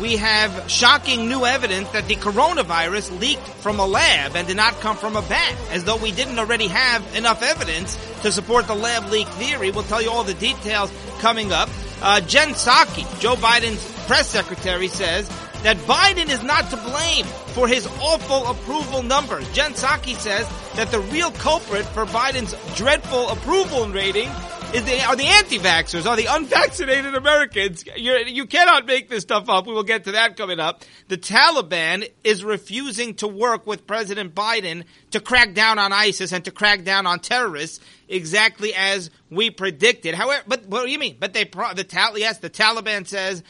we 0.00 0.16
have 0.16 0.70
shocking 0.70 1.28
new 1.28 1.44
evidence 1.44 1.88
that 1.90 2.08
the 2.08 2.16
coronavirus 2.16 3.20
leaked 3.20 3.46
from 3.46 3.78
a 3.78 3.86
lab 3.86 4.34
and 4.36 4.46
did 4.46 4.56
not 4.56 4.74
come 4.80 4.96
from 4.96 5.16
a 5.16 5.22
bat, 5.22 5.54
as 5.70 5.84
though 5.84 5.96
we 5.96 6.12
didn't 6.12 6.38
already 6.38 6.68
have 6.68 7.16
enough 7.16 7.42
evidence 7.42 7.96
to 8.22 8.32
support 8.32 8.66
the 8.66 8.74
lab 8.74 9.10
leak 9.10 9.28
theory. 9.28 9.70
We'll 9.70 9.84
tell 9.84 10.02
you 10.02 10.10
all 10.10 10.24
the 10.24 10.34
details 10.34 10.92
coming 11.20 11.52
up. 11.52 11.68
Uh, 12.00 12.20
Jen 12.20 12.50
Psaki, 12.50 13.20
Joe 13.20 13.34
Biden's 13.34 13.84
press 14.06 14.28
secretary, 14.28 14.88
says 14.88 15.28
that 15.62 15.76
Biden 15.78 16.28
is 16.28 16.42
not 16.42 16.68
to 16.70 16.76
blame 16.76 17.24
for 17.54 17.68
his 17.68 17.86
awful 18.00 18.48
approval 18.48 19.02
numbers. 19.02 19.48
Jen 19.52 19.72
Psaki 19.72 20.16
says 20.16 20.48
that 20.74 20.90
the 20.90 21.00
real 21.00 21.30
culprit 21.30 21.84
for 21.86 22.06
Biden's 22.06 22.54
dreadful 22.76 23.28
approval 23.28 23.88
rating 23.88 24.30
is 24.74 24.84
the, 24.84 25.04
are 25.04 25.16
the 25.16 25.26
anti-vaxxers, 25.26 26.06
are 26.06 26.16
the 26.16 26.26
unvaccinated 26.26 27.14
Americans. 27.14 27.84
You're, 27.96 28.20
you 28.20 28.46
cannot 28.46 28.86
make 28.86 29.08
this 29.08 29.22
stuff 29.22 29.48
up. 29.48 29.66
We 29.66 29.74
will 29.74 29.82
get 29.82 30.04
to 30.04 30.12
that 30.12 30.36
coming 30.36 30.60
up. 30.60 30.84
The 31.08 31.18
Taliban 31.18 32.10
is 32.24 32.42
refusing 32.42 33.14
to 33.16 33.28
work 33.28 33.66
with 33.66 33.86
President 33.86 34.34
Biden 34.34 34.84
to 35.10 35.20
crack 35.20 35.52
down 35.52 35.78
on 35.78 35.92
ISIS 35.92 36.32
and 36.32 36.44
to 36.46 36.50
crack 36.50 36.84
down 36.84 37.06
on 37.06 37.20
terrorists 37.20 37.80
exactly 38.08 38.72
as 38.74 39.10
we 39.30 39.50
predicted. 39.50 40.14
However, 40.14 40.42
but 40.46 40.66
what 40.66 40.86
do 40.86 40.90
you 40.90 40.98
mean? 40.98 41.16
But 41.20 41.34
they, 41.34 41.44
the 41.44 41.84
Tal, 41.86 42.18
yes, 42.18 42.38
the 42.38 42.50
Taliban 42.50 43.06
says 43.06 43.42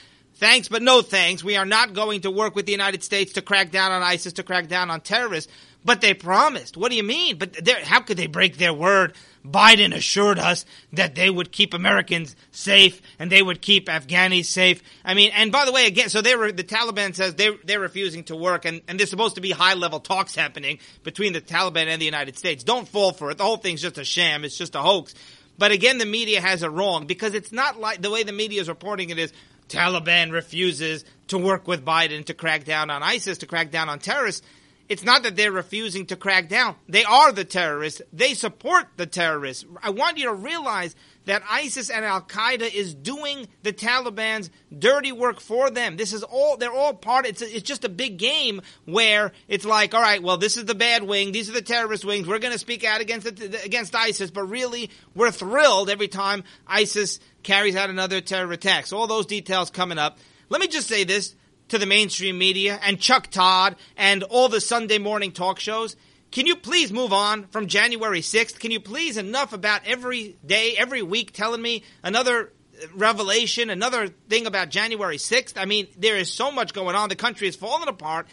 Thanks, 0.43 0.67
but 0.67 0.83
no 0.83 1.03
thanks. 1.03 1.45
We 1.45 1.57
are 1.57 1.65
not 1.65 1.95
going 1.95 2.23
to 2.23 2.31
work 2.33 2.57
with 2.57 2.67
the 2.67 2.73
United 2.73 3.05
States 3.05 3.35
to 3.35 3.43
crack 3.43 3.71
down 3.71 3.93
on 3.93 4.03
ISIS, 4.03 4.33
to 4.33 4.43
crack 4.43 4.67
down 4.67 4.91
on 4.91 5.01
terrorists. 5.01 5.53
But 5.85 6.01
they 6.01 6.15
promised. 6.15 6.77
What 6.77 6.91
do 6.91 6.97
you 6.97 7.05
mean? 7.05 7.39
But 7.39 7.69
how 7.85 8.01
could 8.01 8.17
they 8.17 8.27
break 8.27 8.57
their 8.57 8.75
word? 8.75 9.15
Biden 9.45 9.95
assured 9.95 10.39
us 10.39 10.65
that 10.93 11.15
they 11.15 11.29
would 11.29 11.51
keep 11.51 11.75
Americans 11.75 12.37
safe 12.53 13.03
and 13.19 13.31
they 13.31 13.43
would 13.43 13.61
keep 13.61 13.89
Afghanis 13.89 14.45
safe. 14.45 14.83
I 15.05 15.15
mean, 15.15 15.33
and 15.35 15.51
by 15.51 15.65
the 15.65 15.73
way, 15.73 15.87
again, 15.87 16.11
so 16.11 16.23
they 16.23 16.37
were, 16.37 16.53
the 16.53 16.63
Taliban 16.63 17.15
says 17.15 17.35
they, 17.35 17.51
they're 17.65 17.81
refusing 17.81 18.25
to 18.25 18.37
work 18.37 18.65
and, 18.65 18.81
and 18.87 18.99
there's 18.99 19.11
supposed 19.11 19.35
to 19.35 19.41
be 19.41 19.51
high 19.51 19.75
level 19.75 19.99
talks 19.99 20.35
happening 20.35 20.79
between 21.03 21.33
the 21.33 21.41
Taliban 21.41 21.87
and 21.87 22.01
the 22.01 22.07
United 22.07 22.39
States. 22.39 22.63
Don't 22.63 22.87
fall 22.87 23.13
for 23.13 23.31
it. 23.31 23.39
The 23.39 23.45
whole 23.45 23.57
thing's 23.57 23.83
just 23.83 23.99
a 23.99 24.05
sham. 24.05 24.45
It's 24.45 24.57
just 24.57 24.77
a 24.77 24.81
hoax. 24.81 25.15
But 25.59 25.73
again, 25.73 25.99
the 25.99 26.07
media 26.07 26.41
has 26.41 26.63
it 26.63 26.69
wrong 26.69 27.07
because 27.07 27.35
it's 27.35 27.53
not 27.53 27.79
like 27.79 28.01
the 28.01 28.11
way 28.11 28.23
the 28.23 28.33
media 28.33 28.61
is 28.61 28.69
reporting 28.69 29.11
it 29.11 29.19
is 29.19 29.33
Taliban 29.69 30.33
refuses 30.33 31.05
to 31.29 31.39
work 31.39 31.67
with 31.67 31.85
Biden 31.85 32.25
to 32.27 32.35
crack 32.35 32.65
down 32.65 32.91
on 32.91 33.03
ISIS, 33.03 33.39
to 33.39 33.47
crack 33.47 33.71
down 33.71 33.89
on 33.89 33.99
terrorists. 33.99 34.47
It's 34.93 35.03
not 35.03 35.23
that 35.23 35.37
they're 35.37 35.51
refusing 35.51 36.05
to 36.09 36.17
crack 36.17 36.51
down. 36.51 36.77
They 36.87 37.03
are 37.03 37.33
the 37.33 37.47
terrorists. 37.47 38.03
They 38.13 38.35
support 38.35 38.89
the 38.99 39.07
terrorists. 39.07 39.65
I 39.83 39.89
want 39.89 40.19
you 40.19 40.27
to 40.27 40.35
realize 40.35 40.95
that 41.25 41.43
ISIS 41.49 41.89
and 41.89 42.05
Al 42.05 42.21
Qaeda 42.21 42.71
is 42.71 42.93
doing 42.93 43.49
the 43.63 43.73
Taliban's 43.73 44.51
dirty 44.77 45.11
work 45.11 45.41
for 45.41 45.71
them. 45.71 45.97
This 45.97 46.13
is 46.13 46.23
all, 46.23 46.59
they're 46.59 46.71
all 46.71 46.93
part, 46.93 47.25
it's, 47.25 47.41
a, 47.41 47.47
it's 47.47 47.63
just 47.63 47.87
a 47.87 47.89
big 47.89 48.19
game 48.19 48.61
where 48.85 49.33
it's 49.49 49.65
like, 49.65 49.95
all 49.95 50.03
right, 50.03 50.23
well, 50.23 50.37
this 50.37 50.59
is 50.59 50.67
the 50.67 50.75
bad 50.75 51.05
wing, 51.05 51.33
these 51.33 51.49
are 51.49 51.55
the 51.55 51.63
terrorist 51.63 52.05
wings, 52.05 52.29
we're 52.29 52.39
going 52.39 52.53
to 52.53 52.59
speak 52.59 52.85
out 52.85 53.01
against, 53.01 53.27
against 53.27 53.95
ISIS, 53.95 54.31
but 54.31 54.45
really, 54.45 54.91
we're 55.15 55.31
thrilled 55.31 55.89
every 55.89 56.09
time 56.09 56.45
ISIS 56.67 57.19
carries 57.43 57.77
out 57.77 57.89
another 57.89 58.21
terror 58.21 58.53
attack. 58.53 58.87
So 58.87 58.99
all 58.99 59.07
those 59.07 59.25
details 59.25 59.71
coming 59.71 59.97
up. 59.97 60.19
Let 60.51 60.61
me 60.61 60.67
just 60.67 60.87
say 60.87 61.05
this 61.05 61.35
to 61.73 61.79
the 61.79 61.87
mainstream 61.87 62.37
media 62.37 62.79
and 62.83 63.01
Chuck 63.01 63.29
Todd 63.31 63.77
and 63.97 64.23
all 64.25 64.51
the 64.51 64.61
Sunday 64.61 64.99
morning 64.99 65.33
talk 65.33 65.59
shows. 65.59 65.97
Can 66.31 66.47
you 66.47 66.55
please 66.55 66.93
move 66.93 67.15
on 67.15 67.47
from 67.47 67.67
January 67.67 68.21
6th? 68.21 68.59
Can 68.59 68.71
you 68.71 68.79
please 68.79 69.17
enough 69.17 69.55
about 69.55 69.81
every 69.87 70.37
day, 70.45 70.75
every 70.77 71.01
week 71.01 71.33
telling 71.33 71.63
me 71.63 71.83
another 72.03 72.53
revelation, 72.95 73.71
another 73.71 74.09
thing 74.29 74.45
about 74.45 74.69
January 74.69 75.17
6th? 75.17 75.55
I 75.57 75.65
mean, 75.65 75.89
there 75.97 76.19
is 76.19 76.31
so 76.31 76.53
much 76.53 76.75
going 76.75 76.95
on. 76.95 77.09
The 77.09 77.17
country 77.17 77.49
is 77.49 77.57
falling 77.57 77.89
apart. 77.89 78.27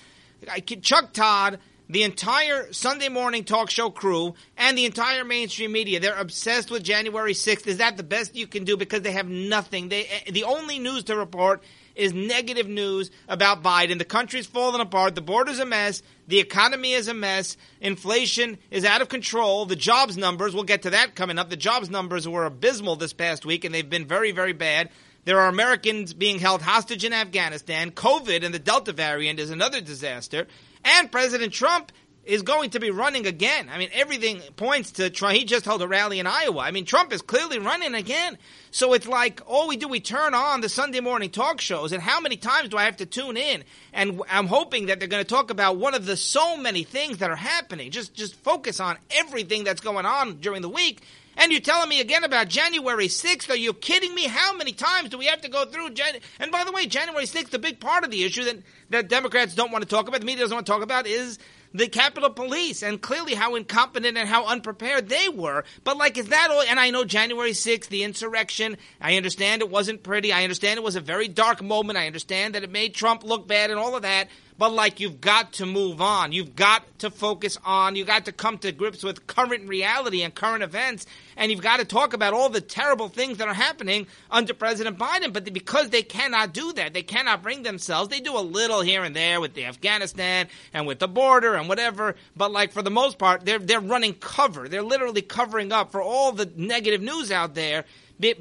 Chuck 0.81 1.13
Todd 1.13 1.59
the 1.89 2.03
entire 2.03 2.71
Sunday 2.71 3.09
morning 3.09 3.43
talk 3.43 3.71
show 3.71 3.89
crew 3.89 4.35
and 4.55 4.77
the 4.77 4.85
entire 4.85 5.25
mainstream 5.25 5.71
media, 5.71 5.99
they're 5.99 6.15
obsessed 6.15 6.69
with 6.69 6.83
January 6.83 7.33
6th. 7.33 7.65
Is 7.65 7.77
that 7.77 7.97
the 7.97 8.03
best 8.03 8.35
you 8.35 8.45
can 8.45 8.63
do? 8.63 8.77
Because 8.77 9.01
they 9.01 9.11
have 9.11 9.27
nothing. 9.27 9.89
They, 9.89 10.05
eh, 10.05 10.31
the 10.31 10.43
only 10.43 10.77
news 10.77 11.05
to 11.05 11.15
report 11.15 11.63
is 11.95 12.13
negative 12.13 12.67
news 12.67 13.09
about 13.27 13.63
Biden. 13.63 13.97
The 13.97 14.05
country's 14.05 14.45
falling 14.45 14.81
apart. 14.81 15.15
The 15.15 15.21
border's 15.21 15.57
a 15.57 15.65
mess. 15.65 16.03
The 16.27 16.39
economy 16.39 16.93
is 16.93 17.07
a 17.07 17.13
mess. 17.15 17.57
Inflation 17.81 18.59
is 18.69 18.85
out 18.85 19.01
of 19.01 19.09
control. 19.09 19.65
The 19.65 19.75
jobs 19.75 20.15
numbers, 20.15 20.53
we'll 20.53 20.65
get 20.65 20.83
to 20.83 20.91
that 20.91 21.15
coming 21.15 21.39
up. 21.39 21.49
The 21.49 21.57
jobs 21.57 21.89
numbers 21.89 22.27
were 22.27 22.45
abysmal 22.45 22.97
this 22.97 23.13
past 23.13 23.47
week 23.47 23.65
and 23.65 23.73
they've 23.73 23.89
been 23.89 24.05
very, 24.05 24.31
very 24.31 24.53
bad. 24.53 24.91
There 25.25 25.39
are 25.39 25.49
Americans 25.49 26.13
being 26.13 26.39
held 26.39 26.61
hostage 26.61 27.03
in 27.03 27.13
Afghanistan. 27.13 27.91
COVID 27.91 28.45
and 28.45 28.53
the 28.53 28.59
Delta 28.59 28.93
variant 28.93 29.39
is 29.39 29.49
another 29.49 29.81
disaster. 29.81 30.47
And 30.83 31.11
President 31.11 31.53
Trump 31.53 31.91
is 32.29 32.43
going 32.43 32.69
to 32.69 32.79
be 32.79 32.91
running 32.91 33.25
again. 33.25 33.69
I 33.71 33.79
mean, 33.79 33.89
everything 33.91 34.39
points 34.55 34.91
to 34.93 35.09
Trump. 35.09 35.35
He 35.35 35.45
just 35.45 35.65
held 35.65 35.81
a 35.81 35.87
rally 35.87 36.19
in 36.19 36.27
Iowa. 36.27 36.59
I 36.59 36.69
mean, 36.69 36.85
Trump 36.85 37.11
is 37.11 37.23
clearly 37.23 37.57
running 37.57 37.95
again. 37.95 38.37
So 38.69 38.93
it's 38.93 39.07
like 39.07 39.41
all 39.47 39.67
we 39.67 39.77
do, 39.77 39.87
we 39.87 39.99
turn 39.99 40.35
on 40.35 40.61
the 40.61 40.69
Sunday 40.69 40.99
morning 40.99 41.31
talk 41.31 41.59
shows, 41.59 41.91
and 41.91 42.03
how 42.03 42.21
many 42.21 42.37
times 42.37 42.69
do 42.69 42.77
I 42.77 42.83
have 42.83 42.97
to 42.97 43.07
tune 43.07 43.35
in? 43.35 43.63
And 43.93 44.21
I'm 44.29 44.45
hoping 44.45 44.87
that 44.87 44.99
they're 44.99 45.07
going 45.07 45.23
to 45.23 45.27
talk 45.27 45.49
about 45.49 45.77
one 45.77 45.95
of 45.95 46.05
the 46.05 46.15
so 46.15 46.55
many 46.55 46.83
things 46.83 47.17
that 47.17 47.31
are 47.31 47.35
happening. 47.35 47.89
Just, 47.89 48.13
just 48.13 48.35
focus 48.35 48.79
on 48.79 48.97
everything 49.09 49.63
that's 49.63 49.81
going 49.81 50.05
on 50.05 50.35
during 50.35 50.61
the 50.61 50.69
week. 50.69 51.01
And 51.39 51.53
you're 51.53 51.61
telling 51.61 51.87
me 51.87 52.01
again 52.01 52.25
about 52.25 52.49
January 52.49 53.07
6th? 53.07 53.49
Are 53.49 53.55
you 53.55 53.71
kidding 53.71 54.13
me? 54.13 54.25
How 54.27 54.53
many 54.57 54.73
times 54.73 55.07
do 55.07 55.17
we 55.17 55.27
have 55.27 55.39
to 55.41 55.49
go 55.49 55.63
through? 55.63 55.91
Jan- 55.91 56.19
and 56.37 56.51
by 56.51 56.65
the 56.65 56.73
way, 56.73 56.85
January 56.85 57.23
6th, 57.23 57.51
the 57.51 57.59
big 57.59 57.79
part 57.79 58.03
of 58.03 58.11
the 58.11 58.25
issue 58.25 58.43
that, 58.43 58.57
that 58.89 59.07
Democrats 59.07 59.55
don't 59.55 59.71
want 59.71 59.81
to 59.81 59.89
talk 59.89 60.09
about, 60.09 60.19
the 60.19 60.25
media 60.25 60.43
doesn't 60.43 60.53
want 60.53 60.65
to 60.65 60.71
talk 60.71 60.81
about, 60.83 61.07
is 61.07 61.39
the 61.73 61.87
Capitol 61.87 62.29
Police 62.29 62.83
and 62.83 63.01
clearly 63.01 63.35
how 63.35 63.55
incompetent 63.55 64.17
and 64.17 64.27
how 64.27 64.47
unprepared 64.47 65.07
they 65.07 65.29
were. 65.29 65.63
But 65.85 65.95
like, 65.95 66.17
is 66.17 66.27
that 66.27 66.49
all? 66.51 66.61
And 66.61 66.77
I 66.77 66.89
know 66.89 67.05
January 67.05 67.51
6th, 67.51 67.87
the 67.87 68.03
insurrection, 68.03 68.75
I 68.99 69.15
understand 69.15 69.61
it 69.61 69.69
wasn't 69.69 70.03
pretty. 70.03 70.33
I 70.33 70.43
understand 70.43 70.77
it 70.77 70.83
was 70.83 70.97
a 70.97 71.01
very 71.01 71.29
dark 71.29 71.61
moment. 71.63 71.97
I 71.97 72.07
understand 72.07 72.55
that 72.55 72.63
it 72.63 72.69
made 72.69 72.93
Trump 72.95 73.23
look 73.23 73.47
bad 73.47 73.71
and 73.71 73.79
all 73.79 73.95
of 73.95 74.01
that 74.01 74.27
but 74.59 74.73
like 74.73 74.99
you've 74.99 75.21
got 75.21 75.53
to 75.53 75.65
move 75.65 76.01
on. 76.01 76.33
You've 76.33 76.53
got 76.53 76.83
to 76.99 77.09
focus 77.09 77.57
on, 77.63 77.95
you've 77.95 78.07
got 78.07 78.25
to 78.25 78.33
come 78.33 78.57
to 78.59 78.73
grips 78.73 79.03
with 79.03 79.25
current 79.25 79.69
reality 79.69 80.21
and 80.21 80.35
current 80.35 80.63
events, 80.63 81.05
and 81.37 81.49
you've 81.49 81.61
got 81.61 81.79
to 81.79 81.85
talk 81.85 82.13
about 82.13 82.33
all 82.33 82.49
the 82.49 82.59
terrible 82.59 83.07
things 83.07 83.37
that 83.37 83.47
are 83.47 83.53
happening 83.53 84.05
under 84.29 84.53
President 84.53 84.97
Biden. 84.99 85.31
But 85.31 85.51
because 85.53 85.89
they 85.89 86.01
cannot 86.01 86.53
do 86.53 86.73
that, 86.73 86.93
they 86.93 87.03
cannot 87.03 87.41
bring 87.41 87.63
themselves, 87.63 88.09
they 88.09 88.19
do 88.19 88.37
a 88.37 88.41
little 88.41 88.81
here 88.81 89.05
and 89.05 89.15
there 89.15 89.39
with 89.39 89.53
the 89.53 89.63
Afghanistan 89.63 90.49
and 90.73 90.85
with 90.85 90.99
the 90.99 91.07
border 91.07 91.55
and 91.55 91.69
whatever, 91.69 92.17
but 92.35 92.51
like 92.51 92.73
for 92.73 92.81
the 92.81 92.91
most 92.91 93.17
part, 93.17 93.45
they're, 93.45 93.59
they're 93.59 93.79
running 93.79 94.13
cover. 94.13 94.67
They're 94.67 94.83
literally 94.83 95.21
covering 95.21 95.71
up 95.71 95.89
for 95.91 96.01
all 96.01 96.33
the 96.33 96.51
negative 96.57 97.01
news 97.01 97.31
out 97.31 97.55
there 97.55 97.85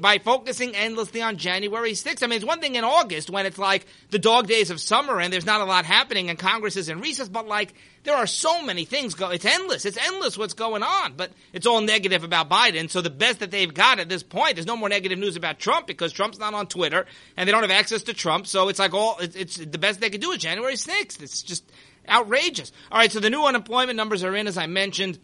by 0.01 0.19
focusing 0.19 0.75
endlessly 0.75 1.21
on 1.21 1.37
January 1.37 1.93
6th. 1.93 2.21
I 2.21 2.27
mean, 2.27 2.37
it's 2.37 2.45
one 2.45 2.59
thing 2.59 2.75
in 2.75 2.83
August 2.83 3.29
when 3.29 3.45
it's 3.45 3.57
like 3.57 3.85
the 4.09 4.19
dog 4.19 4.47
days 4.47 4.71
of 4.71 4.81
summer 4.81 5.21
and 5.21 5.31
there's 5.31 5.45
not 5.45 5.61
a 5.61 5.65
lot 5.65 5.85
happening 5.85 6.29
and 6.29 6.37
Congress 6.37 6.75
is 6.75 6.89
in 6.89 6.99
recess, 6.99 7.29
but 7.29 7.47
like 7.47 7.73
there 8.03 8.15
are 8.15 8.27
so 8.27 8.61
many 8.61 8.83
things 8.83 9.13
go. 9.13 9.29
It's 9.29 9.45
endless. 9.45 9.85
It's 9.85 9.97
endless 9.97 10.37
what's 10.37 10.53
going 10.53 10.83
on, 10.83 11.13
but 11.13 11.31
it's 11.53 11.65
all 11.65 11.79
negative 11.79 12.25
about 12.25 12.49
Biden. 12.49 12.89
So 12.89 13.01
the 13.01 13.09
best 13.09 13.39
that 13.39 13.51
they've 13.51 13.73
got 13.73 13.99
at 13.99 14.09
this 14.09 14.21
point, 14.21 14.55
there's 14.55 14.67
no 14.67 14.75
more 14.75 14.89
negative 14.89 15.17
news 15.17 15.37
about 15.37 15.59
Trump 15.59 15.87
because 15.87 16.11
Trump's 16.11 16.39
not 16.39 16.53
on 16.53 16.67
Twitter 16.67 17.05
and 17.37 17.47
they 17.47 17.53
don't 17.53 17.61
have 17.61 17.71
access 17.71 18.03
to 18.03 18.13
Trump. 18.13 18.47
So 18.47 18.67
it's 18.67 18.79
like 18.79 18.93
all 18.93 19.17
it's, 19.19 19.35
it's 19.35 19.55
the 19.55 19.77
best 19.77 20.01
they 20.01 20.09
could 20.09 20.21
do 20.21 20.31
is 20.31 20.39
January 20.39 20.75
6th. 20.75 21.21
It's 21.21 21.41
just 21.41 21.63
outrageous. 22.07 22.73
All 22.91 22.97
right, 22.97 23.11
so 23.11 23.21
the 23.21 23.29
new 23.29 23.45
unemployment 23.45 23.95
numbers 23.95 24.25
are 24.25 24.35
in, 24.35 24.47
as 24.47 24.57
I 24.57 24.67
mentioned. 24.67 25.19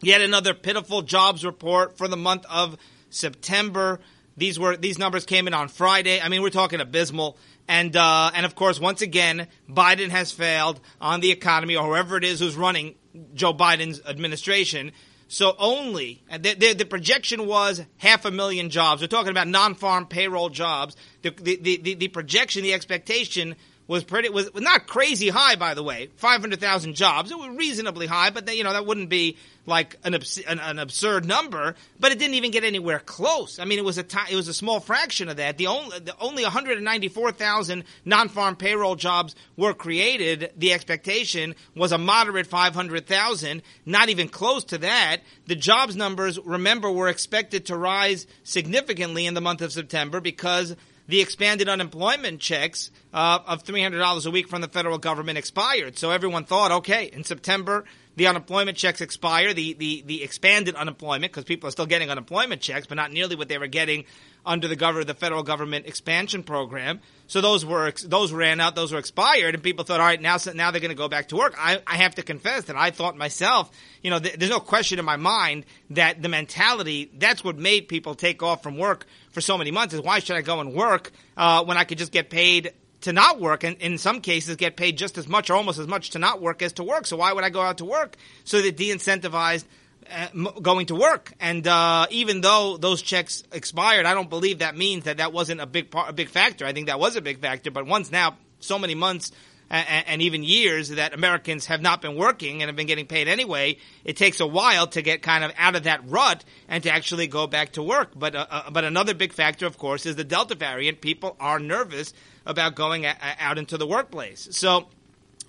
Yet 0.00 0.20
another 0.20 0.52
pitiful 0.52 1.02
jobs 1.02 1.44
report 1.44 1.96
for 1.96 2.08
the 2.08 2.16
month 2.16 2.44
of 2.50 2.76
September. 3.14 4.00
These 4.36 4.58
were 4.58 4.76
these 4.76 4.98
numbers 4.98 5.24
came 5.24 5.46
in 5.46 5.54
on 5.54 5.68
Friday. 5.68 6.20
I 6.20 6.28
mean, 6.28 6.42
we're 6.42 6.50
talking 6.50 6.80
abysmal. 6.80 7.38
And 7.68 7.96
uh, 7.96 8.30
and 8.34 8.44
of 8.44 8.54
course, 8.54 8.80
once 8.80 9.00
again, 9.00 9.48
Biden 9.68 10.10
has 10.10 10.32
failed 10.32 10.80
on 11.00 11.20
the 11.20 11.30
economy, 11.30 11.76
or 11.76 11.86
whoever 11.86 12.16
it 12.16 12.24
is 12.24 12.40
who's 12.40 12.56
running 12.56 12.96
Joe 13.34 13.54
Biden's 13.54 14.00
administration. 14.04 14.92
So 15.28 15.56
only 15.58 16.22
the, 16.30 16.54
the, 16.54 16.74
the, 16.74 16.84
projection 16.84 17.46
was 17.46 17.82
half 17.96 18.24
a 18.24 18.30
million 18.30 18.68
jobs. 18.70 19.00
We're 19.00 19.08
talking 19.08 19.30
about 19.30 19.48
non-farm 19.48 20.06
payroll 20.06 20.50
jobs. 20.50 20.96
The, 21.22 21.30
the, 21.30 21.56
the, 21.56 21.94
the 21.94 22.08
projection, 22.08 22.62
the 22.62 22.74
expectation 22.74 23.56
was 23.86 24.02
pretty 24.02 24.30
was 24.30 24.50
not 24.54 24.86
crazy 24.86 25.28
high, 25.28 25.56
by 25.56 25.74
the 25.74 25.82
way. 25.82 26.08
Five 26.16 26.40
hundred 26.40 26.60
thousand 26.60 26.94
jobs. 26.94 27.30
It 27.30 27.38
was 27.38 27.48
reasonably 27.50 28.06
high, 28.06 28.30
but 28.30 28.46
they, 28.46 28.54
you 28.54 28.64
know 28.64 28.72
that 28.72 28.86
wouldn't 28.86 29.10
be 29.10 29.36
like 29.66 29.96
an, 30.04 30.14
an, 30.14 30.58
an, 30.58 30.78
absurd 30.78 31.26
number. 31.26 31.74
But 31.98 32.12
it 32.12 32.18
didn't 32.18 32.34
even 32.34 32.50
get 32.50 32.64
anywhere 32.64 32.98
close. 32.98 33.58
I 33.58 33.64
mean, 33.64 33.78
it 33.78 33.84
was 33.84 33.98
a 33.98 34.02
t- 34.02 34.18
it 34.30 34.36
was 34.36 34.48
a 34.48 34.54
small 34.54 34.80
fraction 34.80 35.28
of 35.28 35.36
that. 35.36 35.58
The 35.58 35.66
only 35.66 35.98
the 35.98 36.18
only 36.18 36.42
one 36.44 36.52
hundred 36.52 36.76
and 36.76 36.84
ninety 36.84 37.08
four 37.08 37.30
thousand 37.30 37.84
non 38.04 38.28
farm 38.28 38.56
payroll 38.56 38.96
jobs 38.96 39.34
were 39.56 39.74
created. 39.74 40.52
The 40.56 40.72
expectation 40.72 41.54
was 41.74 41.92
a 41.92 41.98
moderate 41.98 42.46
five 42.46 42.74
hundred 42.74 43.06
thousand. 43.06 43.62
Not 43.84 44.08
even 44.08 44.28
close 44.28 44.64
to 44.64 44.78
that. 44.78 45.18
The 45.46 45.56
jobs 45.56 45.94
numbers, 45.94 46.38
remember, 46.40 46.90
were 46.90 47.08
expected 47.08 47.66
to 47.66 47.76
rise 47.76 48.26
significantly 48.44 49.26
in 49.26 49.34
the 49.34 49.42
month 49.42 49.60
of 49.60 49.72
September 49.72 50.20
because 50.20 50.74
the 51.06 51.20
expanded 51.20 51.68
unemployment 51.68 52.40
checks 52.40 52.90
uh, 53.12 53.38
of 53.46 53.64
$300 53.64 54.26
a 54.26 54.30
week 54.30 54.48
from 54.48 54.60
the 54.60 54.68
federal 54.68 54.98
government 54.98 55.38
expired. 55.38 55.98
So 55.98 56.10
everyone 56.10 56.44
thought, 56.44 56.72
okay, 56.72 57.10
in 57.12 57.24
September, 57.24 57.84
the 58.16 58.26
unemployment 58.26 58.76
checks 58.76 59.00
expire, 59.00 59.52
the, 59.52 59.74
the, 59.74 60.02
the 60.06 60.22
expanded 60.22 60.74
unemployment, 60.74 61.32
because 61.32 61.44
people 61.44 61.68
are 61.68 61.72
still 61.72 61.86
getting 61.86 62.10
unemployment 62.10 62.60
checks, 62.60 62.86
but 62.86 62.94
not 62.94 63.12
nearly 63.12 63.36
what 63.36 63.48
they 63.48 63.58
were 63.58 63.66
getting 63.66 64.04
under 64.46 64.68
the 64.68 64.76
government, 64.76 65.06
the 65.08 65.14
federal 65.14 65.42
government 65.42 65.86
expansion 65.86 66.42
program. 66.42 67.00
So 67.26 67.40
those 67.40 67.64
were 67.64 67.92
those 68.04 68.32
ran 68.32 68.60
out, 68.60 68.76
those 68.76 68.92
were 68.92 68.98
expired, 68.98 69.54
and 69.54 69.62
people 69.62 69.84
thought, 69.84 70.00
all 70.00 70.06
right, 70.06 70.20
now 70.20 70.36
now 70.54 70.70
they're 70.70 70.80
going 70.80 70.90
to 70.90 70.94
go 70.96 71.08
back 71.08 71.28
to 71.28 71.36
work. 71.36 71.54
I, 71.58 71.80
I 71.86 71.96
have 71.96 72.16
to 72.16 72.22
confess 72.22 72.64
that 72.64 72.76
I 72.76 72.90
thought 72.90 73.16
myself, 73.16 73.70
you 74.02 74.10
know, 74.10 74.18
th- 74.18 74.34
there's 74.34 74.50
no 74.50 74.60
question 74.60 74.98
in 74.98 75.04
my 75.04 75.16
mind 75.16 75.64
that 75.90 76.20
the 76.20 76.28
mentality 76.28 77.10
that's 77.16 77.42
what 77.42 77.56
made 77.56 77.88
people 77.88 78.14
take 78.14 78.42
off 78.42 78.62
from 78.62 78.76
work 78.76 79.06
for 79.30 79.40
so 79.40 79.56
many 79.56 79.70
months 79.70 79.94
is 79.94 80.00
why 80.00 80.18
should 80.18 80.36
I 80.36 80.42
go 80.42 80.60
and 80.60 80.74
work 80.74 81.10
uh, 81.36 81.64
when 81.64 81.76
I 81.78 81.84
could 81.84 81.98
just 81.98 82.12
get 82.12 82.28
paid 82.28 82.72
to 83.04 83.12
not 83.12 83.40
work 83.40 83.64
and 83.64 83.76
in 83.78 83.98
some 83.98 84.20
cases 84.20 84.56
get 84.56 84.76
paid 84.76 84.98
just 84.98 85.18
as 85.18 85.28
much 85.28 85.50
or 85.50 85.54
almost 85.54 85.78
as 85.78 85.86
much 85.86 86.10
to 86.10 86.18
not 86.18 86.40
work 86.40 86.62
as 86.62 86.74
to 86.74 86.82
work. 86.82 87.06
So 87.06 87.16
why 87.16 87.32
would 87.32 87.44
I 87.44 87.50
go 87.50 87.60
out 87.60 87.78
to 87.78 87.84
work? 87.84 88.16
So 88.44 88.60
they 88.60 88.70
de-incentivized 88.70 89.64
uh, 90.10 90.28
going 90.60 90.86
to 90.86 90.94
work. 90.94 91.32
And 91.38 91.66
uh, 91.66 92.06
even 92.10 92.40
though 92.40 92.76
those 92.76 93.02
checks 93.02 93.42
expired, 93.52 94.06
I 94.06 94.14
don't 94.14 94.30
believe 94.30 94.58
that 94.58 94.76
means 94.76 95.04
that 95.04 95.18
that 95.18 95.32
wasn't 95.32 95.60
a 95.60 95.66
big 95.66 95.90
part, 95.90 96.10
a 96.10 96.12
big 96.12 96.28
factor. 96.28 96.66
I 96.66 96.72
think 96.72 96.86
that 96.86 96.98
was 96.98 97.16
a 97.16 97.20
big 97.20 97.40
factor. 97.40 97.70
But 97.70 97.86
once 97.86 98.10
now, 98.10 98.36
so 98.60 98.78
many 98.78 98.94
months 98.94 99.32
and, 99.70 100.06
and, 100.06 100.22
even 100.22 100.42
years 100.42 100.90
that 100.90 101.14
Americans 101.14 101.66
have 101.66 101.80
not 101.80 102.02
been 102.02 102.16
working 102.16 102.62
and 102.62 102.68
have 102.68 102.76
been 102.76 102.86
getting 102.86 103.06
paid 103.06 103.28
anyway, 103.28 103.76
it 104.04 104.16
takes 104.16 104.40
a 104.40 104.46
while 104.46 104.86
to 104.88 105.02
get 105.02 105.22
kind 105.22 105.42
of 105.42 105.52
out 105.58 105.74
of 105.74 105.84
that 105.84 106.08
rut 106.08 106.44
and 106.68 106.82
to 106.82 106.90
actually 106.90 107.26
go 107.26 107.46
back 107.46 107.72
to 107.72 107.82
work. 107.82 108.10
But 108.14 108.34
uh, 108.34 108.46
uh 108.50 108.70
but 108.70 108.84
another 108.84 109.14
big 109.14 109.32
factor, 109.32 109.66
of 109.66 109.78
course, 109.78 110.06
is 110.06 110.16
the 110.16 110.24
Delta 110.24 110.54
variant. 110.54 111.00
People 111.00 111.36
are 111.40 111.58
nervous 111.58 112.12
about 112.46 112.74
going 112.74 113.06
a- 113.06 113.16
out 113.38 113.58
into 113.58 113.78
the 113.78 113.86
workplace. 113.86 114.48
So 114.52 114.88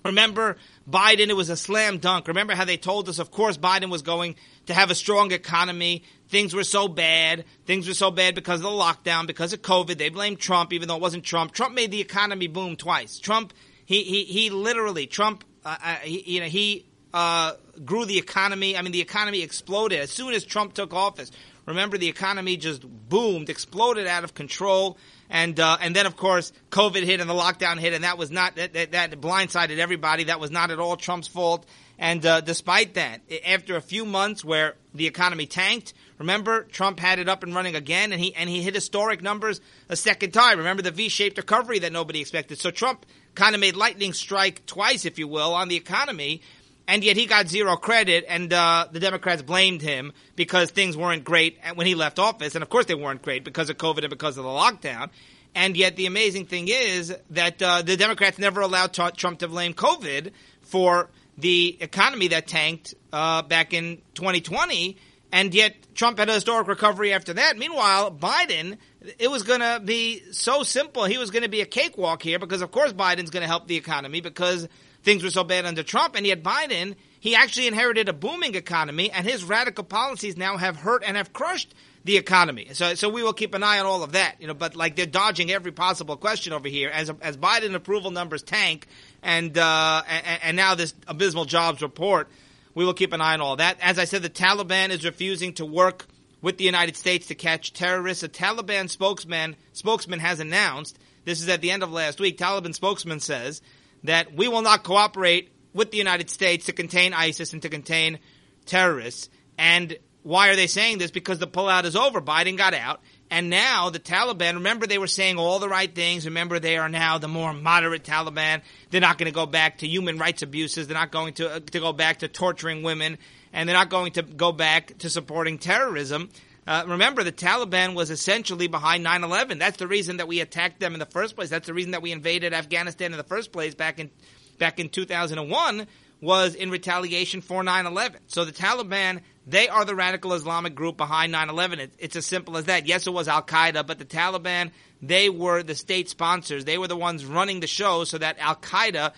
Remember 0.06 0.56
Biden, 0.88 1.28
it 1.28 1.36
was 1.36 1.50
a 1.50 1.56
slam 1.56 1.98
dunk. 1.98 2.28
Remember 2.28 2.54
how 2.54 2.64
they 2.64 2.76
told 2.76 3.08
us, 3.08 3.18
of 3.18 3.30
course, 3.30 3.58
Biden 3.58 3.90
was 3.90 4.02
going 4.02 4.36
to 4.66 4.74
have 4.74 4.90
a 4.90 4.94
strong 4.94 5.32
economy. 5.32 6.04
Things 6.28 6.54
were 6.54 6.64
so 6.64 6.88
bad. 6.88 7.44
Things 7.66 7.88
were 7.88 7.94
so 7.94 8.10
bad 8.10 8.34
because 8.34 8.60
of 8.60 8.64
the 8.64 8.68
lockdown, 8.68 9.26
because 9.26 9.52
of 9.52 9.62
COVID. 9.62 9.98
They 9.98 10.08
blamed 10.08 10.38
Trump, 10.38 10.72
even 10.72 10.88
though 10.88 10.96
it 10.96 11.02
wasn't 11.02 11.24
Trump. 11.24 11.52
Trump 11.52 11.74
made 11.74 11.90
the 11.90 12.00
economy 12.00 12.46
boom 12.46 12.76
twice. 12.76 13.18
Trump, 13.18 13.52
he, 13.86 14.02
he, 14.02 14.24
he 14.24 14.50
literally, 14.50 15.06
Trump, 15.06 15.44
uh, 15.64 15.76
uh, 15.82 15.94
he, 15.96 16.34
you 16.34 16.40
know, 16.40 16.46
he 16.46 16.86
uh, 17.14 17.52
grew 17.84 18.04
the 18.04 18.18
economy. 18.18 18.76
I 18.76 18.82
mean, 18.82 18.92
the 18.92 19.00
economy 19.00 19.42
exploded 19.42 20.00
as 20.00 20.10
soon 20.10 20.34
as 20.34 20.44
Trump 20.44 20.74
took 20.74 20.92
office. 20.92 21.30
Remember, 21.64 21.98
the 21.98 22.08
economy 22.08 22.56
just 22.56 22.82
boomed, 23.08 23.48
exploded 23.48 24.06
out 24.06 24.22
of 24.22 24.34
control 24.34 24.98
and 25.28 25.58
uh, 25.58 25.76
and 25.80 25.94
then 25.94 26.06
of 26.06 26.16
course 26.16 26.52
COVID 26.70 27.02
hit 27.02 27.20
and 27.20 27.28
the 27.28 27.34
lockdown 27.34 27.78
hit, 27.78 27.92
and 27.92 28.04
that 28.04 28.18
was 28.18 28.30
not 28.30 28.56
that, 28.56 28.72
that, 28.74 28.92
that 28.92 29.10
blindsided 29.20 29.78
everybody. 29.78 30.24
That 30.24 30.40
was 30.40 30.50
not 30.50 30.70
at 30.70 30.78
all 30.78 30.96
Trump's 30.96 31.28
fault. 31.28 31.66
And 31.98 32.24
uh, 32.26 32.42
despite 32.42 32.94
that, 32.94 33.22
after 33.46 33.76
a 33.76 33.80
few 33.80 34.04
months 34.04 34.44
where 34.44 34.74
the 34.94 35.06
economy 35.06 35.46
tanked, 35.46 35.94
remember 36.18 36.64
Trump 36.64 37.00
had 37.00 37.18
it 37.18 37.28
up 37.28 37.42
and 37.42 37.54
running 37.54 37.74
again, 37.74 38.12
and 38.12 38.20
he 38.20 38.34
and 38.34 38.48
he 38.48 38.62
hit 38.62 38.74
historic 38.74 39.22
numbers 39.22 39.60
a 39.88 39.96
second 39.96 40.32
time. 40.32 40.58
Remember 40.58 40.82
the 40.82 40.90
V-shaped 40.90 41.38
recovery 41.38 41.78
that 41.80 41.92
nobody 41.92 42.20
expected. 42.20 42.58
So 42.58 42.70
Trump 42.70 43.06
kind 43.36 43.54
of 43.54 43.60
made 43.60 43.76
lightning 43.76 44.12
strike 44.12 44.66
twice, 44.66 45.04
if 45.04 45.18
you 45.18 45.28
will, 45.28 45.54
on 45.54 45.68
the 45.68 45.76
economy 45.76 46.42
and 46.88 47.02
yet 47.02 47.16
he 47.16 47.26
got 47.26 47.48
zero 47.48 47.76
credit, 47.76 48.24
and 48.28 48.52
uh, 48.52 48.86
the 48.90 49.00
Democrats 49.00 49.42
blamed 49.42 49.82
him 49.82 50.12
because 50.36 50.70
things 50.70 50.96
weren't 50.96 51.24
great 51.24 51.58
when 51.74 51.86
he 51.86 51.94
left 51.94 52.18
office, 52.18 52.54
and 52.54 52.62
of 52.62 52.68
course 52.68 52.86
they 52.86 52.94
weren't 52.94 53.22
great 53.22 53.44
because 53.44 53.70
of 53.70 53.76
COVID 53.76 54.00
and 54.00 54.10
because 54.10 54.38
of 54.38 54.44
the 54.44 54.50
lockdown. 54.50 55.10
And 55.54 55.76
yet 55.76 55.96
the 55.96 56.06
amazing 56.06 56.46
thing 56.46 56.68
is 56.68 57.14
that 57.30 57.60
uh, 57.62 57.82
the 57.82 57.96
Democrats 57.96 58.38
never 58.38 58.60
allowed 58.60 58.92
t- 58.92 59.10
Trump 59.16 59.40
to 59.40 59.48
blame 59.48 59.72
COVID 59.74 60.32
for 60.62 61.08
the 61.38 61.76
economy 61.80 62.28
that 62.28 62.46
tanked 62.46 62.94
uh, 63.12 63.42
back 63.42 63.72
in 63.72 63.98
2020, 64.14 64.96
and 65.32 65.54
yet 65.54 65.74
Trump 65.94 66.18
had 66.18 66.28
a 66.28 66.34
historic 66.34 66.68
recovery 66.68 67.12
after 67.12 67.34
that. 67.34 67.58
Meanwhile, 67.58 68.12
Biden, 68.12 68.78
it 69.18 69.30
was 69.30 69.42
going 69.42 69.60
to 69.60 69.80
be 69.84 70.22
so 70.32 70.62
simple. 70.62 71.04
He 71.04 71.18
was 71.18 71.30
going 71.30 71.42
to 71.42 71.48
be 71.48 71.60
a 71.60 71.66
cakewalk 71.66 72.22
here 72.22 72.38
because, 72.38 72.62
of 72.62 72.70
course, 72.70 72.92
Biden's 72.92 73.30
going 73.30 73.42
to 73.42 73.48
help 73.48 73.66
the 73.66 73.76
economy 73.76 74.20
because 74.20 74.68
things 75.02 75.22
were 75.22 75.30
so 75.30 75.44
bad 75.44 75.64
under 75.64 75.82
Trump, 75.82 76.16
and 76.16 76.26
yet 76.26 76.42
Biden, 76.42 76.96
he 77.20 77.36
actually 77.36 77.68
inherited 77.68 78.08
a 78.08 78.12
booming 78.12 78.56
economy, 78.56 79.10
and 79.10 79.26
his 79.26 79.44
radical 79.44 79.84
policies 79.84 80.36
now 80.36 80.56
have 80.56 80.76
hurt 80.76 81.04
and 81.06 81.16
have 81.16 81.32
crushed 81.32 81.74
the 82.04 82.16
economy. 82.16 82.68
So, 82.72 82.94
so 82.94 83.08
we 83.08 83.22
will 83.22 83.32
keep 83.32 83.54
an 83.54 83.62
eye 83.62 83.78
on 83.78 83.86
all 83.86 84.02
of 84.02 84.12
that, 84.12 84.36
you 84.40 84.46
know. 84.46 84.54
But 84.54 84.76
like 84.76 84.96
they're 84.96 85.06
dodging 85.06 85.50
every 85.50 85.72
possible 85.72 86.16
question 86.16 86.52
over 86.52 86.68
here 86.68 86.88
as 86.88 87.10
as 87.20 87.36
Biden 87.36 87.74
approval 87.74 88.10
numbers 88.10 88.42
tank, 88.42 88.86
and 89.22 89.56
uh, 89.58 90.02
and, 90.08 90.40
and 90.42 90.56
now 90.56 90.74
this 90.74 90.94
abysmal 91.06 91.44
jobs 91.44 91.82
report. 91.82 92.28
We 92.76 92.84
will 92.84 92.92
keep 92.92 93.14
an 93.14 93.22
eye 93.22 93.32
on 93.32 93.40
all 93.40 93.56
that. 93.56 93.78
As 93.80 93.98
I 93.98 94.04
said, 94.04 94.20
the 94.20 94.28
Taliban 94.28 94.90
is 94.90 95.02
refusing 95.02 95.54
to 95.54 95.64
work 95.64 96.04
with 96.42 96.58
the 96.58 96.64
United 96.64 96.94
States 96.94 97.28
to 97.28 97.34
catch 97.34 97.72
terrorists. 97.72 98.22
A 98.22 98.28
Taliban 98.28 98.90
spokesman 98.90 99.56
spokesman 99.72 100.18
has 100.20 100.40
announced 100.40 100.98
this 101.24 101.40
is 101.40 101.48
at 101.48 101.62
the 101.62 101.70
end 101.70 101.82
of 101.82 101.90
last 101.90 102.20
week. 102.20 102.36
Taliban 102.36 102.74
spokesman 102.74 103.20
says 103.20 103.62
that 104.04 104.34
we 104.34 104.46
will 104.46 104.60
not 104.60 104.84
cooperate 104.84 105.50
with 105.72 105.90
the 105.90 105.96
United 105.96 106.28
States 106.28 106.66
to 106.66 106.74
contain 106.74 107.14
ISIS 107.14 107.54
and 107.54 107.62
to 107.62 107.70
contain 107.70 108.18
terrorists. 108.66 109.30
And 109.56 109.96
why 110.22 110.50
are 110.50 110.56
they 110.56 110.66
saying 110.66 110.98
this? 110.98 111.10
Because 111.10 111.38
the 111.38 111.46
pullout 111.46 111.84
is 111.84 111.96
over. 111.96 112.20
Biden 112.20 112.58
got 112.58 112.74
out. 112.74 113.00
And 113.30 113.50
now 113.50 113.90
the 113.90 113.98
Taliban, 113.98 114.54
remember 114.54 114.86
they 114.86 114.98
were 114.98 115.08
saying 115.08 115.38
all 115.38 115.58
the 115.58 115.68
right 115.68 115.92
things. 115.92 116.26
Remember 116.26 116.60
they 116.60 116.76
are 116.76 116.88
now 116.88 117.18
the 117.18 117.28
more 117.28 117.52
moderate 117.52 118.04
Taliban. 118.04 118.62
They're 118.90 119.00
not 119.00 119.18
going 119.18 119.26
to 119.26 119.34
go 119.34 119.46
back 119.46 119.78
to 119.78 119.88
human 119.88 120.18
rights 120.18 120.42
abuses. 120.42 120.86
They're 120.86 120.96
not 120.96 121.10
going 121.10 121.34
to, 121.34 121.56
uh, 121.56 121.60
to 121.60 121.80
go 121.80 121.92
back 121.92 122.20
to 122.20 122.28
torturing 122.28 122.82
women. 122.82 123.18
And 123.52 123.68
they're 123.68 123.76
not 123.76 123.90
going 123.90 124.12
to 124.12 124.22
go 124.22 124.52
back 124.52 124.98
to 124.98 125.10
supporting 125.10 125.58
terrorism. 125.58 126.30
Uh, 126.66 126.84
remember, 126.86 127.24
the 127.24 127.32
Taliban 127.32 127.94
was 127.94 128.10
essentially 128.10 128.66
behind 128.66 129.02
9 129.02 129.24
11. 129.24 129.58
That's 129.58 129.76
the 129.76 129.86
reason 129.86 130.18
that 130.18 130.28
we 130.28 130.40
attacked 130.40 130.80
them 130.80 130.94
in 130.94 130.98
the 130.98 131.06
first 131.06 131.36
place. 131.36 131.48
That's 131.48 131.66
the 131.66 131.74
reason 131.74 131.92
that 131.92 132.02
we 132.02 132.12
invaded 132.12 132.52
Afghanistan 132.52 133.12
in 133.12 133.18
the 133.18 133.24
first 133.24 133.52
place 133.52 133.74
back 133.74 133.98
in, 133.98 134.10
back 134.58 134.78
in 134.80 134.88
2001 134.88 135.86
was 136.20 136.54
in 136.54 136.70
retaliation 136.70 137.40
for 137.40 137.62
9 137.62 137.86
11. 137.86 138.20
So 138.26 138.44
the 138.44 138.52
Taliban, 138.52 139.20
they 139.46 139.68
are 139.68 139.84
the 139.84 139.94
radical 139.94 140.32
Islamic 140.32 140.74
group 140.74 140.96
behind 140.96 141.32
9 141.32 141.48
11. 141.50 141.80
It, 141.80 141.92
it's 141.98 142.16
as 142.16 142.26
simple 142.26 142.56
as 142.56 142.64
that. 142.64 142.86
Yes, 142.86 143.06
it 143.06 143.12
was 143.12 143.28
Al 143.28 143.42
Qaeda, 143.42 143.86
but 143.86 143.98
the 143.98 144.04
Taliban, 144.04 144.70
they 145.02 145.28
were 145.28 145.62
the 145.62 145.74
state 145.74 146.08
sponsors. 146.08 146.64
They 146.64 146.78
were 146.78 146.88
the 146.88 146.96
ones 146.96 147.24
running 147.24 147.60
the 147.60 147.66
show 147.66 148.04
so 148.04 148.18
that 148.18 148.38
Al 148.38 148.56
Qaeda 148.56 149.12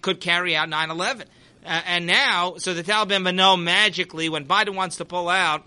could 0.00 0.20
carry 0.20 0.56
out 0.56 0.68
9 0.68 0.90
11. 0.90 1.26
Uh, 1.64 1.82
and 1.86 2.06
now, 2.06 2.54
so 2.58 2.74
the 2.74 2.84
Taliban 2.84 3.24
but 3.24 3.34
know 3.34 3.56
magically 3.56 4.28
when 4.28 4.46
Biden 4.46 4.76
wants 4.76 4.98
to 4.98 5.04
pull 5.04 5.28
out, 5.28 5.64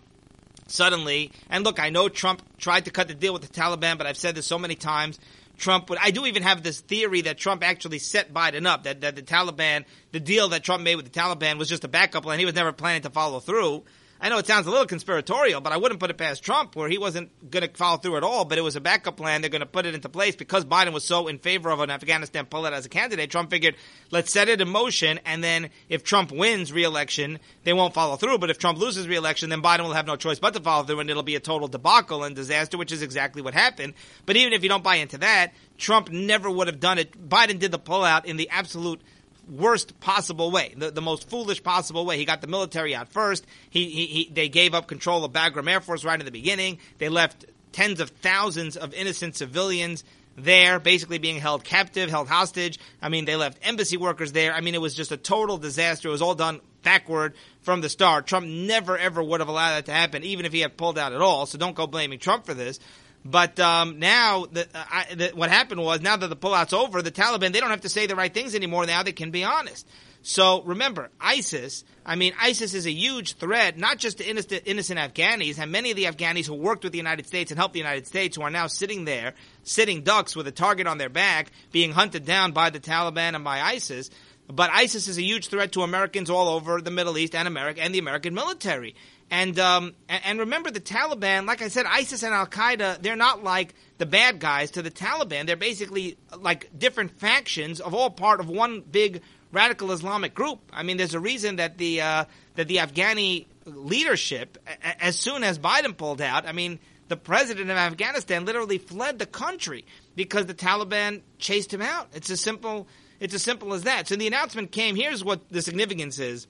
suddenly. 0.70 1.32
And 1.50 1.64
look, 1.64 1.80
I 1.80 1.90
know 1.90 2.10
Trump 2.10 2.42
tried 2.58 2.86
to 2.86 2.92
cut 2.92 3.08
the 3.08 3.14
deal 3.14 3.34
with 3.34 3.42
the 3.42 3.48
Taliban, 3.48 3.98
but 3.98 4.08
I've 4.08 4.18
said 4.18 4.36
this 4.36 4.46
so 4.46 4.60
many 4.60 4.76
times. 4.76 5.20
Trump 5.58 5.90
would. 5.90 6.00
I 6.02 6.12
do 6.12 6.26
even 6.26 6.44
have 6.44 6.64
this 6.64 6.80
theory 6.80 7.22
that 7.22 7.38
Trump 7.38 7.64
actually 7.64 8.00
set 8.00 8.34
Biden 8.34 8.66
up. 8.66 8.84
That 8.84 9.02
that 9.02 9.16
the 9.16 9.22
Taliban, 9.22 9.86
the 10.12 10.20
deal 10.20 10.50
that 10.50 10.64
Trump 10.64 10.84
made 10.84 10.96
with 10.96 11.12
the 11.12 11.20
Taliban 11.20 11.58
was 11.58 11.70
just 11.70 11.84
a 11.84 11.90
backup 11.90 12.24
plan. 12.24 12.40
He 12.40 12.46
was 12.46 12.56
never 12.56 12.72
planning 12.72 13.02
to 13.04 13.10
follow 13.10 13.40
through. 13.40 13.84
I 14.22 14.28
know 14.28 14.38
it 14.38 14.48
sounds 14.48 14.68
a 14.68 14.70
little 14.70 14.86
conspiratorial, 14.86 15.62
but 15.62 15.72
I 15.72 15.78
wouldn't 15.78 16.02
put 16.02 16.10
it 16.10 16.18
past 16.18 16.44
Trump 16.44 16.76
where 16.76 16.90
he 16.90 16.98
wasn't 16.98 17.50
going 17.50 17.66
to 17.66 17.74
follow 17.74 17.98
through 17.98 18.18
at 18.18 18.24
all, 18.24 18.44
but 18.44 18.58
it 18.58 18.62
was 18.62 18.76
a 18.76 18.82
backup 18.82 19.16
plan. 19.16 19.40
They're 19.40 19.50
going 19.50 19.62
to 19.62 19.66
put 19.66 19.86
it 19.86 19.96
into 19.96 20.10
place 20.10 20.36
because 20.36 20.66
Biden 20.66 20.92
was 20.92 21.06
so 21.06 21.30
in 21.30 21.40
favor 21.40 21.70
of 21.70 21.80
an 21.80 21.90
Afghanistan 21.90 22.46
pullout 22.46 22.74
as 22.74 22.86
a 22.86 22.90
candidate. 22.90 23.32
Trump 23.32 23.50
figured, 23.50 23.76
let's 24.12 24.30
set 24.32 24.50
it 24.50 24.60
in 24.60 24.68
motion, 24.68 25.22
and 25.26 25.42
then 25.42 25.70
if 25.88 26.04
Trump 26.04 26.34
wins 26.34 26.74
re-election, 26.74 27.40
they 27.64 27.72
won't 27.72 27.94
follow 27.94 28.18
through. 28.18 28.40
But 28.40 28.50
if 28.50 28.58
Trump 28.58 28.78
loses 28.78 29.08
re-election, 29.08 29.50
then 29.50 29.62
Biden 29.62 29.84
will 29.84 29.94
have 29.94 30.08
no 30.08 30.18
choice 30.18 30.40
but 30.40 30.54
to 30.54 30.60
follow 30.60 30.84
through, 30.84 31.00
and 31.00 31.10
it'll 31.10 31.24
be 31.24 31.36
a 31.36 31.40
total 31.40 31.70
debacle 31.70 32.26
and 32.26 32.36
disaster, 32.36 32.78
which 32.78 32.92
is 32.92 33.02
exactly 33.02 33.42
what 33.42 33.54
happened. 33.54 33.94
But 34.26 34.36
even 34.36 34.52
if 34.52 34.64
you 34.64 34.70
don't 34.70 34.84
buy 34.84 34.96
into 34.96 35.20
that, 35.20 35.54
Trump 35.78 36.10
never 36.10 36.50
would 36.50 36.68
have 36.68 36.82
done 36.82 36.98
it. 36.98 37.30
Biden 37.30 37.58
did 37.58 37.72
the 37.72 37.80
pullout 37.80 38.26
in 38.26 38.36
the 38.36 38.50
absolute– 38.50 39.02
worst 39.50 40.00
possible 40.00 40.52
way, 40.52 40.74
the, 40.78 40.92
the 40.92 41.02
most 41.02 41.30
foolish 41.30 41.64
possible 41.64 42.06
way. 42.06 42.18
He 42.18 42.26
got 42.26 42.42
the 42.42 42.48
military 42.48 42.96
out 42.96 43.10
first. 43.10 43.46
He, 43.70 43.90
he, 43.90 44.06
he, 44.06 44.30
they 44.32 44.50
gave 44.50 44.74
up 44.74 44.88
control 44.88 45.24
of 45.24 45.34
Bagram 45.34 45.70
Air 45.70 45.82
Force 45.82 46.04
right 46.04 46.20
in 46.20 46.26
the 46.26 46.32
beginning. 46.32 46.80
They 46.98 47.10
left 47.10 47.46
tens 47.72 48.00
of 48.00 48.10
thousands 48.10 48.78
of 48.78 48.94
innocent 48.94 49.36
civilians 49.36 50.04
there, 50.36 50.80
basically 50.80 51.18
being 51.18 51.40
held 51.40 51.64
captive, 51.64 52.10
held 52.10 52.28
hostage. 52.28 52.80
I 53.02 53.10
mean, 53.10 53.26
they 53.26 53.36
left 53.36 53.60
embassy 53.62 53.98
workers 53.98 54.32
there. 54.32 54.54
I 54.54 54.62
mean, 54.62 54.76
it 54.76 54.82
was 54.82 54.96
just 54.96 55.12
a 55.12 55.18
total 55.18 55.58
disaster. 55.58 56.08
It 56.08 56.12
was 56.12 56.22
all 56.22 56.36
done 56.36 56.62
backward 56.84 57.34
from 57.62 57.82
the 57.82 57.90
start. 57.90 58.28
Trump 58.28 58.48
never 58.48 58.98
ever 58.98 59.22
would 59.22 59.42
have 59.42 59.50
allowed 59.50 59.76
that 59.76 59.86
to 59.86 59.92
happen, 59.92 60.24
even 60.24 60.46
if 60.46 60.54
he 60.54 60.62
had 60.62 60.78
pulled 60.78 60.98
out 60.98 61.14
at 61.14 61.22
all. 61.22 61.46
So 61.46 61.58
don't 61.58 61.76
go 61.76 61.88
blaming 61.88 62.20
Trump 62.20 62.46
for 62.46 62.54
this. 62.54 62.80
But 63.26 63.60
um, 63.60 64.00
now, 64.00 64.46
the, 64.46 64.62
uh, 64.74 64.84
I, 64.90 65.14
the, 65.14 65.32
what 65.34 65.50
happened 65.50 65.82
was 65.82 66.02
now 66.02 66.16
that 66.16 66.28
the 66.28 66.36
pullout's 66.36 66.74
over, 66.74 67.02
the 67.02 67.12
Taliban 67.12 67.52
they 67.52 67.60
don't 67.60 67.70
have 67.70 67.82
to 67.82 67.90
say 67.90 68.08
the 68.08 68.16
right 68.16 68.34
things 68.34 68.56
anymore. 68.56 68.86
Now 68.86 69.04
they 69.04 69.12
can 69.12 69.32
be 69.32 69.44
honest. 69.44 69.88
So 70.22 70.64
remember, 70.64 71.10
ISIS. 71.20 71.84
I 72.06 72.16
mean, 72.16 72.34
ISIS 72.40 72.74
is 72.74 72.86
a 72.86 72.92
huge 72.92 73.36
threat, 73.36 73.78
not 73.78 73.98
just 73.98 74.18
to 74.18 74.28
innocent, 74.28 74.64
innocent 74.66 75.00
Afghanis, 75.00 75.60
and 75.60 75.72
many 75.72 75.92
of 75.92 75.98
the 75.98 76.06
Afghanis 76.06 76.46
who 76.46 76.56
worked 76.56 76.84
with 76.84 76.92
the 76.92 76.98
United 76.98 77.26
States 77.28 77.52
and 77.52 77.58
helped 77.58 77.74
the 77.74 77.80
United 77.80 78.08
States, 78.08 78.36
who 78.36 78.44
are 78.44 78.50
now 78.50 78.68
sitting 78.68 79.06
there, 79.06 79.34
sitting 79.64 80.02
ducks 80.02 80.36
with 80.36 80.48
a 80.48 80.52
target 80.52 80.88
on 80.88 80.98
their 80.98 81.10
back, 81.10 81.52
being 81.72 81.92
hunted 81.92 82.26
down 82.26 82.52
by 82.52 82.70
the 82.70 82.80
Taliban 82.80 83.36
and 83.36 83.44
by 83.44 83.62
ISIS. 83.62 84.10
But 84.52 84.72
ISIS 84.72 85.08
is 85.08 85.18
a 85.18 85.24
huge 85.24 85.48
threat 85.50 85.74
to 85.74 85.84
Americans 85.84 86.30
all 86.30 86.50
over 86.50 86.82
the 86.82 86.92
Middle 86.92 87.18
East 87.18 87.36
and 87.36 87.48
America 87.48 87.82
and 87.82 87.94
the 87.94 88.00
American 88.00 88.34
military. 88.34 88.96
And 89.32 89.60
um, 89.60 89.94
and 90.08 90.40
remember 90.40 90.72
the 90.72 90.80
Taliban, 90.80 91.46
like 91.46 91.62
I 91.62 91.68
said, 91.68 91.86
ISIS 91.86 92.24
and 92.24 92.34
Al 92.34 92.48
Qaeda, 92.48 93.02
they're 93.02 93.16
not 93.16 93.44
like 93.44 93.76
the 94.00 94.08
bad 94.08 94.40
guys 94.40 94.72
to 94.72 94.82
the 94.82 94.90
Taliban. 94.90 95.46
They're 95.46 95.56
basically 95.56 96.18
like 96.36 96.70
different 96.78 97.20
factions 97.20 97.80
of 97.80 97.94
all 97.94 98.10
part 98.10 98.40
of 98.40 98.50
one 98.50 98.82
big 98.82 99.22
radical 99.52 99.92
Islamic 99.92 100.34
group. 100.34 100.60
I 100.74 100.84
mean, 100.84 100.98
there's 100.98 101.14
a 101.14 101.20
reason 101.20 101.58
that 101.58 101.78
the 101.78 102.02
uh, 102.02 102.26
that 102.56 102.68
the 102.68 102.78
Afghani 102.78 103.46
leadership, 103.66 104.58
as 105.00 105.16
soon 105.16 105.44
as 105.44 105.60
Biden 105.60 105.96
pulled 105.96 106.22
out, 106.22 106.48
I 106.48 106.52
mean, 106.52 106.80
the 107.08 107.18
president 107.18 107.70
of 107.70 107.78
Afghanistan 107.78 108.46
literally 108.46 108.78
fled 108.78 109.20
the 109.20 109.26
country 109.26 109.86
because 110.16 110.46
the 110.46 110.54
Taliban 110.54 111.22
chased 111.38 111.74
him 111.74 111.82
out. 111.82 112.08
It's 112.14 112.30
as 112.30 112.42
simple. 112.42 112.88
It's 113.20 113.34
as 113.34 113.44
simple 113.44 113.74
as 113.74 113.84
that. 113.84 114.08
So 114.08 114.16
the 114.16 114.28
announcement 114.28 114.72
came. 114.72 114.96
Here's 114.96 115.24
what 115.24 115.50
the 115.50 115.62
significance 115.62 116.20
is. 116.20 116.48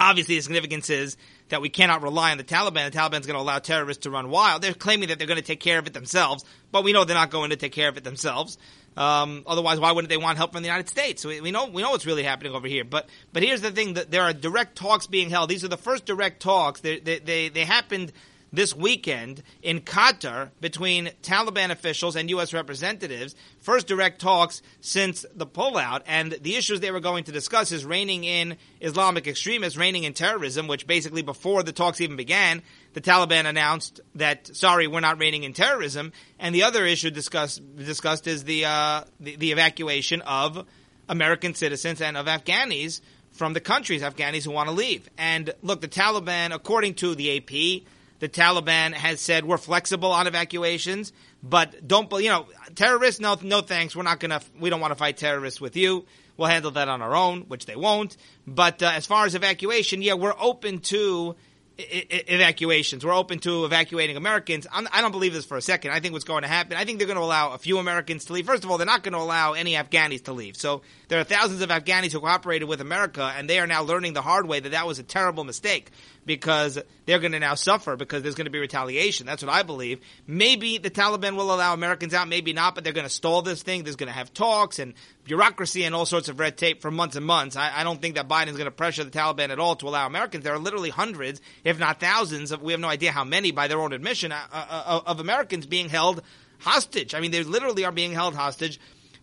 Obviously, 0.00 0.36
the 0.36 0.42
significance 0.42 0.90
is 0.90 1.16
that 1.48 1.60
we 1.60 1.68
cannot 1.68 2.02
rely 2.02 2.30
on 2.30 2.38
the 2.38 2.44
Taliban. 2.44 2.90
The 2.90 2.98
Taliban's 2.98 3.26
going 3.26 3.36
to 3.36 3.40
allow 3.40 3.58
terrorists 3.58 4.02
to 4.02 4.10
run 4.10 4.30
wild. 4.30 4.62
They're 4.62 4.74
claiming 4.74 5.08
that 5.08 5.18
they're 5.18 5.26
going 5.26 5.40
to 5.40 5.46
take 5.46 5.60
care 5.60 5.78
of 5.78 5.86
it 5.86 5.92
themselves, 5.92 6.44
but 6.72 6.84
we 6.84 6.92
know 6.92 7.04
they're 7.04 7.16
not 7.16 7.30
going 7.30 7.50
to 7.50 7.56
take 7.56 7.72
care 7.72 7.88
of 7.88 7.96
it 7.96 8.04
themselves. 8.04 8.58
Um, 8.96 9.44
otherwise, 9.46 9.78
why 9.78 9.92
wouldn't 9.92 10.08
they 10.08 10.16
want 10.16 10.38
help 10.38 10.52
from 10.52 10.62
the 10.62 10.68
United 10.68 10.88
States? 10.88 11.24
We, 11.24 11.40
we, 11.40 11.52
know 11.52 11.66
we 11.66 11.82
know 11.82 11.90
what's 11.90 12.06
really 12.06 12.24
happening 12.24 12.52
over 12.52 12.66
here. 12.66 12.84
But 12.84 13.08
but 13.32 13.44
here's 13.44 13.60
the 13.60 13.70
thing: 13.70 13.94
that 13.94 14.10
there 14.10 14.22
are 14.22 14.32
direct 14.32 14.76
talks 14.76 15.06
being 15.06 15.30
held. 15.30 15.48
These 15.50 15.62
are 15.62 15.68
the 15.68 15.76
first 15.76 16.04
direct 16.04 16.42
talks. 16.42 16.80
They 16.80 16.98
they 16.98 17.20
they, 17.20 17.48
they 17.48 17.64
happened 17.64 18.12
this 18.52 18.74
weekend 18.74 19.42
in 19.62 19.80
Qatar 19.80 20.50
between 20.60 21.10
Taliban 21.22 21.70
officials 21.70 22.16
and 22.16 22.30
U.S. 22.30 22.52
representatives. 22.52 23.34
First 23.60 23.86
direct 23.86 24.20
talks 24.20 24.62
since 24.80 25.26
the 25.34 25.46
pullout, 25.46 26.02
and 26.06 26.32
the 26.32 26.56
issues 26.56 26.80
they 26.80 26.90
were 26.90 27.00
going 27.00 27.24
to 27.24 27.32
discuss 27.32 27.72
is 27.72 27.84
reining 27.84 28.24
in 28.24 28.56
Islamic 28.80 29.26
extremists, 29.26 29.76
reining 29.78 30.04
in 30.04 30.14
terrorism, 30.14 30.68
which 30.68 30.86
basically 30.86 31.22
before 31.22 31.62
the 31.62 31.72
talks 31.72 32.00
even 32.00 32.16
began, 32.16 32.62
the 32.94 33.00
Taliban 33.00 33.46
announced 33.46 34.00
that 34.14 34.54
sorry, 34.56 34.86
we're 34.86 35.00
not 35.00 35.18
reining 35.18 35.44
in 35.44 35.52
terrorism. 35.52 36.12
And 36.38 36.54
the 36.54 36.62
other 36.62 36.86
issue 36.86 37.10
discussed 37.10 37.62
discussed 37.76 38.26
is 38.26 38.44
the 38.44 38.64
uh, 38.64 39.04
the, 39.20 39.36
the 39.36 39.52
evacuation 39.52 40.22
of 40.22 40.66
American 41.08 41.54
citizens 41.54 42.00
and 42.00 42.16
of 42.16 42.26
Afghanis 42.26 43.00
from 43.32 43.52
the 43.52 43.60
countries, 43.60 44.02
Afghanis 44.02 44.44
who 44.44 44.50
want 44.50 44.68
to 44.68 44.74
leave. 44.74 45.08
And 45.16 45.54
look, 45.62 45.80
the 45.80 45.88
Taliban, 45.88 46.54
according 46.54 46.94
to 46.94 47.14
the 47.14 47.36
AP, 47.36 47.82
the 48.20 48.28
Taliban 48.28 48.92
has 48.92 49.20
said 49.20 49.44
we're 49.44 49.58
flexible 49.58 50.12
on 50.12 50.26
evacuations, 50.26 51.12
but 51.42 51.86
don't 51.86 52.10
you 52.12 52.30
know 52.30 52.46
terrorists? 52.74 53.20
No, 53.20 53.36
no 53.42 53.60
thanks. 53.60 53.94
We're 53.94 54.02
not 54.02 54.20
gonna. 54.20 54.40
We 54.58 54.70
don't 54.70 54.80
want 54.80 54.92
to 54.92 54.96
fight 54.96 55.16
terrorists 55.16 55.60
with 55.60 55.76
you. 55.76 56.04
We'll 56.36 56.48
handle 56.48 56.70
that 56.72 56.88
on 56.88 57.02
our 57.02 57.16
own, 57.16 57.42
which 57.42 57.66
they 57.66 57.76
won't. 57.76 58.16
But 58.46 58.82
uh, 58.82 58.92
as 58.94 59.06
far 59.06 59.26
as 59.26 59.34
evacuation, 59.34 60.02
yeah, 60.02 60.14
we're 60.14 60.34
open 60.38 60.78
to 60.80 61.34
evacuations. 61.78 63.04
We're 63.04 63.14
open 63.14 63.38
to 63.40 63.64
evacuating 63.64 64.16
Americans. 64.16 64.66
I'm, 64.70 64.88
I 64.92 64.96
do 64.96 65.02
not 65.02 65.12
believe 65.12 65.32
this 65.32 65.44
for 65.44 65.56
a 65.56 65.62
second. 65.62 65.92
I 65.92 66.00
think 66.00 66.12
what's 66.12 66.24
going 66.24 66.42
to 66.42 66.48
happen, 66.48 66.76
I 66.76 66.84
think 66.84 66.98
they're 66.98 67.06
going 67.06 67.18
to 67.18 67.24
allow 67.24 67.52
a 67.52 67.58
few 67.58 67.78
Americans 67.78 68.24
to 68.26 68.32
leave. 68.32 68.46
First 68.46 68.64
of 68.64 68.70
all, 68.70 68.78
they're 68.78 68.86
not 68.86 69.04
going 69.04 69.12
to 69.12 69.20
allow 69.20 69.52
any 69.52 69.74
Afghanis 69.74 70.24
to 70.24 70.32
leave. 70.32 70.56
So 70.56 70.82
there 71.06 71.20
are 71.20 71.24
thousands 71.24 71.62
of 71.62 71.70
Afghanis 71.70 72.12
who 72.12 72.20
cooperated 72.20 72.68
with 72.68 72.80
America, 72.80 73.32
and 73.36 73.48
they 73.48 73.60
are 73.60 73.66
now 73.66 73.82
learning 73.82 74.14
the 74.14 74.22
hard 74.22 74.46
way 74.48 74.58
that 74.58 74.70
that 74.70 74.86
was 74.86 74.98
a 74.98 75.04
terrible 75.04 75.44
mistake 75.44 75.90
because 76.26 76.78
they're 77.08 77.20
going 77.20 77.32
to 77.32 77.40
now 77.40 77.54
suffer 77.54 77.96
because 77.96 78.22
there's 78.22 78.34
going 78.34 78.44
to 78.44 78.50
be 78.50 78.58
retaliation. 78.58 79.24
That's 79.24 79.42
what 79.42 79.50
I 79.50 79.62
believe. 79.62 80.00
Maybe 80.26 80.76
the 80.76 80.90
Taliban 80.90 81.36
will 81.36 81.54
allow 81.54 81.72
Americans 81.72 82.12
out, 82.12 82.28
maybe 82.28 82.52
not, 82.52 82.74
but 82.74 82.84
they're 82.84 82.92
going 82.92 83.06
to 83.06 83.10
stall 83.10 83.40
this 83.40 83.62
thing. 83.62 83.82
There's 83.82 83.96
going 83.96 84.08
to 84.08 84.12
have 84.12 84.34
talks 84.34 84.78
and 84.78 84.92
bureaucracy 85.24 85.84
and 85.84 85.94
all 85.94 86.04
sorts 86.04 86.28
of 86.28 86.38
red 86.38 86.58
tape 86.58 86.82
for 86.82 86.90
months 86.90 87.16
and 87.16 87.24
months. 87.24 87.56
I, 87.56 87.80
I 87.80 87.82
don't 87.82 87.98
think 88.02 88.16
that 88.16 88.28
Biden's 88.28 88.58
going 88.58 88.66
to 88.66 88.70
pressure 88.70 89.04
the 89.04 89.10
Taliban 89.10 89.48
at 89.48 89.58
all 89.58 89.74
to 89.76 89.88
allow 89.88 90.06
Americans. 90.06 90.44
There 90.44 90.52
are 90.52 90.58
literally 90.58 90.90
hundreds, 90.90 91.40
if 91.64 91.78
not 91.78 91.98
thousands, 91.98 92.52
of 92.52 92.60
we 92.60 92.72
have 92.72 92.80
no 92.80 92.88
idea 92.88 93.10
how 93.10 93.24
many 93.24 93.52
by 93.52 93.68
their 93.68 93.80
own 93.80 93.94
admission, 93.94 94.30
uh, 94.30 94.42
uh, 94.52 94.66
uh 94.68 95.00
of 95.06 95.18
Americans 95.18 95.64
being 95.64 95.88
held 95.88 96.20
hostage. 96.58 97.14
I 97.14 97.20
mean, 97.20 97.30
they 97.30 97.42
literally 97.42 97.86
are 97.86 97.92
being 97.92 98.12
held 98.12 98.34
hostage 98.34 98.78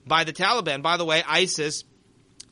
by 0.07 0.23
the 0.23 0.33
Taliban. 0.33 0.81
By 0.81 0.97
the 0.97 1.05
way, 1.05 1.21
ISIS 1.27 1.83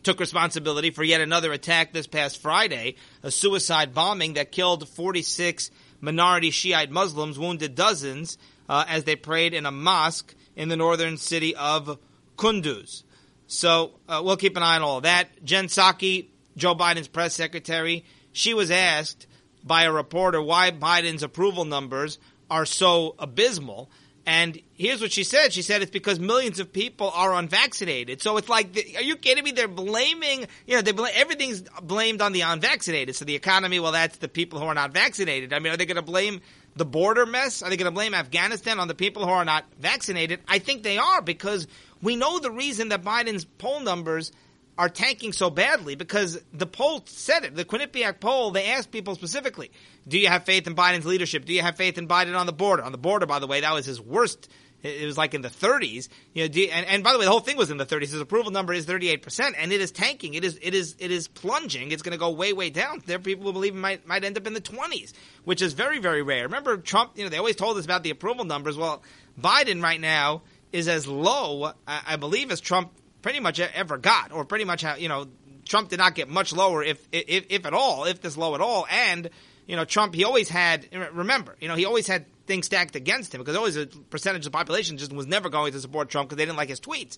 took 0.03 0.19
responsibility 0.19 0.91
for 0.91 1.03
yet 1.03 1.22
another 1.22 1.51
attack 1.51 1.93
this 1.93 2.07
past 2.07 2.41
Friday, 2.41 2.95
a 3.24 3.31
suicide 3.31 3.93
bombing 3.93 4.33
that 4.33 4.51
killed 4.51 4.88
46 4.88 5.72
minority 6.01 6.51
Shiite 6.51 6.91
Muslims, 6.91 7.39
wounded 7.39 7.75
dozens 7.75 8.38
uh, 8.67 8.86
as 8.88 9.05
they 9.05 9.15
prayed 9.15 9.53
in 9.53 9.65
a 9.65 9.72
mosque 9.72 10.36
in 10.55 10.69
the 10.69 10.75
northern 10.75 11.17
city 11.17 11.55
of 11.55 11.98
Kunduz. 12.38 13.03
So 13.48 13.91
uh, 14.07 14.22
we'll 14.24 14.38
keep 14.38 14.57
an 14.57 14.63
eye 14.63 14.75
on 14.75 14.81
all 14.81 15.01
that. 15.01 15.43
Jen 15.43 15.67
Psaki, 15.67 16.27
Joe 16.57 16.75
Biden's 16.75 17.07
press 17.07 17.33
secretary, 17.33 18.05
she 18.31 18.53
was 18.53 18.72
asked 18.72 19.27
by 19.63 19.83
a 19.83 19.91
reporter 19.91 20.41
why 20.41 20.72
Biden's 20.72 21.24
approval 21.24 21.65
numbers 21.65 22.19
are 22.50 22.65
so 22.65 23.15
abysmal. 23.17 23.89
And 24.25 24.58
here's 24.74 25.01
what 25.01 25.12
she 25.12 25.25
said. 25.25 25.51
She 25.51 25.62
said 25.62 25.82
it's 25.82 25.92
because 25.92 26.18
millions 26.18 26.60
of 26.60 26.72
people 26.72 27.12
are 27.13 27.34
unvaccinated. 27.34 28.22
So 28.22 28.38
it's 28.38 28.48
like, 28.48 28.68
are 28.96 29.01
you 29.01 29.18
kidding 29.18 29.44
me? 29.44 29.51
They're 29.51 29.68
blaming, 29.68 30.48
you 30.65 30.75
know, 30.75 30.82
they 30.82 30.94
blame, 30.94 31.12
everything's 31.13 31.62
blamed 31.82 32.22
on 32.22 32.32
the 32.32 32.42
unvaccinated. 32.42 33.15
So 33.15 33.25
the 33.25 33.36
economy, 33.36 33.82
well, 33.82 33.92
that's 33.92 34.18
the 34.18 34.30
people 34.30 34.60
who 34.60 34.65
are 34.65 34.74
not 34.74 34.94
vaccinated. 34.94 35.51
I 35.51 35.60
mean, 35.60 35.74
are 35.74 35.77
they 35.77 35.86
going 35.86 35.98
to 35.98 36.01
blame 36.01 36.39
the 36.75 36.86
border 36.86 37.25
mess? 37.25 37.62
Are 37.62 37.70
they 37.70 37.75
going 37.75 37.92
to 37.92 37.92
blame 37.92 38.13
Afghanistan 38.13 38.80
on 38.80 38.88
the 38.88 38.96
people 38.96 39.25
who 39.25 39.32
are 39.32 39.46
not 39.46 39.65
vaccinated? 39.80 40.39
I 40.48 40.60
think 40.60 40.84
they 40.84 40.98
are 40.98 41.22
because 41.22 41.68
we 42.01 42.15
know 42.15 42.39
the 42.39 42.51
reason 42.51 42.89
that 42.89 43.03
Biden's 43.03 43.44
poll 43.44 43.82
numbers 43.82 44.32
are 44.77 44.89
tanking 44.89 45.34
so 45.34 45.50
badly 45.50 45.96
because 45.96 46.42
the 46.51 46.65
poll 46.65 47.03
said 47.06 47.44
it. 47.44 47.56
The 47.56 47.65
Quinnipiac 47.65 48.20
poll, 48.20 48.51
they 48.51 48.72
asked 48.72 48.92
people 48.92 49.15
specifically, 49.15 49.72
do 50.08 50.18
you 50.18 50.27
have 50.27 50.44
faith 50.44 50.68
in 50.68 50.75
Biden's 50.75 51.06
leadership? 51.06 51.46
Do 51.46 51.53
you 51.53 51.62
have 51.62 51.77
faith 51.77 51.98
in 51.98 52.08
Biden 52.08 52.38
on 52.38 52.46
the 52.46 52.53
border? 52.53 52.84
On 52.84 52.92
the 52.92 52.98
border, 52.98 53.25
by 53.25 53.39
the 53.39 53.48
way, 53.48 53.62
that 53.62 53.74
was 53.74 53.86
his 53.86 54.01
worst. 54.01 54.50
It 54.82 55.06
was 55.06 55.18
like 55.18 55.34
in 55.34 55.42
the 55.42 55.50
30s. 55.50 56.10
You 56.34 56.50
know, 56.50 56.72
and, 56.74 56.86
and 56.88 57.03
by 57.03 57.13
the 57.13 57.20
way, 57.20 57.25
the 57.25 57.32
whole 57.32 57.39
thing 57.39 57.56
was 57.56 57.72
in 57.72 57.77
the 57.77 57.86
30s. 57.86 58.12
His 58.12 58.20
approval 58.20 58.51
number 58.51 58.74
is 58.74 58.86
38%, 58.86 59.53
and 59.58 59.72
it 59.72 59.80
is 59.80 59.92
tanking. 59.92 60.34
It 60.34 60.44
is, 60.44 60.60
it 60.62 60.74
is, 60.74 60.96
it 61.00 61.10
is 61.10 61.30
plunging. 61.30 61.92
It's 61.92 62.01
going 62.01 62.12
to 62.12 62.18
go 62.18 62.32
way, 62.32 62.51
way 62.51 62.70
down. 62.70 63.01
There 63.06 63.15
are 63.15 63.22
people 63.22 63.46
who 63.46 63.53
believe 63.53 63.75
it 63.75 63.80
might, 63.80 64.06
might 64.06 64.25
end 64.25 64.38
up 64.38 64.46
in 64.46 64.53
the 64.53 64.62
20s, 64.62 65.13
which 65.46 65.62
is 65.62 65.72
very, 65.72 66.00
very 66.00 66.22
rare. 66.22 66.44
Remember 66.44 66.75
Trump, 66.77 67.12
you 67.15 67.24
know, 67.24 67.30
they 67.30 67.38
always 67.38 67.56
told 67.56 67.77
us 67.77 67.86
about 67.86 68.03
the 68.03 68.10
approval 68.10 68.44
numbers. 68.44 68.75
Well, 68.75 69.03
Biden 69.39 69.82
right 69.82 70.01
now, 70.01 70.42
is 70.74 70.88
as 70.88 71.08
low, 71.08 71.72
I 71.88 72.15
believe, 72.15 72.51
as 72.51 72.60
Trump 72.60 72.92
pretty 73.24 73.39
much 73.39 73.60
ever 73.60 73.98
got, 73.98 74.32
or 74.32 74.46
pretty 74.46 74.65
much, 74.65 74.86
you 75.00 75.10
know, 75.10 75.25
Trump 75.65 75.89
did 75.89 75.98
not 75.98 76.13
get 76.13 76.30
much 76.30 76.53
lower, 76.53 76.84
if, 76.84 77.08
if, 77.12 77.46
if 77.50 77.65
at 77.65 77.74
all, 77.74 78.03
if 78.03 78.22
this 78.22 78.38
low 78.38 78.53
at 78.53 78.62
all. 78.62 78.86
And, 78.92 79.30
you 79.65 79.75
know, 79.75 79.86
Trump, 79.86 80.13
he 80.13 80.24
always 80.25 80.50
had, 80.50 80.88
remember, 81.13 81.56
you 81.60 81.68
know, 81.68 81.75
he 81.75 81.86
always 81.86 82.06
had 82.06 82.25
things 82.46 82.65
stacked 82.68 82.96
against 82.96 83.34
him 83.34 83.39
because 83.42 83.56
always 83.56 83.77
a 83.77 83.88
percentage 83.88 84.46
of 84.46 84.51
the 84.51 84.58
population 84.58 84.98
just 84.98 85.13
was 85.13 85.25
never 85.25 85.50
going 85.50 85.72
to 85.72 85.80
support 85.80 86.10
Trump 86.10 86.30
because 86.30 86.38
they 86.38 86.46
didn't 86.46 86.58
like 86.58 86.70
his 86.70 86.82
tweets. 86.82 87.18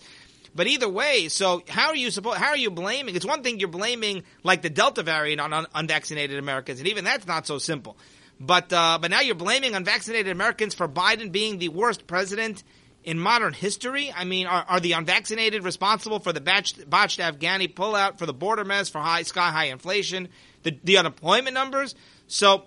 But 0.54 0.68
either 0.68 0.88
way, 0.88 1.28
so 1.28 1.64
how 1.68 1.90
are 1.90 1.96
you 1.96 2.12
supposed? 2.12 2.38
How 2.38 2.50
are 2.50 2.58
you 2.58 2.72
blaming? 2.72 3.16
It's 3.16 3.26
one 3.26 3.44
thing 3.44 3.60
you're 3.60 3.68
blaming 3.68 4.24
like 4.42 4.62
the 4.62 4.70
Delta 4.70 5.04
variant 5.04 5.42
on 5.42 5.52
un- 5.52 5.68
unvaccinated 5.76 6.40
Americans, 6.40 6.80
and 6.80 6.88
even 6.88 7.04
that's 7.04 7.28
not 7.28 7.46
so 7.46 7.58
simple. 7.58 7.98
But 8.40 8.72
uh, 8.72 9.00
but 9.02 9.12
now 9.12 9.20
you're 9.20 9.36
blaming 9.36 9.76
unvaccinated 9.76 10.32
Americans 10.32 10.74
for 10.74 10.88
Biden 10.88 11.30
being 11.34 11.58
the 11.58 11.68
worst 11.68 12.08
president 12.08 12.64
in 13.06 13.20
modern 13.20 13.54
history? 13.54 14.12
I 14.12 14.26
mean, 14.26 14.48
are, 14.48 14.66
are 14.68 14.80
the 14.80 14.94
unvaccinated 14.94 15.64
responsible 15.64 16.20
for 16.20 16.34
the 16.34 16.42
botched, 16.42 16.90
botched 16.90 17.20
Afghani 17.20 17.74
pullout, 17.74 18.18
for 18.18 18.26
the 18.26 18.34
border 18.34 18.66
mess, 18.66 18.90
for 18.90 19.00
high 19.00 19.24
sky 19.24 19.52
high 19.52 19.66
inflation, 19.66 20.28
the, 20.64 20.78
the 20.84 20.98
unemployment 20.98 21.54
numbers? 21.54 21.96
So, 22.28 22.66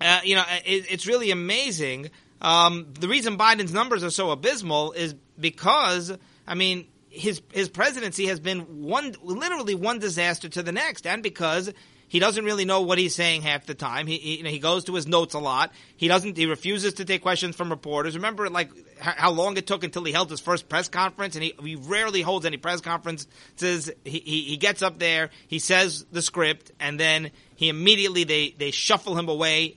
uh, 0.00 0.20
you 0.22 0.36
know, 0.36 0.44
it, 0.64 0.86
it's 0.90 1.06
really 1.06 1.30
amazing. 1.30 2.10
Um, 2.40 2.88
the 3.00 3.08
reason 3.08 3.38
Biden's 3.38 3.72
numbers 3.72 4.04
are 4.04 4.10
so 4.10 4.30
abysmal 4.30 4.92
is 4.92 5.14
because, 5.40 6.16
I 6.46 6.54
mean, 6.54 6.86
his 7.08 7.40
his 7.50 7.70
presidency 7.70 8.26
has 8.26 8.40
been 8.40 8.82
one 8.82 9.14
literally 9.22 9.74
one 9.74 9.98
disaster 9.98 10.50
to 10.50 10.62
the 10.62 10.72
next, 10.72 11.06
and 11.06 11.22
because 11.22 11.72
he 12.08 12.18
doesn't 12.18 12.44
really 12.44 12.64
know 12.64 12.82
what 12.82 12.98
he's 12.98 13.14
saying 13.14 13.42
half 13.42 13.66
the 13.66 13.74
time. 13.74 14.06
He, 14.06 14.16
he, 14.16 14.36
you 14.38 14.42
know, 14.44 14.50
he 14.50 14.58
goes 14.58 14.84
to 14.84 14.94
his 14.94 15.06
notes 15.06 15.34
a 15.34 15.38
lot. 15.38 15.72
He 15.96 16.08
doesn't. 16.08 16.36
He 16.36 16.46
refuses 16.46 16.94
to 16.94 17.04
take 17.04 17.22
questions 17.22 17.56
from 17.56 17.70
reporters. 17.70 18.14
Remember, 18.16 18.48
like 18.48 18.70
how 18.98 19.30
long 19.30 19.56
it 19.56 19.66
took 19.66 19.82
until 19.84 20.04
he 20.04 20.12
held 20.12 20.30
his 20.30 20.40
first 20.40 20.68
press 20.68 20.88
conference, 20.88 21.34
and 21.34 21.42
he, 21.42 21.54
he 21.60 21.76
rarely 21.76 22.22
holds 22.22 22.46
any 22.46 22.56
press 22.56 22.80
conferences. 22.80 23.90
He, 24.04 24.18
he, 24.18 24.42
he 24.42 24.56
gets 24.56 24.82
up 24.82 24.98
there, 24.98 25.30
he 25.48 25.58
says 25.58 26.06
the 26.12 26.22
script, 26.22 26.70
and 26.78 26.98
then 26.98 27.30
he 27.56 27.68
immediately 27.68 28.24
they 28.24 28.54
they 28.56 28.70
shuffle 28.70 29.18
him 29.18 29.28
away 29.28 29.76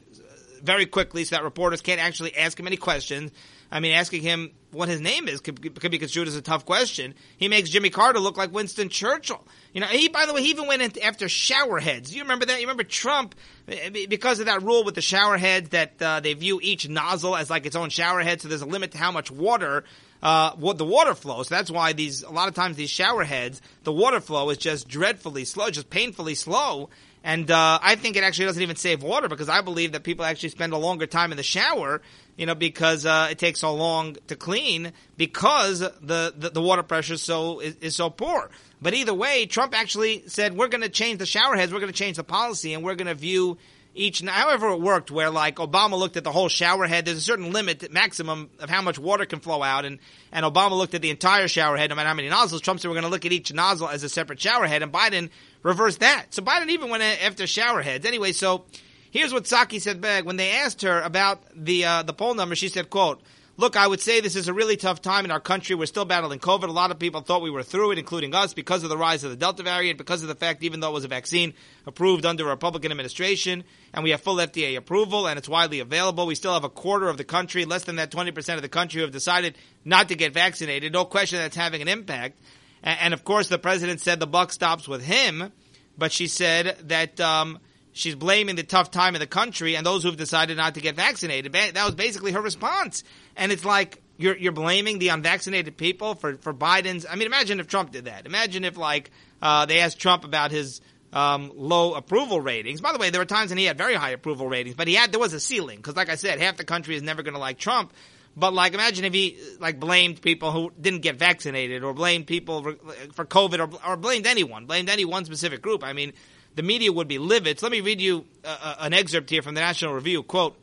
very 0.62 0.86
quickly 0.86 1.24
so 1.24 1.36
that 1.36 1.44
reporters 1.44 1.82
can't 1.82 2.02
actually 2.02 2.36
ask 2.36 2.60
him 2.60 2.68
any 2.68 2.78
questions. 2.78 3.32
I 3.72 3.80
mean, 3.80 3.94
asking 3.94 4.24
him 4.24 4.52
what 4.72 4.90
his 4.90 5.00
name 5.00 5.28
is 5.28 5.42
could, 5.42 5.80
could 5.80 5.92
be 5.92 6.00
construed 6.00 6.28
as 6.28 6.36
a 6.36 6.42
tough 6.42 6.66
question. 6.66 7.14
He 7.38 7.48
makes 7.48 7.70
Jimmy 7.70 7.90
Carter 7.90 8.20
look 8.20 8.38
like 8.38 8.52
Winston 8.52 8.90
Churchill. 8.90 9.44
You 9.74 9.82
know, 9.82 9.88
he, 9.88 10.10
by 10.10 10.26
the 10.26 10.34
way, 10.34 10.42
he 10.42 10.50
even 10.50 10.68
went 10.68 10.98
after 11.04 11.30
shower 11.30 11.80
heads. 11.80 12.14
You 12.14 12.24
remember 12.24 12.46
that? 12.46 12.60
You 12.60 12.68
remember 12.68 12.84
Trump, 12.84 13.36
eh, 13.68 14.08
because 14.08 14.40
of 14.40 14.48
that 14.48 14.64
rule 14.64 14.84
with 14.84 14.96
the 14.96 15.02
shower 15.02 15.38
heads 15.38 15.70
that 15.70 16.02
uh, 16.02 16.20
they 16.20 16.34
view 16.34 16.60
each 16.62 16.90
nozzle 16.90 17.36
as 17.36 17.50
like 17.50 17.66
its 17.66 17.76
own 17.76 17.90
shower 17.90 18.22
head, 18.22 18.42
so 18.42 18.48
there's 18.48 18.62
a 18.62 18.68
limit 18.68 18.92
to 18.92 18.98
how 18.98 19.12
much 19.12 19.30
water 19.32 19.84
uh, 20.22 20.52
what 20.56 20.78
the 20.78 20.86
water 20.86 21.16
flow. 21.16 21.44
So 21.44 21.56
that's 21.56 21.72
why 21.72 21.94
these 21.94 22.24
a 22.24 22.32
lot 22.32 22.48
of 22.48 22.54
times 22.54 22.76
these 22.76 22.90
shower 22.90 23.24
heads, 23.24 23.62
the 23.84 23.94
water 23.94 24.20
flow 24.20 24.50
is 24.50 24.58
just 24.58 24.88
dreadfully 24.88 25.46
slow, 25.46 25.70
just 25.70 25.90
painfully 25.90 26.36
slow. 26.36 26.90
And 27.24 27.52
uh, 27.52 27.80
I 27.82 27.96
think 27.96 28.16
it 28.16 28.24
actually 28.24 28.46
doesn't 28.46 28.62
even 28.62 28.78
save 28.78 29.04
water 29.04 29.28
because 29.28 29.50
I 29.50 29.62
believe 29.62 29.92
that 29.92 30.04
people 30.04 30.24
actually 30.24 30.50
spend 30.50 30.72
a 30.72 30.78
longer 30.78 31.06
time 31.06 31.32
in 31.32 31.38
the 31.38 31.44
shower, 31.44 32.02
you 32.40 32.46
know, 32.46 32.56
because 32.56 33.06
uh, 33.06 33.28
it 33.30 33.38
takes 33.38 33.60
so 33.60 33.76
long 33.76 34.16
to 34.28 34.36
clean 34.38 34.94
because 35.18 35.80
the, 35.80 36.34
the, 36.38 36.50
the 36.50 36.62
water 36.62 36.84
pressure 36.84 37.16
is 37.16 37.22
so 37.22 37.60
is, 37.60 37.76
is 37.82 37.96
so 37.98 38.10
poor. 38.10 38.50
But 38.82 38.94
either 38.94 39.14
way, 39.14 39.46
Trump 39.46 39.78
actually 39.78 40.24
said 40.28 40.56
we're 40.56 40.70
going 40.70 40.84
to 40.84 40.90
change 40.90 41.20
the 41.20 41.26
shower 41.26 41.58
heads, 41.58 41.74
we're 41.74 41.82
going 41.82 41.92
to 41.92 41.98
change 41.98 42.16
the 42.16 42.24
policy, 42.24 42.74
and 42.74 42.82
we're 42.82 42.96
going 42.96 43.08
to 43.08 43.14
view 43.14 43.58
each, 43.94 44.22
however 44.22 44.70
it 44.70 44.80
worked, 44.80 45.12
where 45.12 45.30
like 45.30 45.58
Obama 45.58 46.00
looked 46.00 46.16
at 46.16 46.24
the 46.24 46.32
whole 46.32 46.48
shower 46.48 46.88
head, 46.88 47.04
there's 47.04 47.18
a 47.18 47.22
certain 47.22 47.52
limit, 47.52 47.92
maximum 47.92 48.50
of 48.60 48.70
how 48.70 48.82
much 48.82 48.98
water 48.98 49.26
can 49.26 49.42
flow 49.42 49.62
out, 49.62 49.84
and, 49.84 50.00
and 50.32 50.46
Obama 50.46 50.78
looked 50.78 50.94
at 50.94 51.02
the 51.02 51.10
entire 51.10 51.50
shower 51.50 51.76
head, 51.76 51.90
no 51.90 51.98
matter 51.98 52.08
how 52.08 52.16
many 52.16 52.30
nozzles. 52.30 52.62
Trump 52.62 52.80
said 52.80 52.88
we're 52.88 52.96
going 52.96 53.04
to 53.04 53.10
look 53.10 53.26
at 53.26 53.34
each 53.34 53.54
nozzle 53.54 53.90
as 53.90 54.04
a 54.04 54.08
separate 54.08 54.40
shower 54.40 54.66
head, 54.66 54.82
and 54.82 54.94
Biden 54.94 55.30
reversed 55.62 56.00
that. 56.00 56.28
So 56.30 56.42
Biden 56.42 56.70
even 56.70 56.90
went 56.90 57.04
after 57.04 57.46
shower 57.48 57.82
heads. 57.82 58.06
Anyway, 58.06 58.32
so 58.32 58.64
here's 59.12 59.34
what 59.34 59.44
Psaki 59.44 59.82
said 59.82 60.02
back 60.02 60.26
when 60.26 60.38
they 60.38 60.52
asked 60.52 60.82
her 60.82 61.02
about 61.02 61.42
the 61.56 61.86
uh, 61.86 62.04
the 62.04 62.14
poll 62.14 62.34
number. 62.34 62.56
She 62.56 62.70
said, 62.70 62.90
"quote." 62.90 63.22
Look, 63.60 63.76
I 63.76 63.88
would 63.88 64.00
say 64.00 64.22
this 64.22 64.38
is 64.38 64.48
a 64.48 64.54
really 64.54 64.78
tough 64.78 65.02
time 65.02 65.26
in 65.26 65.32
our 65.32 65.40
country. 65.42 65.76
We're 65.76 65.86
still 65.86 66.06
battling 66.06 66.40
COVID. 66.40 66.70
A 66.70 66.72
lot 66.72 66.92
of 66.92 67.00
people 67.00 67.20
thought 67.20 67.42
we 67.42 67.50
were 67.50 67.62
through 67.62 67.92
it, 67.92 68.00
including 68.00 68.34
us, 68.34 68.54
because 68.54 68.84
of 68.84 68.90
the 68.90 68.98
rise 68.98 69.26
of 69.26 69.32
the 69.32 69.36
Delta 69.36 69.64
variant, 69.64 69.98
because 69.98 70.22
of 70.22 70.30
the 70.30 70.36
fact, 70.36 70.64
even 70.64 70.80
though 70.80 70.92
it 70.92 70.94
was 70.94 71.04
a 71.04 71.10
vaccine 71.10 71.54
approved 71.86 72.26
under 72.26 72.46
a 72.46 72.50
Republican 72.52 72.90
administration, 72.92 73.66
and 73.94 74.06
we 74.06 74.12
have 74.12 74.22
full 74.22 74.38
FDA 74.38 74.78
approval, 74.78 75.28
and 75.28 75.38
it's 75.38 75.50
widely 75.50 75.82
available, 75.82 76.26
we 76.26 76.36
still 76.36 76.54
have 76.54 76.64
a 76.64 76.70
quarter 76.70 77.10
of 77.10 77.18
the 77.18 77.26
country, 77.26 77.66
less 77.66 77.84
than 77.84 77.98
that 77.98 78.12
20% 78.12 78.56
of 78.56 78.62
the 78.62 78.70
country 78.70 79.00
who 79.00 79.04
have 79.04 79.12
decided 79.12 79.58
not 79.84 80.08
to 80.08 80.16
get 80.16 80.32
vaccinated. 80.32 80.94
No 80.94 81.04
question 81.04 81.40
that's 81.40 81.58
having 81.58 81.82
an 81.82 81.90
impact. 81.90 82.40
And, 82.82 83.14
of 83.14 83.26
course, 83.26 83.50
the 83.50 83.60
president 83.60 84.00
said 84.00 84.22
the 84.22 84.26
buck 84.26 84.54
stops 84.54 84.88
with 84.88 85.04
him, 85.04 85.52
but 85.98 86.14
she 86.14 86.28
said 86.28 86.78
that 86.88 87.20
um, 87.20 87.60
she's 87.94 88.16
blaming 88.16 88.56
the 88.56 88.64
tough 88.64 88.92
time 88.92 89.16
in 89.16 89.20
the 89.20 89.28
country 89.28 89.76
and 89.76 89.86
those 89.86 90.04
who've 90.04 90.18
decided 90.18 90.58
not 90.58 90.76
to 90.76 90.82
get 90.82 90.96
vaccinated. 90.96 91.52
That 91.52 91.86
was 91.86 91.96
basically 91.96 92.32
her 92.32 92.42
response. 92.42 93.04
And 93.36 93.52
it's 93.52 93.66
like 93.66 94.02
you're 94.18 94.38
you're 94.38 94.52
blaming 94.52 95.00
the 95.00 95.10
unvaccinated 95.10 95.78
people 95.78 96.16
for 96.16 96.36
for 96.38 96.54
Biden's. 96.54 97.06
I 97.10 97.16
mean, 97.16 97.26
imagine 97.26 97.60
if 97.60 97.68
Trump 97.68 97.92
did 97.92 98.06
that. 98.06 98.26
Imagine 98.26 98.66
if 98.66 98.78
like 98.78 99.12
uh, 99.42 99.66
they 99.66 99.80
asked 99.80 100.00
Trump 100.00 100.24
about 100.24 100.52
his 100.52 100.82
um, 101.14 101.52
low 101.56 101.94
approval 101.96 102.40
ratings. 102.42 102.82
By 102.82 102.94
the 102.94 103.00
way, 103.00 103.10
there 103.10 103.22
were 103.22 103.26
times 103.26 103.50
when 103.50 103.58
he 103.58 103.66
had 103.66 103.78
very 103.78 103.96
high 103.96 104.12
approval 104.12 104.48
ratings, 104.48 104.76
but 104.76 104.88
he 104.88 104.94
had 104.94 105.12
there 105.12 105.20
was 105.20 105.34
a 105.34 105.40
ceiling 105.40 105.78
because, 105.78 105.96
like 105.96 106.10
I 106.10 106.16
said, 106.16 106.40
half 106.40 106.58
the 106.58 106.66
country 106.66 106.96
is 106.96 107.02
never 107.02 107.24
going 107.24 107.34
to 107.34 107.40
like 107.40 107.58
Trump. 107.58 107.94
But 108.36 108.54
like, 108.54 108.74
imagine 108.74 109.06
if 109.06 109.14
he 109.14 109.38
like 109.60 109.80
blamed 109.80 110.22
people 110.22 110.52
who 110.52 110.72
didn't 110.80 111.02
get 111.02 111.18
vaccinated, 111.18 111.84
or 111.84 111.94
blamed 111.94 112.28
people 112.28 112.62
for, 112.62 112.74
for 113.14 113.26
COVID, 113.26 113.60
or, 113.60 113.90
or 113.90 113.98
blamed 113.98 114.28
anyone, 114.28 114.66
blamed 114.66 114.90
any 114.90 115.04
one 115.04 115.26
specific 115.26 115.62
group. 115.62 115.84
I 115.84 115.94
mean, 115.94 116.14
the 116.60 116.64
media 116.64 116.92
would 116.92 117.08
be 117.08 117.20
livid. 117.20 117.58
So 117.58 117.68
let 117.68 117.72
me 117.72 117.80
read 117.80 118.02
you 118.02 118.26
uh, 118.44 118.76
an 118.80 118.94
excerpt 118.94 119.30
here 119.30 119.42
from 119.42 119.56
the 119.56 119.62
National 119.62 119.94
Review. 119.94 120.24
Quote. 120.24 120.58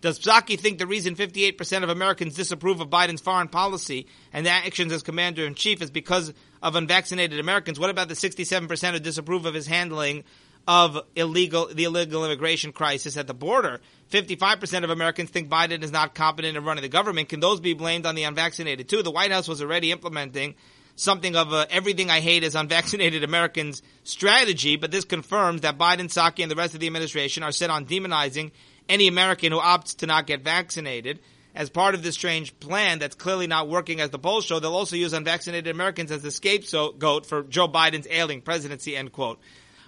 Does 0.00 0.18
Psaki 0.18 0.58
think 0.58 0.78
the 0.78 0.88
reason 0.88 1.14
58% 1.14 1.84
of 1.84 1.88
Americans 1.88 2.34
disapprove 2.34 2.80
of 2.80 2.90
Biden's 2.90 3.20
foreign 3.20 3.46
policy 3.46 4.08
and 4.32 4.44
the 4.44 4.50
actions 4.50 4.92
as 4.92 5.04
commander 5.04 5.46
in 5.46 5.54
chief 5.54 5.82
is 5.82 5.92
because 5.92 6.34
of 6.60 6.74
unvaccinated 6.74 7.38
Americans? 7.38 7.78
What 7.78 7.90
about 7.90 8.08
the 8.08 8.14
67% 8.14 8.92
who 8.92 8.98
disapprove 8.98 9.46
of 9.46 9.54
his 9.54 9.68
handling 9.68 10.24
of 10.66 10.98
illegal 11.14 11.68
the 11.72 11.84
illegal 11.84 12.24
immigration 12.24 12.72
crisis 12.72 13.16
at 13.16 13.28
the 13.28 13.34
border? 13.34 13.80
55% 14.10 14.82
of 14.82 14.90
Americans 14.90 15.30
think 15.30 15.48
Biden 15.48 15.84
is 15.84 15.92
not 15.92 16.16
competent 16.16 16.56
in 16.56 16.64
running 16.64 16.82
the 16.82 16.88
government. 16.88 17.28
Can 17.28 17.38
those 17.38 17.60
be 17.60 17.74
blamed 17.74 18.04
on 18.04 18.16
the 18.16 18.24
unvaccinated 18.24 18.88
too? 18.88 19.04
The 19.04 19.12
White 19.12 19.30
House 19.30 19.46
was 19.46 19.62
already 19.62 19.92
implementing 19.92 20.56
something 20.98 21.36
of 21.36 21.52
a 21.52 21.66
everything 21.70 22.10
I 22.10 22.20
hate 22.20 22.42
is 22.42 22.54
unvaccinated 22.54 23.24
Americans 23.24 23.82
strategy, 24.04 24.76
but 24.76 24.90
this 24.90 25.04
confirms 25.04 25.62
that 25.62 25.78
Biden, 25.78 26.06
Psaki, 26.06 26.42
and 26.42 26.50
the 26.50 26.56
rest 26.56 26.74
of 26.74 26.80
the 26.80 26.86
administration 26.86 27.42
are 27.42 27.52
set 27.52 27.70
on 27.70 27.86
demonizing 27.86 28.50
any 28.88 29.08
American 29.08 29.52
who 29.52 29.58
opts 29.58 29.96
to 29.98 30.06
not 30.06 30.26
get 30.26 30.42
vaccinated. 30.42 31.20
As 31.54 31.70
part 31.70 31.94
of 31.94 32.02
this 32.02 32.14
strange 32.14 32.58
plan 32.60 32.98
that's 32.98 33.16
clearly 33.16 33.46
not 33.46 33.68
working 33.68 34.00
as 34.00 34.10
the 34.10 34.18
polls 34.18 34.44
show, 34.44 34.60
they'll 34.60 34.74
also 34.74 34.96
use 34.96 35.12
unvaccinated 35.12 35.74
Americans 35.74 36.12
as 36.12 36.22
the 36.22 36.30
scapegoat 36.30 37.26
for 37.26 37.42
Joe 37.42 37.66
Biden's 37.66 38.06
ailing 38.08 38.42
presidency, 38.42 38.96
end 38.96 39.12
quote. 39.12 39.40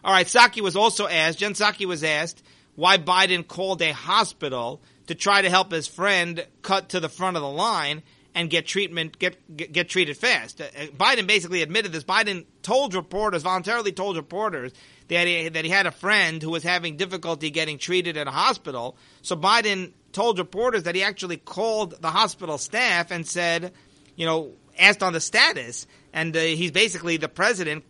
All 0.02 0.12
right, 0.12 0.26
Psaki 0.26 0.62
was 0.62 0.74
also 0.74 1.06
asked, 1.06 1.38
Jen 1.38 1.52
Psaki 1.52 1.86
was 1.86 2.02
asked 2.02 2.42
why 2.74 2.96
Biden 2.98 3.46
called 3.46 3.82
a 3.82 3.92
hospital 3.92 4.80
to 5.06 5.14
try 5.14 5.42
to 5.42 5.50
help 5.50 5.70
his 5.70 5.86
friend 5.86 6.44
cut 6.62 6.90
to 6.90 7.00
the 7.00 7.08
front 7.08 7.36
of 7.36 7.42
the 7.42 7.48
line 7.48 8.02
and 8.34 8.48
get 8.48 8.66
treatment, 8.66 9.18
get, 9.18 9.56
get, 9.56 9.72
get 9.72 9.88
treated 9.88 10.16
fast. 10.16 10.60
Uh, 10.60 10.66
Biden 10.96 11.26
basically 11.26 11.62
admitted 11.62 11.92
this. 11.92 12.04
Biden 12.04 12.46
told 12.62 12.94
reporters, 12.94 13.42
voluntarily 13.42 13.92
told 13.92 14.16
reporters 14.16 14.72
that 15.08 15.26
he, 15.26 15.48
that 15.48 15.64
he 15.64 15.70
had 15.70 15.86
a 15.86 15.90
friend 15.90 16.42
who 16.42 16.50
was 16.50 16.62
having 16.62 16.96
difficulty 16.96 17.50
getting 17.50 17.78
treated 17.78 18.16
at 18.16 18.28
a 18.28 18.30
hospital. 18.30 18.96
So 19.22 19.36
Biden 19.36 19.92
told 20.12 20.38
reporters 20.38 20.84
that 20.84 20.94
he 20.94 21.02
actually 21.02 21.36
called 21.36 22.00
the 22.00 22.10
hospital 22.10 22.58
staff 22.58 23.10
and 23.10 23.26
said, 23.26 23.72
you 24.16 24.26
know, 24.26 24.52
asked 24.78 25.02
on 25.02 25.12
the 25.12 25.20
status. 25.20 25.86
And 26.12 26.36
uh, 26.36 26.40
he's 26.40 26.70
basically 26.70 27.16
the 27.16 27.28
president 27.28 27.84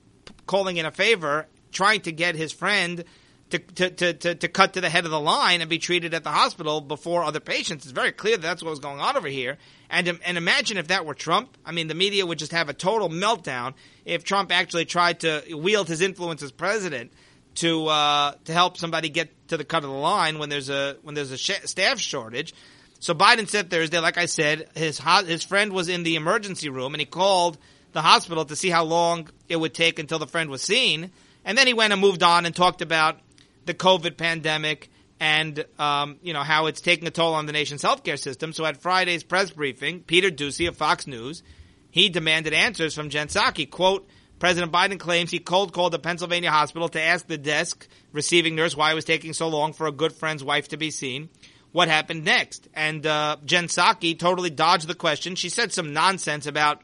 calling 0.47 0.79
in 0.79 0.87
a 0.87 0.91
favor, 0.91 1.47
trying 1.73 2.01
to 2.03 2.13
get 2.13 2.35
his 2.35 2.53
friend 2.53 3.05
to, 3.51 3.59
to, 3.91 4.13
to, 4.13 4.35
to, 4.35 4.49
cut 4.49 4.75
to 4.75 4.81
the 4.81 4.89
head 4.89 5.05
of 5.05 5.11
the 5.11 5.21
line 5.21 5.61
and 5.61 5.69
be 5.69 5.79
treated 5.79 6.15
at 6.15 6.25
the 6.25 6.31
hospital 6.31 6.81
before 6.81 7.25
other 7.25 7.41
patients. 7.41 7.85
It's 7.85 7.93
very 7.93 8.13
clear 8.13 8.37
that 8.37 8.43
that's 8.43 8.63
what 8.63 8.71
was 8.71 8.79
going 8.79 9.01
on 9.01 9.17
over 9.17 9.29
here. 9.29 9.59
And, 9.89 10.21
and 10.25 10.39
imagine 10.39 10.77
if 10.77 10.89
that 10.89 11.05
were 11.05 11.15
Trump. 11.15 11.57
I 11.65 11.73
mean, 11.73 11.89
the 11.89 11.95
media 11.95 12.25
would 12.25 12.39
just 12.39 12.53
have 12.53 12.69
a 12.69 12.75
total 12.75 13.09
meltdown 13.09 13.75
if 14.05 14.25
Trump 14.25 14.53
actually 14.53 14.85
tried 14.85 15.21
to 15.21 15.43
wield 15.55 15.89
his 15.89 16.01
influence 16.01 16.43
as 16.43 16.53
president 16.53 17.13
to 17.57 17.87
uh, 17.89 18.35
to 18.45 18.53
help 18.53 18.77
somebody 18.77 19.09
get 19.09 19.31
to 19.49 19.57
the 19.57 19.65
cut 19.65 19.85
of 19.85 19.91
the 19.91 19.97
line 19.97 20.39
when 20.39 20.49
there's 20.49 20.71
a 20.71 20.97
when 21.03 21.15
there's 21.15 21.31
a 21.31 21.39
sh- 21.39 21.65
staff 21.65 21.99
shortage. 21.99 22.55
So 23.01 23.15
Biden 23.15 23.49
said 23.49 23.71
Thursday, 23.71 23.99
like 23.99 24.19
I 24.19 24.27
said, 24.27 24.69
his 24.75 24.99
ho- 24.99 25.25
his 25.25 25.43
friend 25.43 25.73
was 25.73 25.89
in 25.89 26.03
the 26.03 26.17
emergency 26.17 26.69
room 26.69 26.95
and 26.95 27.01
he 27.01 27.07
called 27.07 27.59
the 27.93 28.03
hospital 28.03 28.45
to 28.45 28.55
see 28.55 28.71
how 28.71 28.85
long 28.85 29.29
it 29.49 29.57
would 29.57 29.75
take 29.75 29.99
until 29.99 30.19
the 30.19 30.27
friend 30.27 30.49
was 30.49 30.63
seen, 30.63 31.11
and 31.45 31.59
then 31.59 31.67
he 31.67 31.75
went 31.75 31.93
and 31.93 32.01
moved 32.01 32.23
on 32.23 32.47
and 32.47 32.55
talked 32.55 32.83
about 32.83 33.19
the 33.67 33.75
COVID 33.75 34.17
pandemic 34.17 34.91
and 35.21 35.65
um, 35.79 36.19
you 36.23 36.33
know 36.33 36.43
how 36.43 36.67
it's 36.67 36.81
taking 36.81 37.07
a 37.07 37.11
toll 37.11 37.35
on 37.35 37.47
the 37.47 37.53
nation's 37.53 37.83
healthcare 37.83 38.19
system. 38.19 38.53
So 38.53 38.65
at 38.65 38.79
Friday's 38.79 39.23
press 39.23 39.51
briefing, 39.51 40.01
Peter 40.01 40.31
Doocy 40.31 40.67
of 40.67 40.77
Fox 40.77 41.07
News, 41.07 41.43
he 41.91 42.09
demanded 42.09 42.55
answers 42.55 42.95
from 42.95 43.11
Jen 43.11 43.29
Psaki. 43.29 43.71
Quote, 43.71 44.09
President 44.39 44.73
Biden 44.73 44.99
claims 44.99 45.31
he 45.31 45.39
cold 45.39 45.75
called 45.75 45.95
a 45.95 45.99
Pennsylvania 45.99 46.51
hospital 46.51 46.89
to 46.89 47.01
ask 47.01 47.27
the 47.27 47.37
desk 47.37 47.87
receiving 48.13 48.55
nurse 48.55 48.75
why 48.75 48.91
it 48.91 48.95
was 48.95 49.05
taking 49.05 49.35
so 49.35 49.49
long 49.49 49.75
for 49.75 49.87
a 49.87 49.93
good 49.93 50.15
friend's 50.15 50.43
wife 50.43 50.69
to 50.69 50.79
be 50.79 50.91
seen. 50.91 51.29
What 51.73 51.89
happened 51.89 52.25
next? 52.25 52.67
And 52.75 53.07
uh, 53.07 53.37
Jen 53.45 53.67
Psaki 53.67 54.19
totally 54.19 54.51
dodged 54.51 54.89
the 54.89 54.95
question. 54.95 55.35
She 55.35 55.51
said 55.51 55.73
some 55.73 55.93
nonsense 55.93 56.47
about 56.47 56.81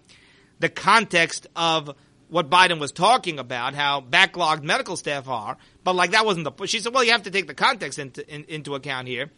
the 0.61 0.69
context 0.69 1.47
of 1.57 1.97
what 2.29 2.51
Biden 2.51 2.79
was 2.79 2.93
talking 2.93 3.39
about, 3.39 3.75
how 3.75 4.01
backlogged 4.01 4.63
medical 4.63 4.97
staff 4.97 5.29
are. 5.29 5.57
But 5.85 5.95
like 5.95 6.11
that 6.11 6.27
wasn't 6.27 6.45
the. 6.45 6.67
She 6.67 6.81
said, 6.81 6.93
well, 6.93 7.05
you 7.05 7.13
have 7.13 7.25
to 7.25 7.31
take 7.31 7.47
the 7.47 7.55
context 7.55 7.99
into 7.99 8.27
in, 8.29 8.45
into 8.45 8.75
account 8.75 9.09
here. 9.09 9.31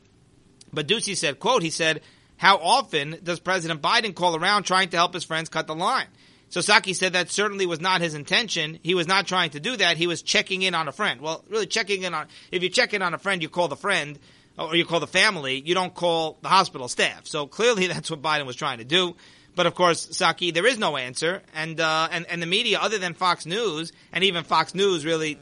But 0.73 0.87
Doocy 0.87 1.17
said, 1.17 1.39
quote, 1.39 1.63
he 1.63 1.71
said, 1.71 2.03
how 2.37 2.59
often 2.59 3.19
does 3.23 3.41
President 3.41 3.83
Biden 3.83 4.15
call 4.15 4.37
around 4.37 4.63
trying 4.63 4.91
to 4.91 4.97
help 4.97 5.15
his 5.15 5.25
friends 5.25 5.49
cut 5.49 5.67
the 5.67 5.75
line? 5.75 6.07
So 6.51 6.61
Psaki 6.61 6.95
said 6.95 7.13
that 7.13 7.31
certainly 7.31 7.67
was 7.67 7.81
not 7.81 8.01
his 8.01 8.15
intention. 8.15 8.79
He 8.83 8.95
was 8.95 9.07
not 9.07 9.27
trying 9.27 9.51
to 9.51 9.61
do 9.61 9.77
that. 9.77 9.97
He 9.97 10.07
was 10.07 10.23
checking 10.23 10.63
in 10.63 10.75
on 10.75 10.89
a 10.89 10.93
friend. 10.93 11.21
Well, 11.21 11.45
really 11.49 11.67
checking 11.67 12.05
in 12.05 12.15
on, 12.15 12.27
if 12.51 12.63
you 12.63 12.71
check 12.71 12.95
in 12.95 13.03
on 13.03 13.13
a 13.13 13.19
friend, 13.19 13.43
you 13.43 13.51
call 13.51 13.69
the 13.69 13.77
friend 13.77 14.19
or 14.57 14.75
you 14.75 14.87
call 14.87 15.01
the 15.01 15.07
family. 15.07 15.61
You 15.61 15.75
don't 15.75 15.93
call 15.93 16.39
the 16.41 16.49
hospital 16.49 16.89
staff. 16.89 17.27
So 17.27 17.47
clearly 17.47 17.87
that's 17.89 18.11
what 18.11 18.23
Biden 18.23 18.47
was 18.47 18.57
trying 18.57 18.79
to 18.79 18.85
do. 18.85 19.15
But 19.59 19.67
of 19.67 19.75
course, 19.75 20.07
Psaki, 20.07 20.55
there 20.55 20.69
is 20.69 20.79
no 20.79 20.97
answer, 20.97 21.43
and 21.53 21.81
uh, 21.81 22.07
and 22.13 22.25
and 22.27 22.41
the 22.41 22.47
media, 22.47 22.79
other 22.79 22.97
than 22.97 23.13
Fox 23.13 23.45
News, 23.45 23.93
and 24.13 24.23
even 24.23 24.45
Fox 24.45 24.73
News, 24.73 25.05
really, 25.05 25.37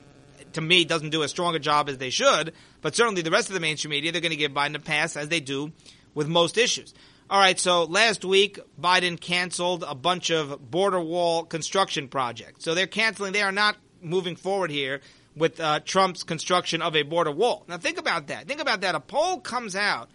to 0.55 0.63
me, 0.63 0.87
doesn't 0.87 1.11
do 1.11 1.23
as 1.23 1.31
strong 1.31 1.55
a 1.55 1.59
job 1.59 1.91
as 1.91 1.99
they 1.99 2.09
should. 2.09 2.55
But 2.81 2.97
certainly, 2.97 3.21
the 3.21 3.31
rest 3.31 3.49
of 3.49 3.53
the 3.53 3.61
mainstream 3.61 3.91
media, 3.91 4.13
they're 4.13 4.23
going 4.23 4.31
to 4.31 4.37
give 4.39 4.53
Biden 4.53 4.75
a 4.75 4.79
pass 4.79 5.19
as 5.19 5.29
they 5.29 5.41
do 5.41 5.71
with 6.15 6.29
most 6.29 6.57
issues. 6.57 6.95
All 7.29 7.39
right, 7.39 7.61
so 7.61 7.85
last 7.85 8.25
week 8.25 8.59
Biden 8.81 9.21
canceled 9.21 9.85
a 9.87 9.95
bunch 9.95 10.31
of 10.31 10.71
border 10.71 10.99
wall 10.99 11.45
construction 11.45 12.09
projects. 12.09 12.65
So 12.65 12.75
they're 12.75 12.87
canceling; 12.87 13.35
they 13.35 13.43
are 13.43 13.53
not 13.53 13.77
moving 14.01 14.37
forward 14.37 14.71
here 14.71 15.03
with 15.37 15.61
uh, 15.61 15.81
Trump's 15.81 16.23
construction 16.23 16.81
of 16.81 16.97
a 16.97 17.03
border 17.03 17.33
wall. 17.33 17.67
Now, 17.69 17.77
think 17.77 17.99
about 17.99 18.29
that. 18.29 18.49
Think 18.49 18.63
about 18.63 18.81
that. 18.81 18.95
A 18.95 19.01
poll 19.01 19.41
comes 19.41 19.77
out 19.77 20.09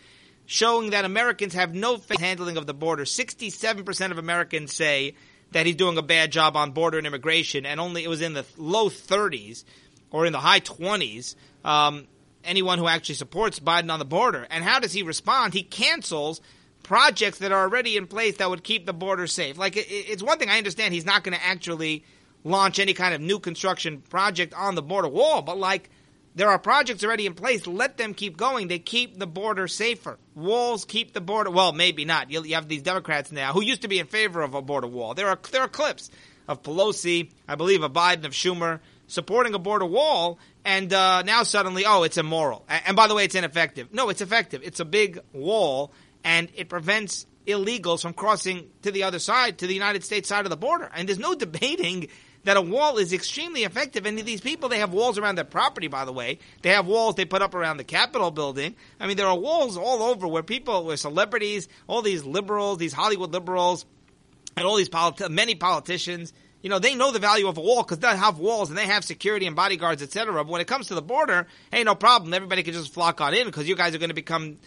showing 0.45 0.91
that 0.91 1.05
Americans 1.05 1.53
have 1.53 1.73
no 1.73 1.97
faith 1.97 2.19
handling 2.19 2.57
of 2.57 2.65
the 2.65 2.73
border. 2.73 3.03
67% 3.03 4.11
of 4.11 4.17
Americans 4.17 4.73
say 4.73 5.15
that 5.51 5.65
he's 5.65 5.75
doing 5.75 5.97
a 5.97 6.01
bad 6.01 6.31
job 6.31 6.55
on 6.55 6.71
border 6.71 6.97
and 6.97 7.07
immigration, 7.07 7.65
and 7.65 7.79
only 7.79 8.03
it 8.03 8.09
was 8.09 8.21
in 8.21 8.33
the 8.33 8.45
low 8.57 8.89
30s 8.89 9.63
or 10.11 10.25
in 10.25 10.33
the 10.33 10.39
high 10.39 10.59
20s. 10.59 11.35
Um, 11.63 12.07
anyone 12.43 12.79
who 12.79 12.87
actually 12.87 13.15
supports 13.15 13.59
Biden 13.59 13.91
on 13.91 13.99
the 13.99 14.05
border. 14.05 14.47
And 14.49 14.63
how 14.63 14.79
does 14.79 14.93
he 14.93 15.03
respond? 15.03 15.53
He 15.53 15.63
cancels 15.63 16.41
projects 16.83 17.39
that 17.39 17.51
are 17.51 17.61
already 17.61 17.97
in 17.97 18.07
place 18.07 18.37
that 18.37 18.49
would 18.49 18.63
keep 18.63 18.85
the 18.85 18.93
border 18.93 19.27
safe. 19.27 19.57
Like 19.57 19.77
it, 19.77 19.87
it's 19.89 20.23
one 20.23 20.39
thing 20.39 20.49
I 20.49 20.57
understand 20.57 20.93
he's 20.93 21.05
not 21.05 21.23
going 21.23 21.37
to 21.37 21.45
actually 21.45 22.03
launch 22.43 22.79
any 22.79 22.93
kind 22.93 23.13
of 23.13 23.21
new 23.21 23.39
construction 23.39 24.01
project 24.01 24.53
on 24.53 24.75
the 24.75 24.81
border 24.81 25.07
wall, 25.07 25.41
but 25.41 25.57
like 25.57 25.89
there 26.35 26.49
are 26.49 26.59
projects 26.59 27.03
already 27.03 27.25
in 27.25 27.33
place. 27.33 27.67
Let 27.67 27.97
them 27.97 28.13
keep 28.13 28.37
going. 28.37 28.67
They 28.67 28.79
keep 28.79 29.17
the 29.17 29.27
border 29.27 29.67
safer. 29.67 30.17
Walls 30.35 30.85
keep 30.85 31.13
the 31.13 31.21
border. 31.21 31.51
Well, 31.51 31.73
maybe 31.73 32.05
not. 32.05 32.31
You, 32.31 32.41
have 32.53 32.67
these 32.67 32.81
Democrats 32.81 33.31
now 33.31 33.53
who 33.53 33.61
used 33.61 33.81
to 33.81 33.87
be 33.87 33.99
in 33.99 34.07
favor 34.07 34.41
of 34.41 34.53
a 34.53 34.61
border 34.61 34.87
wall. 34.87 35.13
There 35.13 35.27
are 35.27 35.39
there 35.51 35.61
are 35.61 35.67
clips 35.67 36.09
of 36.47 36.63
Pelosi, 36.63 37.29
I 37.47 37.55
believe, 37.55 37.83
of 37.83 37.93
Biden, 37.93 38.25
of 38.25 38.31
Schumer 38.31 38.79
supporting 39.11 39.53
a 39.53 39.59
border 39.59 39.85
wall, 39.85 40.39
and 40.63 40.91
uh, 40.93 41.21
now 41.23 41.43
suddenly, 41.43 41.83
oh, 41.85 42.03
it's 42.03 42.17
immoral. 42.17 42.65
And 42.69 42.95
by 42.95 43.07
the 43.07 43.15
way, 43.15 43.25
it's 43.25 43.35
ineffective. 43.35 43.93
No, 43.93 44.09
it's 44.09 44.21
effective. 44.21 44.61
It's 44.63 44.79
a 44.79 44.85
big 44.85 45.19
wall, 45.33 45.91
and 46.23 46.47
it 46.55 46.69
prevents 46.69 47.25
illegals 47.45 48.01
from 48.01 48.13
crossing 48.13 48.69
to 48.83 48.91
the 48.91 49.03
other 49.03 49.19
side, 49.19 49.57
to 49.59 49.67
the 49.67 49.73
United 49.73 50.05
States 50.05 50.29
side 50.29 50.45
of 50.45 50.49
the 50.49 50.57
border. 50.57 50.89
And 50.95 51.07
there's 51.09 51.19
no 51.19 51.35
debating 51.35 52.07
that 52.43 52.57
a 52.57 52.61
wall 52.61 52.97
is 52.97 53.13
extremely 53.13 53.63
effective. 53.63 54.05
And 54.05 54.17
these 54.19 54.41
people, 54.41 54.69
they 54.69 54.79
have 54.79 54.93
walls 54.93 55.17
around 55.17 55.35
their 55.35 55.45
property, 55.45 55.87
by 55.87 56.05
the 56.05 56.13
way. 56.13 56.39
They 56.61 56.69
have 56.69 56.87
walls 56.87 57.15
they 57.15 57.25
put 57.25 57.41
up 57.41 57.53
around 57.53 57.77
the 57.77 57.83
Capitol 57.83 58.31
building. 58.31 58.75
I 58.99 59.07
mean, 59.07 59.17
there 59.17 59.27
are 59.27 59.37
walls 59.37 59.77
all 59.77 60.03
over 60.03 60.27
where 60.27 60.43
people, 60.43 60.85
where 60.85 60.97
celebrities, 60.97 61.67
all 61.87 62.01
these 62.01 62.23
liberals, 62.23 62.77
these 62.77 62.93
Hollywood 62.93 63.31
liberals, 63.31 63.85
and 64.57 64.65
all 64.65 64.75
these 64.75 64.89
politi- 64.89 65.29
many 65.29 65.55
politicians, 65.55 66.33
you 66.61 66.69
know, 66.69 66.79
they 66.79 66.93
know 66.95 67.11
the 67.11 67.19
value 67.19 67.47
of 67.47 67.57
a 67.57 67.61
wall 67.61 67.83
because 67.83 67.99
they 67.99 68.07
have 68.07 68.37
walls 68.37 68.69
and 68.69 68.77
they 68.77 68.85
have 68.85 69.03
security 69.03 69.47
and 69.47 69.55
bodyguards, 69.55 70.01
etc. 70.01 70.33
But 70.33 70.47
when 70.47 70.61
it 70.61 70.67
comes 70.67 70.87
to 70.87 70.95
the 70.95 71.01
border, 71.01 71.47
hey, 71.71 71.83
no 71.83 71.95
problem. 71.95 72.33
Everybody 72.33 72.63
can 72.63 72.73
just 72.73 72.93
flock 72.93 73.19
on 73.19 73.33
in 73.33 73.45
because 73.45 73.67
you 73.67 73.75
guys 73.75 73.95
are 73.95 73.97
going 73.97 74.09
to 74.09 74.15
become, 74.15 74.57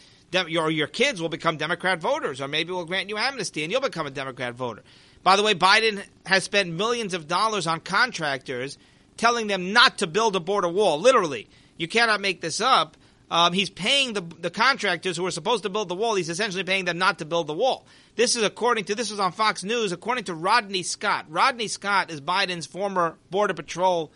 your 0.48 0.70
your 0.70 0.88
kids 0.88 1.20
will 1.20 1.28
become 1.28 1.56
Democrat 1.56 2.00
voters, 2.00 2.40
or 2.40 2.48
maybe 2.48 2.72
we'll 2.72 2.84
grant 2.84 3.08
you 3.08 3.16
amnesty 3.16 3.62
and 3.62 3.70
you'll 3.70 3.80
become 3.80 4.06
a 4.06 4.10
Democrat 4.10 4.54
voter. 4.54 4.82
By 5.24 5.36
the 5.36 5.42
way, 5.42 5.54
Biden 5.54 6.04
has 6.26 6.44
spent 6.44 6.70
millions 6.70 7.14
of 7.14 7.26
dollars 7.26 7.66
on 7.66 7.80
contractors 7.80 8.78
telling 9.16 9.46
them 9.46 9.72
not 9.72 9.98
to 9.98 10.06
build 10.06 10.36
a 10.36 10.40
border 10.40 10.68
wall. 10.68 11.00
Literally, 11.00 11.48
you 11.78 11.88
cannot 11.88 12.20
make 12.20 12.42
this 12.42 12.60
up. 12.60 12.96
Um, 13.30 13.54
he's 13.54 13.70
paying 13.70 14.12
the, 14.12 14.20
the 14.20 14.50
contractors 14.50 15.16
who 15.16 15.26
are 15.26 15.30
supposed 15.30 15.62
to 15.62 15.70
build 15.70 15.88
the 15.88 15.94
wall. 15.94 16.14
He's 16.14 16.28
essentially 16.28 16.62
paying 16.62 16.84
them 16.84 16.98
not 16.98 17.18
to 17.18 17.24
build 17.24 17.46
the 17.46 17.54
wall. 17.54 17.86
This 18.16 18.36
is 18.36 18.42
according 18.42 18.84
to 18.84 18.94
this 18.94 19.10
was 19.10 19.18
on 19.18 19.32
Fox 19.32 19.64
News. 19.64 19.92
According 19.92 20.24
to 20.24 20.34
Rodney 20.34 20.82
Scott, 20.82 21.24
Rodney 21.28 21.68
Scott 21.68 22.10
is 22.10 22.20
Biden's 22.20 22.66
former 22.66 23.16
border 23.30 23.54
patrol 23.54 24.12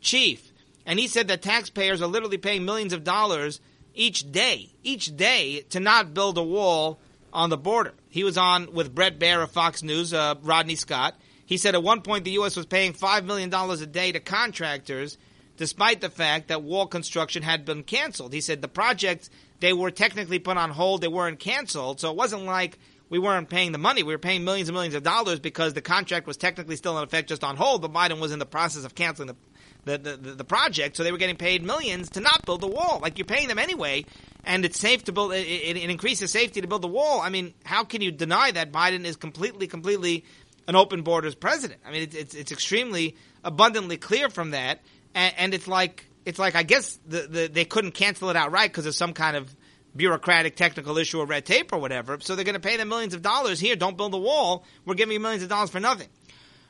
chief, 0.00 0.52
and 0.86 0.98
he 0.98 1.08
said 1.08 1.28
that 1.28 1.42
taxpayers 1.42 2.00
are 2.00 2.06
literally 2.06 2.38
paying 2.38 2.64
millions 2.64 2.92
of 2.92 3.04
dollars 3.04 3.60
each 3.92 4.30
day, 4.30 4.70
each 4.82 5.16
day 5.16 5.62
to 5.70 5.80
not 5.80 6.14
build 6.14 6.38
a 6.38 6.42
wall 6.42 7.00
on 7.32 7.50
the 7.50 7.58
border. 7.58 7.92
He 8.14 8.22
was 8.22 8.38
on 8.38 8.72
with 8.72 8.94
Bret 8.94 9.18
Baier 9.18 9.42
of 9.42 9.50
Fox 9.50 9.82
News, 9.82 10.14
uh, 10.14 10.36
Rodney 10.40 10.76
Scott. 10.76 11.16
He 11.46 11.56
said 11.56 11.74
at 11.74 11.82
one 11.82 12.00
point 12.00 12.22
the 12.22 12.30
U.S. 12.30 12.54
was 12.54 12.64
paying 12.64 12.92
$5 12.92 13.24
million 13.24 13.52
a 13.52 13.86
day 13.86 14.12
to 14.12 14.20
contractors 14.20 15.18
despite 15.56 16.00
the 16.00 16.08
fact 16.08 16.46
that 16.46 16.62
wall 16.62 16.86
construction 16.86 17.42
had 17.42 17.64
been 17.64 17.82
canceled. 17.82 18.32
He 18.32 18.40
said 18.40 18.62
the 18.62 18.68
projects, 18.68 19.30
they 19.58 19.72
were 19.72 19.90
technically 19.90 20.38
put 20.38 20.56
on 20.56 20.70
hold, 20.70 21.00
they 21.00 21.08
weren't 21.08 21.40
canceled, 21.40 21.98
so 21.98 22.08
it 22.08 22.16
wasn't 22.16 22.44
like 22.44 22.78
we 23.14 23.20
weren't 23.20 23.48
paying 23.48 23.70
the 23.70 23.78
money. 23.78 24.02
We 24.02 24.12
were 24.12 24.18
paying 24.18 24.42
millions 24.42 24.68
and 24.68 24.74
millions 24.74 24.96
of 24.96 25.04
dollars 25.04 25.38
because 25.38 25.72
the 25.72 25.80
contract 25.80 26.26
was 26.26 26.36
technically 26.36 26.74
still 26.74 26.98
in 26.98 27.04
effect 27.04 27.28
just 27.28 27.44
on 27.44 27.54
hold, 27.54 27.80
but 27.80 27.92
Biden 27.92 28.18
was 28.18 28.32
in 28.32 28.40
the 28.40 28.46
process 28.46 28.84
of 28.84 28.96
canceling 28.96 29.28
the 29.28 29.36
the, 29.84 29.98
the, 29.98 30.16
the 30.16 30.44
project, 30.44 30.96
so 30.96 31.04
they 31.04 31.12
were 31.12 31.18
getting 31.18 31.36
paid 31.36 31.62
millions 31.62 32.10
to 32.10 32.20
not 32.20 32.44
build 32.44 32.60
the 32.60 32.66
wall. 32.66 32.98
Like 33.00 33.18
you're 33.18 33.26
paying 33.26 33.46
them 33.46 33.60
anyway, 33.60 34.04
and 34.42 34.64
it's 34.64 34.80
safe 34.80 35.04
to 35.04 35.12
build. 35.12 35.32
It, 35.32 35.46
it, 35.46 35.76
it 35.76 35.90
increases 35.90 36.32
safety 36.32 36.60
to 36.60 36.66
build 36.66 36.82
the 36.82 36.88
wall. 36.88 37.20
I 37.20 37.28
mean, 37.28 37.54
how 37.64 37.84
can 37.84 38.00
you 38.02 38.10
deny 38.10 38.50
that 38.50 38.72
Biden 38.72 39.04
is 39.04 39.14
completely, 39.14 39.68
completely 39.68 40.24
an 40.66 40.74
open 40.74 41.02
borders 41.02 41.36
president? 41.36 41.82
I 41.86 41.92
mean, 41.92 42.02
it's 42.02 42.16
it's, 42.16 42.34
it's 42.34 42.50
extremely 42.50 43.14
abundantly 43.44 43.96
clear 43.96 44.28
from 44.28 44.50
that, 44.52 44.80
and, 45.14 45.34
and 45.38 45.54
it's 45.54 45.68
like 45.68 46.06
it's 46.24 46.40
like 46.40 46.56
I 46.56 46.64
guess 46.64 46.98
the, 47.06 47.28
the 47.28 47.46
they 47.46 47.64
couldn't 47.64 47.92
cancel 47.92 48.28
it 48.30 48.36
outright 48.36 48.72
because 48.72 48.86
of 48.86 48.96
some 48.96 49.12
kind 49.12 49.36
of 49.36 49.54
bureaucratic 49.96 50.56
technical 50.56 50.98
issue 50.98 51.20
or 51.20 51.26
red 51.26 51.44
tape 51.44 51.72
or 51.72 51.78
whatever. 51.78 52.18
So 52.20 52.34
they're 52.34 52.44
going 52.44 52.54
to 52.54 52.60
pay 52.60 52.76
them 52.76 52.88
millions 52.88 53.14
of 53.14 53.22
dollars. 53.22 53.60
Here, 53.60 53.76
don't 53.76 53.96
build 53.96 54.14
a 54.14 54.18
wall. 54.18 54.64
We're 54.84 54.94
giving 54.94 55.12
you 55.12 55.20
millions 55.20 55.42
of 55.42 55.48
dollars 55.48 55.70
for 55.70 55.80
nothing. 55.80 56.08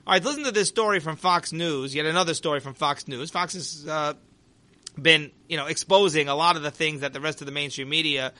All 0.07 0.13
right, 0.13 0.23
listen 0.23 0.45
to 0.45 0.53
this 0.53 0.69
story 0.69 1.01
from 1.01 1.17
Fox 1.17 1.53
News. 1.53 1.95
Yet 1.95 2.07
another 2.07 2.35
story 2.35 2.61
from 2.61 2.75
Fox 2.75 3.09
News. 3.09 3.31
Fox 3.31 3.55
has 3.55 3.87
uh, 3.89 4.15
been, 5.01 5.31
you 5.49 5.57
know, 5.57 5.67
exposing 5.67 6.29
a 6.29 6.35
lot 6.35 6.57
of 6.57 6.63
the 6.63 6.71
things 6.71 7.01
that 7.01 7.13
the 7.13 7.21
rest 7.21 7.41
of 7.41 7.47
the 7.47 7.53
mainstream 7.53 7.89
media 7.89 8.33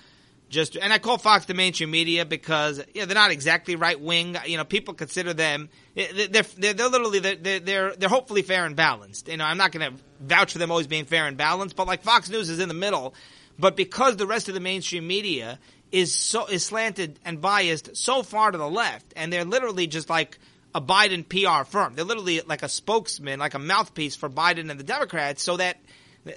just. 0.51 0.77
And 0.77 0.93
I 0.93 0.99
call 0.99 1.17
Fox 1.17 1.47
the 1.47 1.55
mainstream 1.55 1.91
media 1.91 2.27
because 2.27 2.83
yeah, 2.93 3.07
they're 3.07 3.15
not 3.15 3.31
exactly 3.31 3.77
right 3.77 3.99
wing. 3.99 4.37
You 4.47 4.59
know, 4.59 4.65
people 4.65 4.93
consider 4.93 5.33
them 5.33 5.71
they're 5.95 6.29
they're, 6.29 6.75
they're 6.75 6.89
literally 6.89 7.21
they're, 7.21 7.61
they're 7.61 7.97
they're 7.97 8.09
hopefully 8.09 8.43
fair 8.43 8.67
and 8.67 8.75
balanced. 8.75 9.29
You 9.29 9.37
know, 9.37 9.45
I'm 9.45 9.57
not 9.57 9.73
going 9.73 9.95
to 9.95 10.03
vouch 10.21 10.53
for 10.53 10.59
them 10.59 10.71
always 10.71 10.87
being 10.87 11.05
fair 11.05 11.27
and 11.27 11.37
balanced, 11.37 11.77
but 11.77 11.87
like 11.87 12.03
Fox 12.03 12.29
News 12.29 12.51
is 12.51 12.59
in 12.59 12.69
the 12.69 12.75
middle. 12.75 13.15
But 13.59 13.77
because 13.77 14.17
the 14.17 14.27
rest 14.27 14.49
of 14.49 14.55
the 14.55 14.61
mainstream 14.61 15.07
media 15.07 15.59
is 15.93 16.13
so 16.13 16.47
is 16.47 16.65
slanted 16.65 17.21
and 17.25 17.41
biased 17.41 17.97
so 17.97 18.23
far 18.23 18.51
to 18.51 18.59
the 18.59 18.69
left, 18.69 19.13
and 19.17 19.33
they're 19.33 19.45
literally 19.45 19.87
just 19.87 20.11
like 20.11 20.39
a 20.75 20.81
Biden 20.81 21.29
PR 21.29 21.65
firm. 21.65 21.95
They're 21.95 22.05
literally 22.05 22.41
like 22.41 22.65
a 22.65 22.69
spokesman, 22.69 23.39
like 23.39 23.55
a 23.55 23.61
mouthpiece 23.61 24.17
for 24.17 24.29
Biden 24.29 24.71
and 24.71 24.81
the 24.81 24.85
Democrats, 24.85 25.43
so 25.43 25.57
that 25.57 25.79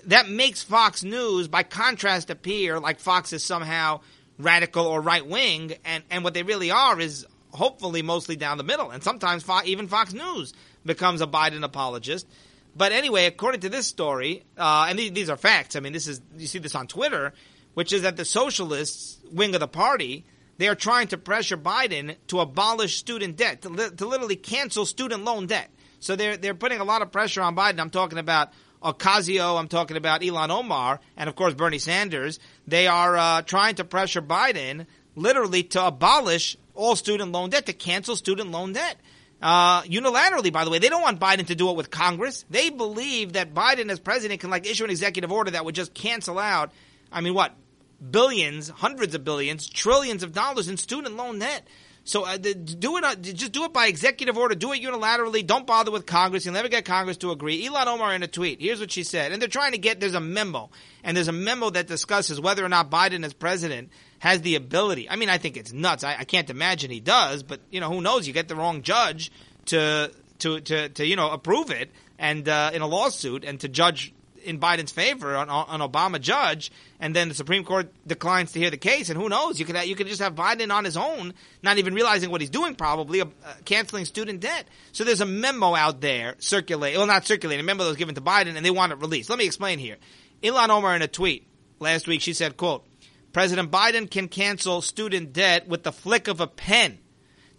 that 0.05 0.29
makes 0.29 0.63
Fox 0.63 1.03
News, 1.03 1.47
by 1.47 1.63
contrast, 1.63 2.29
appear 2.29 2.79
like 2.79 2.99
Fox 2.99 3.33
is 3.33 3.43
somehow 3.43 4.01
radical 4.37 4.85
or 4.85 5.01
right 5.01 5.25
wing, 5.25 5.73
and 5.85 6.03
and 6.11 6.23
what 6.23 6.33
they 6.33 6.43
really 6.43 6.71
are 6.71 6.99
is 6.99 7.25
hopefully 7.51 8.03
mostly 8.03 8.35
down 8.35 8.57
the 8.57 8.63
middle. 8.63 8.91
And 8.91 9.03
sometimes 9.03 9.43
even 9.65 9.87
Fox 9.87 10.13
News 10.13 10.53
becomes 10.85 11.21
a 11.21 11.27
Biden 11.27 11.63
apologist. 11.63 12.27
But 12.77 12.91
anyway, 12.91 13.25
according 13.25 13.61
to 13.61 13.69
this 13.69 13.87
story, 13.87 14.43
uh, 14.57 14.85
and 14.89 14.99
these, 14.99 15.11
these 15.11 15.29
are 15.29 15.37
facts. 15.37 15.75
I 15.75 15.79
mean, 15.79 15.93
this 15.93 16.07
is 16.07 16.21
you 16.37 16.47
see 16.47 16.59
this 16.59 16.75
on 16.75 16.87
Twitter, 16.87 17.33
which 17.73 17.91
is 17.91 18.03
that 18.03 18.17
the 18.17 18.25
socialists 18.25 19.17
wing 19.31 19.55
of 19.55 19.59
the 19.59 19.67
party 19.67 20.25
they 20.57 20.67
are 20.67 20.75
trying 20.75 21.07
to 21.09 21.17
pressure 21.17 21.57
Biden 21.57 22.15
to 22.27 22.39
abolish 22.39 22.97
student 22.97 23.37
debt, 23.37 23.61
to, 23.61 23.69
li- 23.69 23.91
to 23.97 24.05
literally 24.05 24.35
cancel 24.35 24.85
student 24.85 25.23
loan 25.23 25.47
debt. 25.47 25.69
So 25.99 26.15
they're 26.15 26.37
they're 26.37 26.55
putting 26.55 26.79
a 26.79 26.83
lot 26.83 27.01
of 27.01 27.11
pressure 27.11 27.41
on 27.41 27.55
Biden. 27.55 27.79
I'm 27.79 27.89
talking 27.89 28.17
about 28.17 28.53
Ocasio, 28.83 29.59
I'm 29.59 29.67
talking 29.67 29.97
about 29.97 30.21
Ilhan 30.21 30.49
Omar, 30.49 30.99
and 31.15 31.29
of 31.29 31.35
course 31.35 31.53
Bernie 31.53 31.79
Sanders. 31.79 32.39
They 32.67 32.87
are 32.87 33.17
uh, 33.17 33.41
trying 33.41 33.75
to 33.75 33.83
pressure 33.83 34.21
Biden 34.21 34.85
literally 35.15 35.63
to 35.63 35.85
abolish 35.85 36.57
all 36.75 36.95
student 36.95 37.31
loan 37.31 37.49
debt, 37.49 37.65
to 37.65 37.73
cancel 37.73 38.15
student 38.15 38.51
loan 38.51 38.73
debt. 38.73 38.97
Uh, 39.41 39.83
unilaterally, 39.83 40.51
by 40.51 40.65
the 40.65 40.71
way, 40.71 40.79
they 40.79 40.89
don't 40.89 41.01
want 41.01 41.19
Biden 41.19 41.45
to 41.47 41.55
do 41.55 41.69
it 41.69 41.75
with 41.75 41.91
Congress. 41.91 42.43
They 42.49 42.69
believe 42.69 43.33
that 43.33 43.53
Biden, 43.53 43.89
as 43.89 43.99
president, 43.99 44.41
can 44.41 44.49
like 44.49 44.65
issue 44.65 44.83
an 44.83 44.89
executive 44.89 45.31
order 45.31 45.51
that 45.51 45.63
would 45.63 45.75
just 45.75 45.93
cancel 45.93 46.39
out. 46.39 46.71
I 47.11 47.21
mean, 47.21 47.33
what 47.33 47.53
billions, 48.11 48.69
hundreds 48.69 49.13
of 49.15 49.23
billions, 49.23 49.67
trillions 49.67 50.23
of 50.23 50.33
dollars 50.33 50.67
in 50.69 50.77
student 50.77 51.15
loan 51.15 51.39
debt. 51.39 51.67
So 52.03 52.23
uh, 52.23 52.37
do 52.37 52.97
it. 52.97 53.03
Uh, 53.03 53.15
just 53.15 53.51
do 53.51 53.65
it 53.65 53.73
by 53.73 53.87
executive 53.87 54.37
order. 54.37 54.55
Do 54.55 54.71
it 54.71 54.81
unilaterally. 54.81 55.45
Don't 55.45 55.67
bother 55.67 55.91
with 55.91 56.05
Congress. 56.05 56.45
You'll 56.45 56.53
never 56.53 56.69
get 56.69 56.85
Congress 56.85 57.17
to 57.17 57.31
agree. 57.31 57.67
Ilhan 57.67 57.85
Omar 57.87 58.15
in 58.15 58.23
a 58.23 58.27
tweet. 58.27 58.61
Here's 58.61 58.79
what 58.79 58.91
she 58.91 59.03
said, 59.03 59.33
and 59.33 59.41
they're 59.41 59.49
trying 59.49 59.73
to 59.73 59.77
get. 59.77 59.99
There's 59.99 60.13
a 60.13 60.21
memo, 60.21 60.69
and 61.03 61.17
there's 61.17 61.27
a 61.27 61.33
memo 61.33 61.69
that 61.69 61.87
discusses 61.87 62.39
whether 62.39 62.63
or 62.63 62.69
not 62.69 62.89
Biden 62.89 63.25
as 63.25 63.33
president 63.33 63.89
has 64.19 64.41
the 64.41 64.55
ability. 64.55 65.09
I 65.09 65.15
mean, 65.15 65.29
I 65.29 65.37
think 65.37 65.57
it's 65.57 65.73
nuts. 65.73 66.03
I, 66.03 66.17
I 66.19 66.23
can't 66.23 66.49
imagine 66.49 66.91
he 66.91 66.99
does, 66.99 67.43
but 67.43 67.59
you 67.69 67.79
know, 67.79 67.89
who 67.89 68.01
knows? 68.01 68.27
You 68.27 68.33
get 68.33 68.47
the 68.47 68.55
wrong 68.55 68.81
judge 68.81 69.31
to 69.65 70.11
to 70.39 70.61
to, 70.61 70.89
to 70.89 71.05
you 71.05 71.15
know 71.15 71.29
approve 71.29 71.71
it, 71.71 71.91
and 72.17 72.47
uh, 72.47 72.71
in 72.73 72.81
a 72.81 72.87
lawsuit, 72.87 73.43
and 73.43 73.59
to 73.59 73.67
judge 73.67 74.13
in 74.43 74.59
Biden's 74.59 74.91
favor 74.91 75.35
on 75.35 75.49
an 75.49 75.81
Obama 75.81 76.21
judge, 76.21 76.71
and 76.99 77.13
then 77.15 77.27
the 77.27 77.35
Supreme 77.35 77.65
Court 77.65 77.91
declines 78.07 78.53
to 78.53 78.59
hear 78.59 78.69
the 78.69 78.77
case, 78.77 79.09
and 79.09 79.21
who 79.21 79.29
knows? 79.29 79.59
You 79.59 79.65
could 79.65 79.75
you 79.85 79.95
could 79.95 80.07
just 80.07 80.21
have 80.21 80.35
Biden 80.35 80.73
on 80.73 80.85
his 80.85 80.97
own, 80.97 81.33
not 81.61 81.77
even 81.77 81.93
realizing 81.93 82.31
what 82.31 82.41
he's 82.41 82.49
doing, 82.49 82.75
probably 82.75 83.21
uh, 83.21 83.25
canceling 83.65 84.05
student 84.05 84.39
debt. 84.39 84.67
So 84.93 85.03
there's 85.03 85.21
a 85.21 85.25
memo 85.25 85.75
out 85.75 86.01
there 86.01 86.35
circulating, 86.39 86.97
well, 86.97 87.07
not 87.07 87.25
circulating, 87.25 87.63
a 87.63 87.63
memo 87.63 87.83
that 87.83 87.89
was 87.89 87.97
given 87.97 88.15
to 88.15 88.21
Biden, 88.21 88.55
and 88.55 88.65
they 88.65 88.71
want 88.71 88.93
it 88.93 88.99
released. 88.99 89.29
Let 89.29 89.39
me 89.39 89.45
explain 89.45 89.79
here. 89.79 89.97
Ilhan 90.41 90.69
Omar 90.69 90.95
in 90.95 91.01
a 91.01 91.07
tweet 91.07 91.47
last 91.79 92.07
week, 92.07 92.21
she 92.21 92.33
said, 92.33 92.57
"quote 92.57 92.85
President 93.37 93.69
Biden 93.69 94.09
can 94.09 94.29
cancel 94.29 94.81
student 94.81 95.31
debt 95.31 95.67
with 95.67 95.83
the 95.83 95.91
flick 95.91 96.27
of 96.27 96.41
a 96.41 96.47
pen." 96.47 96.97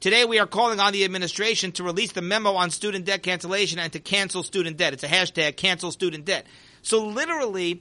Today 0.01 0.25
we 0.25 0.41
are 0.41 0.47
calling 0.49 0.81
on 0.81 0.93
the 0.93 1.05
administration 1.05 1.71
to 1.71 1.85
release 1.85 2.11
the 2.11 2.21
memo 2.21 2.55
on 2.55 2.71
student 2.71 3.05
debt 3.05 3.23
cancellation 3.23 3.79
and 3.79 3.93
to 3.93 4.01
cancel 4.01 4.43
student 4.43 4.77
debt. 4.77 4.93
It's 4.93 5.05
a 5.05 5.07
hashtag 5.07 5.57
cancel 5.57 5.93
student 5.93 6.25
debt. 6.25 6.47
So 6.83 7.07
literally, 7.07 7.81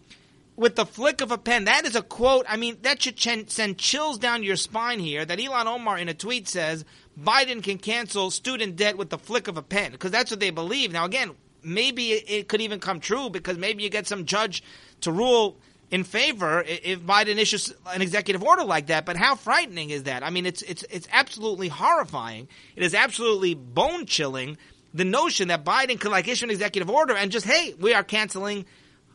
with 0.56 0.76
the 0.76 0.86
flick 0.86 1.22
of 1.22 1.32
a 1.32 1.40
pen. 1.40 1.66
That 1.66 1.86
is 1.86 1.96
a 1.96 2.04
quote. 2.04 2.46
I 2.48 2.56
mean, 2.56 2.78
that 2.84 3.02
should 3.02 3.16
ch- 3.16 3.50
send 3.50 3.80
chills 3.80 4.20
down 4.20 4.44
your 4.44 4.58
spine 4.58 5.00
here. 5.00 5.26
That 5.26 5.40
Ilhan 5.40 5.66
Omar 5.66 5.98
in 5.98 6.08
a 6.08 6.14
tweet 6.14 6.48
says 6.48 6.86
Biden 7.20 7.64
can 7.64 7.80
cancel 7.80 8.30
student 8.30 8.76
debt 8.76 9.00
with 9.00 9.10
the 9.10 9.18
flick 9.18 9.48
of 9.48 9.58
a 9.58 9.64
pen 9.64 9.94
because 9.94 10.12
that's 10.12 10.30
what 10.30 10.40
they 10.40 10.52
believe. 10.52 10.92
Now, 10.92 11.06
again, 11.06 11.32
maybe 11.64 12.12
it 12.12 12.48
could 12.48 12.62
even 12.62 12.80
come 12.80 13.00
true 13.00 13.32
because 13.32 13.58
maybe 13.58 13.82
you 13.82 13.90
get 13.90 14.06
some 14.06 14.26
judge 14.26 14.62
to 15.02 15.12
rule 15.12 15.58
in 15.90 16.04
favor 16.04 16.64
if 16.66 17.00
Biden 17.02 17.38
issues 17.38 17.74
an 17.88 18.02
executive 18.02 18.44
order 18.44 18.64
like 18.64 18.88
that. 18.88 19.06
But 19.06 19.16
how 19.16 19.36
frightening 19.36 19.90
is 19.90 20.04
that? 20.04 20.24
I 20.24 20.30
mean, 20.30 20.46
it's 20.46 20.62
it's 20.64 20.84
it's 20.90 21.08
absolutely 21.12 21.70
horrifying. 21.70 22.48
It 22.76 22.84
is 22.84 22.94
absolutely 22.94 23.54
bone 23.54 24.06
chilling. 24.06 24.58
The 24.94 25.06
notion 25.06 25.50
that 25.50 25.64
Biden 25.64 26.00
could 26.00 26.12
like 26.12 26.28
issue 26.28 26.46
an 26.46 26.52
executive 26.52 26.90
order 26.90 27.16
and 27.16 27.32
just 27.32 27.46
hey, 27.46 27.74
we 27.80 27.94
are 27.94 28.04
canceling 28.04 28.66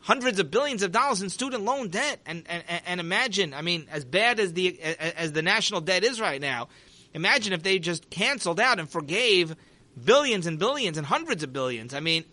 hundreds 0.02 0.38
of 0.38 0.50
billions 0.50 0.82
of 0.82 0.92
dollars 0.92 1.22
in 1.22 1.30
student 1.30 1.64
loan 1.64 1.88
debt, 1.88 2.20
and 2.26 2.44
and, 2.48 2.64
and 2.86 3.00
imagine, 3.00 3.54
I 3.54 3.62
mean, 3.62 3.86
as 3.90 4.04
bad 4.04 4.40
as 4.40 4.52
the 4.52 4.80
as 4.80 5.32
the 5.32 5.42
national 5.42 5.82
debt 5.82 6.04
is 6.04 6.20
right 6.20 6.40
now, 6.40 6.68
imagine 7.12 7.52
if 7.52 7.62
they 7.62 7.78
just 7.78 8.08
canceled 8.10 8.60
out 8.60 8.78
and 8.78 8.88
forgave 8.88 9.54
billions 10.02 10.46
and 10.46 10.58
billions 10.58 10.96
and 10.96 11.06
hundreds 11.06 11.42
of 11.42 11.52
billions. 11.52 11.92
I 11.92 12.00
mean, 12.00 12.24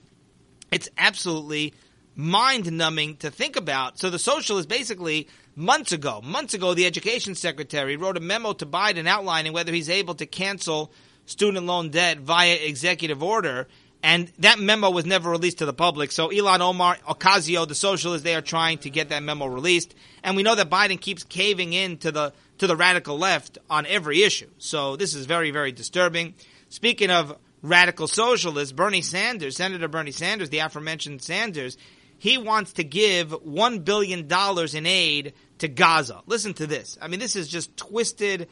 it's 0.71 0.89
absolutely 0.97 1.73
mind 2.19 2.69
numbing 2.69 3.15
to 3.15 3.31
think 3.31 3.55
about. 3.55 3.97
So 3.97 4.09
the 4.09 4.19
socialists 4.19 4.67
basically 4.67 5.29
months 5.55 5.93
ago, 5.93 6.19
months 6.21 6.53
ago, 6.53 6.73
the 6.73 6.85
education 6.85 7.33
secretary 7.33 7.95
wrote 7.95 8.17
a 8.17 8.19
memo 8.19 8.51
to 8.53 8.65
Biden 8.65 9.07
outlining 9.07 9.53
whether 9.53 9.71
he's 9.71 9.89
able 9.89 10.15
to 10.15 10.25
cancel 10.25 10.91
student 11.25 11.65
loan 11.65 11.91
debt 11.91 12.19
via 12.19 12.55
executive 12.55 13.23
order. 13.23 13.69
And 14.03 14.29
that 14.39 14.59
memo 14.59 14.89
was 14.89 15.05
never 15.05 15.29
released 15.29 15.59
to 15.59 15.65
the 15.65 15.71
public. 15.71 16.11
So 16.11 16.27
Ilhan 16.27 16.59
Omar, 16.59 16.97
Ocasio, 17.07 17.65
the 17.65 17.73
socialists, 17.73 18.25
they 18.25 18.35
are 18.35 18.41
trying 18.41 18.79
to 18.79 18.89
get 18.89 19.09
that 19.09 19.23
memo 19.23 19.45
released. 19.45 19.95
And 20.21 20.35
we 20.35 20.43
know 20.43 20.55
that 20.55 20.69
Biden 20.69 20.99
keeps 20.99 21.23
caving 21.23 21.71
in 21.71 21.99
to 21.99 22.11
the, 22.11 22.33
to 22.57 22.67
the 22.67 22.75
radical 22.75 23.17
left 23.17 23.59
on 23.69 23.85
every 23.85 24.23
issue. 24.23 24.49
So 24.57 24.97
this 24.97 25.13
is 25.13 25.25
very, 25.25 25.51
very 25.51 25.71
disturbing. 25.71 26.33
Speaking 26.67 27.11
of 27.11 27.37
radical 27.61 28.07
socialists, 28.07 28.73
Bernie 28.73 29.01
Sanders, 29.01 29.55
Senator 29.55 29.87
Bernie 29.87 30.11
Sanders, 30.11 30.49
the 30.49 30.59
aforementioned 30.59 31.21
Sanders, 31.21 31.77
he 32.19 32.37
wants 32.37 32.73
to 32.73 32.83
give 32.83 33.29
$1 33.29 33.85
billion 33.85 34.27
in 34.29 34.85
aid 34.85 35.33
to 35.59 35.67
Gaza. 35.67 36.21
Listen 36.27 36.53
to 36.55 36.67
this. 36.67 36.97
I 37.01 37.07
mean, 37.07 37.19
this 37.19 37.35
is 37.35 37.47
just 37.47 37.75
twisted, 37.77 38.47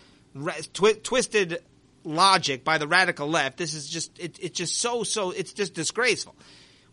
twi- 0.74 0.94
twisted 1.04 1.62
logic 2.08 2.64
by 2.64 2.78
the 2.78 2.88
radical 2.88 3.28
left. 3.28 3.58
This 3.58 3.74
is 3.74 3.90
just 3.90 4.18
it, 4.18 4.40
it's 4.42 4.58
just 4.58 4.78
so 4.78 5.04
so 5.04 5.32
it's 5.32 5.54
just 5.54 5.74
disgraceful. 5.74 6.36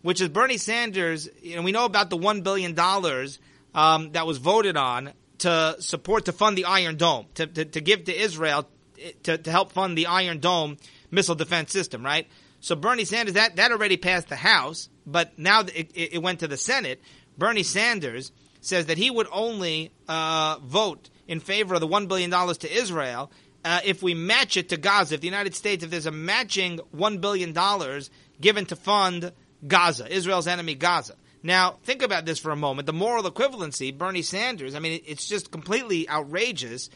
Which 0.01 0.21
is 0.21 0.29
Bernie 0.29 0.57
Sanders. 0.57 1.27
You 1.41 1.55
know, 1.55 1.61
we 1.63 1.71
know 1.71 1.85
about 1.85 2.09
the 2.09 2.17
one 2.17 2.41
billion 2.41 2.73
dollars 2.73 3.39
um, 3.73 4.11
that 4.11 4.27
was 4.27 4.37
voted 4.37 4.77
on 4.77 5.13
to 5.39 5.75
support 5.79 6.25
to 6.25 6.31
fund 6.31 6.57
the 6.57 6.65
Iron 6.65 6.97
Dome 6.97 7.25
to 7.35 7.47
to, 7.47 7.65
to 7.65 7.81
give 7.81 8.05
to 8.05 8.15
Israel 8.15 8.67
to, 9.23 9.37
to 9.37 9.51
help 9.51 9.71
fund 9.71 9.97
the 9.97 10.07
Iron 10.07 10.39
Dome 10.39 10.77
missile 11.09 11.35
defense 11.35 11.71
system. 11.71 12.05
Right. 12.05 12.27
So 12.65 12.75
Bernie 12.75 13.05
Sanders 13.05 13.35
that 13.35 13.57
that 13.57 13.71
already 13.71 13.95
passed 13.95 14.27
the 14.27 14.35
House, 14.35 14.89
but 15.05 15.37
now 15.37 15.61
it, 15.61 15.91
it 15.93 16.23
went 16.23 16.39
to 16.39 16.47
the 16.47 16.57
Senate. 16.57 16.99
Bernie 17.37 17.61
Sanders 17.61 18.31
says 18.59 18.87
that 18.87 18.97
he 18.97 19.11
would 19.11 19.27
only 19.31 19.91
uh, 20.07 20.57
vote 20.63 21.11
in 21.27 21.39
favor 21.41 21.75
of 21.75 21.81
the 21.81 21.85
one 21.85 22.07
billion 22.07 22.31
dollars 22.31 22.57
to 22.59 22.75
Israel 22.75 23.31
uh, 23.63 23.81
if 23.85 24.01
we 24.01 24.15
match 24.15 24.57
it 24.57 24.69
to 24.69 24.77
Gaza, 24.77 25.13
if 25.13 25.21
the 25.21 25.27
United 25.27 25.53
States, 25.53 25.83
if 25.83 25.91
there's 25.91 26.07
a 26.07 26.11
matching 26.11 26.79
$1 26.95 27.21
billion 27.21 27.53
given 28.41 28.65
to 28.65 28.75
fund 28.75 29.31
Gaza, 29.67 30.11
Israel's 30.11 30.47
enemy 30.47 30.73
Gaza. 30.73 31.13
Now, 31.43 31.77
think 31.83 32.01
about 32.01 32.25
this 32.25 32.39
for 32.39 32.49
a 32.49 32.55
moment. 32.55 32.87
The 32.87 32.93
moral 32.93 33.23
equivalency, 33.23 33.95
Bernie 33.95 34.23
Sanders, 34.23 34.73
I 34.73 34.79
mean, 34.79 35.01
it's 35.05 35.27
just 35.27 35.51
completely 35.51 36.09
outrageous. 36.09 36.89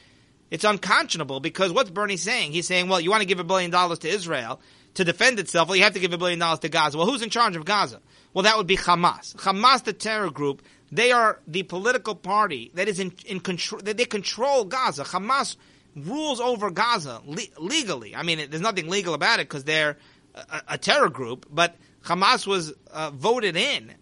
It's 0.50 0.64
unconscionable 0.64 1.40
because 1.40 1.72
what's 1.72 1.92
Bernie 1.92 2.18
saying? 2.18 2.54
He's 2.54 2.66
saying, 2.66 2.90
well, 2.90 3.00
you 3.00 3.12
want 3.12 3.22
to 3.22 3.28
give 3.28 3.40
a 3.40 3.44
billion 3.44 3.70
dollars 3.70 4.00
to 4.00 4.08
Israel 4.08 4.60
to 4.96 5.04
defend 5.04 5.40
itself, 5.40 5.68
well, 5.68 5.76
you 5.76 5.84
have 5.84 5.94
to 5.94 6.00
give 6.00 6.14
a 6.14 6.18
billion 6.18 6.40
dollars 6.40 6.60
to 6.60 6.70
Gaza. 6.70 6.98
Well, 6.98 7.08
who's 7.08 7.22
in 7.22 7.30
charge 7.30 7.56
of 7.56 7.66
Gaza? 7.66 8.02
Well, 8.34 8.44
that 8.44 8.58
would 8.58 8.68
be 8.68 8.78
Hamas. 8.78 9.36
Hamas, 9.36 9.84
the 9.84 9.94
terror 9.94 10.30
group, 10.30 10.62
they 10.92 11.12
are 11.12 11.40
the 11.48 11.64
political 11.64 12.16
party 12.16 12.72
that 12.76 12.88
is 12.88 13.00
in, 13.00 13.14
in 13.26 13.40
control, 13.40 13.82
that 13.82 13.98
they 13.98 14.06
control 14.06 14.66
Gaza. 14.66 15.04
Hamas 15.04 15.56
rules 15.96 16.40
over 16.40 16.70
Gaza 16.70 17.22
le- 17.26 17.42
legally. 17.58 18.16
I 18.16 18.24
mean, 18.24 18.50
there's 18.50 18.62
nothing 18.62 18.90
legal 18.90 19.14
about 19.14 19.40
it 19.40 19.48
because 19.48 19.64
they're 19.64 19.98
a, 20.36 20.62
a, 20.70 20.78
terror 20.78 21.10
group, 21.10 21.48
but 21.52 21.76
Hamas 22.04 22.48
was 22.48 22.74
uh, 22.92 23.12
voted 23.12 23.56
in 23.56 23.94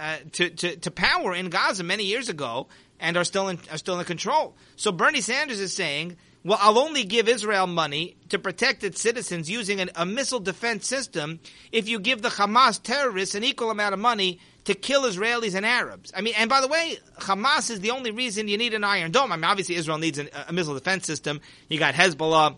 uh, 0.00 0.16
to, 0.32 0.50
to, 0.50 0.76
to 0.76 0.90
power 0.90 1.34
in 1.34 1.48
Gaza 1.48 1.84
many 1.84 2.04
years 2.04 2.28
ago 2.28 2.68
and 3.00 3.16
are 3.16 3.24
still 3.24 3.48
in, 3.48 3.58
are 3.70 3.78
still 3.78 3.98
in 3.98 4.04
control. 4.04 4.56
So 4.76 4.92
Bernie 4.92 5.20
Sanders 5.20 5.60
is 5.60 5.74
saying, 5.74 6.16
well, 6.46 6.58
I'll 6.60 6.78
only 6.78 7.02
give 7.02 7.28
Israel 7.28 7.66
money 7.66 8.16
to 8.28 8.38
protect 8.38 8.84
its 8.84 9.00
citizens 9.00 9.50
using 9.50 9.80
an, 9.80 9.90
a 9.96 10.06
missile 10.06 10.38
defense 10.38 10.86
system 10.86 11.40
if 11.72 11.88
you 11.88 11.98
give 11.98 12.22
the 12.22 12.28
Hamas 12.28 12.80
terrorists 12.80 13.34
an 13.34 13.42
equal 13.42 13.70
amount 13.70 13.94
of 13.94 13.98
money 13.98 14.38
to 14.64 14.74
kill 14.74 15.02
Israelis 15.02 15.54
and 15.54 15.66
Arabs. 15.66 16.12
I 16.16 16.20
mean, 16.20 16.34
and 16.38 16.48
by 16.48 16.60
the 16.60 16.68
way, 16.68 16.98
Hamas 17.18 17.70
is 17.70 17.80
the 17.80 17.90
only 17.90 18.12
reason 18.12 18.46
you 18.46 18.58
need 18.58 18.74
an 18.74 18.84
Iron 18.84 19.10
Dome. 19.10 19.32
I 19.32 19.36
mean, 19.36 19.44
obviously 19.44 19.74
Israel 19.74 19.98
needs 19.98 20.18
an, 20.18 20.28
a 20.46 20.52
missile 20.52 20.74
defense 20.74 21.04
system. 21.04 21.40
You 21.68 21.80
got 21.80 21.94
Hezbollah, 21.94 22.56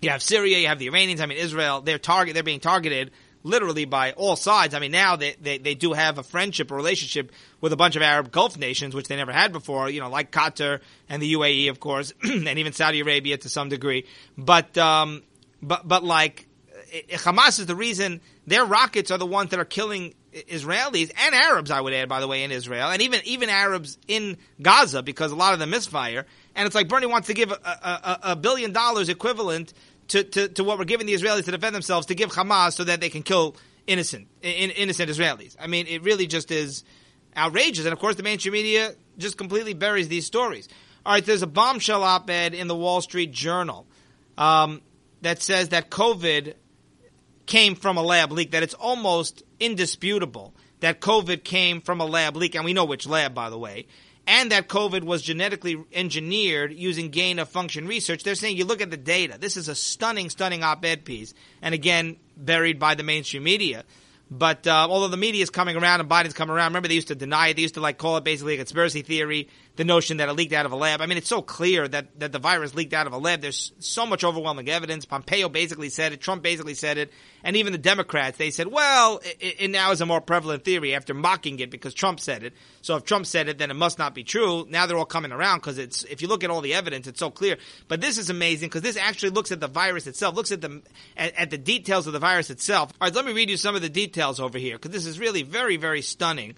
you 0.00 0.10
have 0.10 0.22
Syria, 0.22 0.58
you 0.58 0.68
have 0.68 0.78
the 0.78 0.86
Iranians. 0.86 1.20
I 1.20 1.26
mean, 1.26 1.38
Israel, 1.38 1.80
they're 1.80 1.98
target, 1.98 2.34
they're 2.34 2.44
being 2.44 2.60
targeted 2.60 3.10
literally 3.42 3.84
by 3.86 4.12
all 4.12 4.36
sides. 4.36 4.74
I 4.74 4.80
mean, 4.80 4.92
now 4.92 5.16
they, 5.16 5.36
they, 5.40 5.58
they 5.58 5.74
do 5.74 5.92
have 5.92 6.18
a 6.18 6.22
friendship, 6.22 6.70
a 6.70 6.74
relationship 6.74 7.32
with 7.60 7.72
a 7.72 7.76
bunch 7.76 7.96
of 7.96 8.02
Arab 8.02 8.30
Gulf 8.30 8.58
nations, 8.58 8.94
which 8.94 9.08
they 9.08 9.16
never 9.16 9.32
had 9.32 9.52
before, 9.52 9.88
you 9.88 10.00
know, 10.00 10.08
like 10.10 10.30
Qatar 10.30 10.80
and 11.08 11.22
the 11.22 11.34
UAE, 11.34 11.70
of 11.70 11.80
course, 11.80 12.12
and 12.22 12.58
even 12.58 12.72
Saudi 12.72 13.00
Arabia 13.00 13.38
to 13.38 13.48
some 13.48 13.68
degree. 13.68 14.06
But, 14.36 14.76
um, 14.78 15.22
but, 15.62 15.86
but 15.86 16.04
like, 16.04 16.46
Hamas 17.10 17.58
is 17.58 17.66
the 17.66 17.74
reason 17.74 18.20
their 18.46 18.64
rockets 18.64 19.10
are 19.10 19.18
the 19.18 19.26
ones 19.26 19.50
that 19.50 19.60
are 19.60 19.64
killing 19.64 20.14
Israelis 20.32 21.10
and 21.18 21.34
Arabs, 21.34 21.70
I 21.70 21.80
would 21.80 21.92
add, 21.92 22.08
by 22.08 22.20
the 22.20 22.28
way, 22.28 22.44
in 22.44 22.52
Israel, 22.52 22.90
and 22.90 23.00
even 23.02 23.20
even 23.24 23.48
Arabs 23.48 23.98
in 24.06 24.36
Gaza 24.60 25.02
because 25.02 25.32
a 25.32 25.36
lot 25.36 25.54
of 25.54 25.58
them 25.58 25.70
misfire. 25.70 26.26
And 26.54 26.66
it's 26.66 26.74
like 26.74 26.88
Bernie 26.88 27.06
wants 27.06 27.28
to 27.28 27.34
give 27.34 27.50
a, 27.50 27.54
a, 27.54 28.18
a 28.22 28.36
billion 28.36 28.72
dollars 28.72 29.08
equivalent 29.08 29.72
to, 30.08 30.24
to, 30.24 30.48
to, 30.48 30.64
what 30.64 30.78
we're 30.78 30.84
giving 30.84 31.06
the 31.06 31.14
Israelis 31.14 31.44
to 31.44 31.50
defend 31.50 31.74
themselves 31.74 32.06
to 32.06 32.14
give 32.14 32.30
Hamas 32.32 32.74
so 32.74 32.84
that 32.84 33.00
they 33.00 33.08
can 33.08 33.22
kill 33.22 33.56
innocent 33.86 34.28
in, 34.42 34.70
innocent 34.70 35.10
Israelis. 35.10 35.56
I 35.60 35.66
mean, 35.66 35.86
it 35.86 36.02
really 36.02 36.26
just 36.26 36.50
is 36.50 36.84
outrageous. 37.36 37.84
And 37.84 37.92
of 37.92 37.98
course, 37.98 38.16
the 38.16 38.22
mainstream 38.22 38.52
media 38.52 38.94
just 39.18 39.36
completely 39.36 39.74
buries 39.74 40.08
these 40.08 40.26
stories. 40.26 40.68
All 41.04 41.12
right, 41.12 41.24
there's 41.24 41.42
a 41.42 41.46
bombshell 41.46 42.02
op-ed 42.02 42.54
in 42.54 42.66
the 42.66 42.74
Wall 42.74 43.00
Street 43.00 43.32
Journal 43.32 43.86
um, 44.36 44.82
that 45.22 45.40
says 45.40 45.68
that 45.70 45.90
COVID 45.90 46.54
came 47.46 47.76
from 47.76 47.96
a 47.96 48.02
lab 48.02 48.32
leak, 48.32 48.50
that 48.50 48.62
it's 48.62 48.74
almost 48.74 49.42
indisputable 49.60 50.54
that 50.80 51.00
COVID 51.00 51.44
came 51.44 51.80
from 51.80 52.00
a 52.00 52.04
lab 52.04 52.36
leak, 52.36 52.54
and 52.54 52.64
we 52.64 52.72
know 52.72 52.84
which 52.84 53.06
lab, 53.06 53.34
by 53.34 53.50
the 53.50 53.58
way, 53.58 53.86
and 54.26 54.50
that 54.50 54.68
COVID 54.68 55.04
was 55.04 55.22
genetically 55.22 55.82
engineered 55.92 56.72
using 56.72 57.10
gain 57.10 57.38
of 57.38 57.48
function 57.48 57.86
research. 57.86 58.24
They're 58.24 58.34
saying 58.34 58.56
you 58.56 58.64
look 58.64 58.82
at 58.82 58.90
the 58.90 58.96
data. 58.96 59.38
This 59.38 59.56
is 59.56 59.68
a 59.68 59.74
stunning, 59.74 60.28
stunning 60.28 60.62
op 60.62 60.84
ed 60.84 61.04
piece, 61.04 61.32
and 61.62 61.74
again, 61.74 62.16
buried 62.36 62.78
by 62.78 62.94
the 62.94 63.04
mainstream 63.04 63.44
media. 63.44 63.84
But 64.30 64.66
uh, 64.66 64.86
although 64.90 65.08
the 65.08 65.16
media 65.16 65.42
is 65.42 65.50
coming 65.50 65.76
around 65.76 66.00
and 66.00 66.08
Biden's 66.08 66.34
coming 66.34 66.54
around, 66.54 66.70
remember 66.70 66.88
they 66.88 66.94
used 66.94 67.08
to 67.08 67.14
deny 67.14 67.48
it. 67.48 67.54
They 67.54 67.62
used 67.62 67.74
to 67.74 67.80
like 67.80 67.98
call 67.98 68.16
it 68.16 68.24
basically 68.24 68.54
a 68.54 68.56
conspiracy 68.56 69.02
theory 69.02 69.48
the 69.76 69.84
notion 69.84 70.16
that 70.16 70.28
it 70.28 70.32
leaked 70.32 70.54
out 70.54 70.66
of 70.66 70.72
a 70.72 70.76
lab. 70.76 71.00
I 71.00 71.06
mean, 71.06 71.18
it's 71.18 71.28
so 71.28 71.42
clear 71.42 71.86
that, 71.86 72.18
that 72.20 72.32
the 72.32 72.38
virus 72.38 72.74
leaked 72.74 72.94
out 72.94 73.06
of 73.06 73.12
a 73.12 73.18
lab. 73.18 73.42
There's 73.42 73.72
so 73.78 74.06
much 74.06 74.24
overwhelming 74.24 74.68
evidence. 74.70 75.04
Pompeo 75.04 75.48
basically 75.48 75.90
said 75.90 76.12
it. 76.12 76.20
Trump 76.20 76.42
basically 76.42 76.74
said 76.74 76.96
it. 76.96 77.12
And 77.44 77.56
even 77.56 77.72
the 77.72 77.78
Democrats, 77.78 78.38
they 78.38 78.50
said, 78.50 78.68
well, 78.68 79.20
it, 79.38 79.56
it 79.60 79.70
now 79.70 79.92
is 79.92 80.00
a 80.00 80.06
more 80.06 80.20
prevalent 80.20 80.64
theory 80.64 80.94
after 80.94 81.12
mocking 81.12 81.60
it 81.60 81.70
because 81.70 81.92
Trump 81.92 82.20
said 82.20 82.42
it. 82.42 82.54
So 82.80 82.96
if 82.96 83.04
Trump 83.04 83.26
said 83.26 83.48
it, 83.48 83.58
then 83.58 83.70
it 83.70 83.74
must 83.74 83.98
not 83.98 84.14
be 84.14 84.24
true. 84.24 84.66
Now 84.68 84.86
they're 84.86 84.96
all 84.96 85.04
coming 85.04 85.30
around 85.30 85.58
because 85.58 85.76
it's, 85.76 86.04
if 86.04 86.22
you 86.22 86.28
look 86.28 86.42
at 86.42 86.50
all 86.50 86.62
the 86.62 86.74
evidence, 86.74 87.06
it's 87.06 87.20
so 87.20 87.30
clear. 87.30 87.58
But 87.86 88.00
this 88.00 88.16
is 88.16 88.30
amazing 88.30 88.68
because 88.68 88.82
this 88.82 88.96
actually 88.96 89.30
looks 89.30 89.52
at 89.52 89.60
the 89.60 89.68
virus 89.68 90.06
itself, 90.06 90.34
looks 90.34 90.52
at 90.52 90.62
the, 90.62 90.82
at, 91.16 91.34
at 91.34 91.50
the 91.50 91.58
details 91.58 92.06
of 92.06 92.14
the 92.14 92.18
virus 92.18 92.48
itself. 92.48 92.92
All 93.00 93.06
right, 93.06 93.14
let 93.14 93.26
me 93.26 93.32
read 93.32 93.50
you 93.50 93.58
some 93.58 93.76
of 93.76 93.82
the 93.82 93.90
details 93.90 94.40
over 94.40 94.58
here 94.58 94.76
because 94.76 94.90
this 94.90 95.06
is 95.06 95.20
really 95.20 95.42
very, 95.42 95.76
very 95.76 96.00
stunning. 96.00 96.54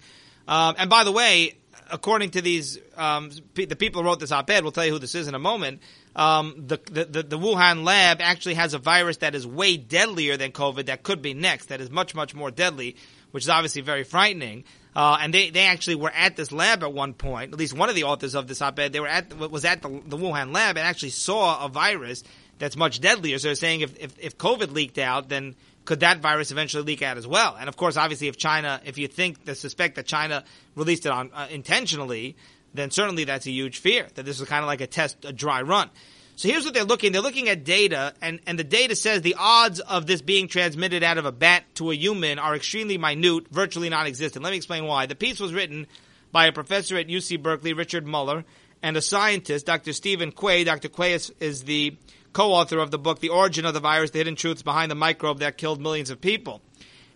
Um, 0.47 0.75
and 0.79 0.89
by 0.89 1.03
the 1.03 1.11
way, 1.11 1.58
according 1.91 2.31
to 2.31 2.41
these, 2.41 2.77
um, 2.97 3.31
the 3.53 3.75
people 3.75 4.01
who 4.01 4.07
wrote 4.07 4.19
this 4.19 4.31
op-ed, 4.31 4.63
we'll 4.63 4.71
tell 4.71 4.85
you 4.85 4.91
who 4.91 4.99
this 4.99 5.15
is 5.15 5.27
in 5.27 5.35
a 5.35 5.39
moment. 5.39 5.81
Um, 6.15 6.55
the, 6.67 6.79
the, 6.91 7.05
the, 7.05 7.23
the 7.23 7.37
Wuhan 7.37 7.83
lab 7.83 8.19
actually 8.21 8.55
has 8.55 8.73
a 8.73 8.79
virus 8.79 9.17
that 9.17 9.35
is 9.35 9.45
way 9.45 9.77
deadlier 9.77 10.37
than 10.37 10.51
COVID 10.51 10.87
that 10.87 11.03
could 11.03 11.21
be 11.21 11.33
next, 11.33 11.67
that 11.67 11.81
is 11.81 11.89
much, 11.89 12.15
much 12.15 12.33
more 12.33 12.51
deadly, 12.51 12.95
which 13.31 13.43
is 13.43 13.49
obviously 13.49 13.81
very 13.81 14.03
frightening. 14.03 14.63
Uh, 14.95 15.17
and 15.21 15.33
they, 15.33 15.49
they 15.49 15.65
actually 15.65 15.95
were 15.95 16.11
at 16.11 16.35
this 16.35 16.51
lab 16.51 16.83
at 16.83 16.91
one 16.91 17.13
point. 17.13 17.53
At 17.53 17.59
least 17.59 17.73
one 17.73 17.89
of 17.89 17.95
the 17.95 18.03
authors 18.03 18.35
of 18.35 18.47
this 18.47 18.61
op-ed, 18.61 18.91
they 18.91 18.99
were 18.99 19.07
at 19.07 19.33
was 19.37 19.63
at 19.63 19.81
the, 19.81 19.89
the 20.05 20.17
Wuhan 20.17 20.53
lab 20.53 20.77
and 20.77 20.87
actually 20.87 21.11
saw 21.11 21.63
a 21.63 21.69
virus 21.69 22.23
that's 22.57 22.75
much 22.75 22.99
deadlier. 22.99 23.37
So 23.37 23.49
they're 23.49 23.55
saying 23.55 23.81
if, 23.81 23.97
if, 23.99 24.19
if 24.19 24.37
COVID 24.37 24.73
leaked 24.73 24.97
out, 24.97 25.29
then 25.29 25.55
could 25.89 26.01
that 26.01 26.19
virus 26.19 26.51
eventually 26.51 26.83
leak 26.83 27.01
out 27.01 27.17
as 27.17 27.25
well? 27.25 27.57
And 27.59 27.67
of 27.67 27.75
course, 27.75 27.97
obviously, 27.97 28.27
if 28.27 28.37
China, 28.37 28.79
if 28.85 28.99
you 28.99 29.07
think, 29.07 29.43
the 29.43 29.55
suspect 29.55 29.95
that 29.95 30.05
China 30.05 30.43
released 30.75 31.07
it 31.07 31.11
on 31.11 31.31
uh, 31.33 31.47
intentionally, 31.49 32.35
then 32.75 32.91
certainly 32.91 33.23
that's 33.23 33.47
a 33.47 33.51
huge 33.51 33.79
fear 33.79 34.05
that 34.13 34.23
this 34.23 34.39
is 34.39 34.47
kind 34.47 34.61
of 34.63 34.67
like 34.67 34.81
a 34.81 34.85
test, 34.85 35.25
a 35.25 35.33
dry 35.33 35.63
run. 35.63 35.89
So 36.35 36.47
here's 36.47 36.63
what 36.63 36.75
they're 36.75 36.83
looking. 36.83 37.11
They're 37.11 37.23
looking 37.23 37.49
at 37.49 37.63
data, 37.63 38.13
and, 38.21 38.39
and 38.45 38.59
the 38.59 38.63
data 38.63 38.95
says 38.95 39.23
the 39.23 39.37
odds 39.39 39.79
of 39.79 40.05
this 40.05 40.21
being 40.21 40.47
transmitted 40.47 41.01
out 41.01 41.17
of 41.17 41.25
a 41.25 41.31
bat 41.31 41.63
to 41.77 41.89
a 41.89 41.95
human 41.95 42.37
are 42.37 42.55
extremely 42.55 42.99
minute, 42.99 43.47
virtually 43.49 43.89
non-existent. 43.89 44.43
Let 44.43 44.51
me 44.51 44.57
explain 44.57 44.85
why. 44.85 45.07
The 45.07 45.15
piece 45.15 45.39
was 45.39 45.55
written 45.55 45.87
by 46.31 46.45
a 46.45 46.51
professor 46.51 46.97
at 46.97 47.07
UC 47.07 47.41
Berkeley, 47.41 47.73
Richard 47.73 48.05
Muller, 48.05 48.45
and 48.83 48.95
a 48.95 49.01
scientist, 49.01 49.65
Dr. 49.65 49.93
Stephen 49.93 50.31
Quay. 50.31 50.65
Dr. 50.65 50.87
Quay 50.87 51.13
is, 51.13 51.33
is 51.39 51.63
the 51.63 51.97
co-author 52.33 52.79
of 52.79 52.91
the 52.91 52.99
book, 52.99 53.19
The 53.19 53.29
Origin 53.29 53.65
of 53.65 53.73
the 53.73 53.79
Virus, 53.79 54.11
The 54.11 54.19
Hidden 54.19 54.35
Truths 54.35 54.61
Behind 54.61 54.89
the 54.89 54.95
Microbe 54.95 55.39
That 55.39 55.57
Killed 55.57 55.81
Millions 55.81 56.09
of 56.09 56.21
People. 56.21 56.61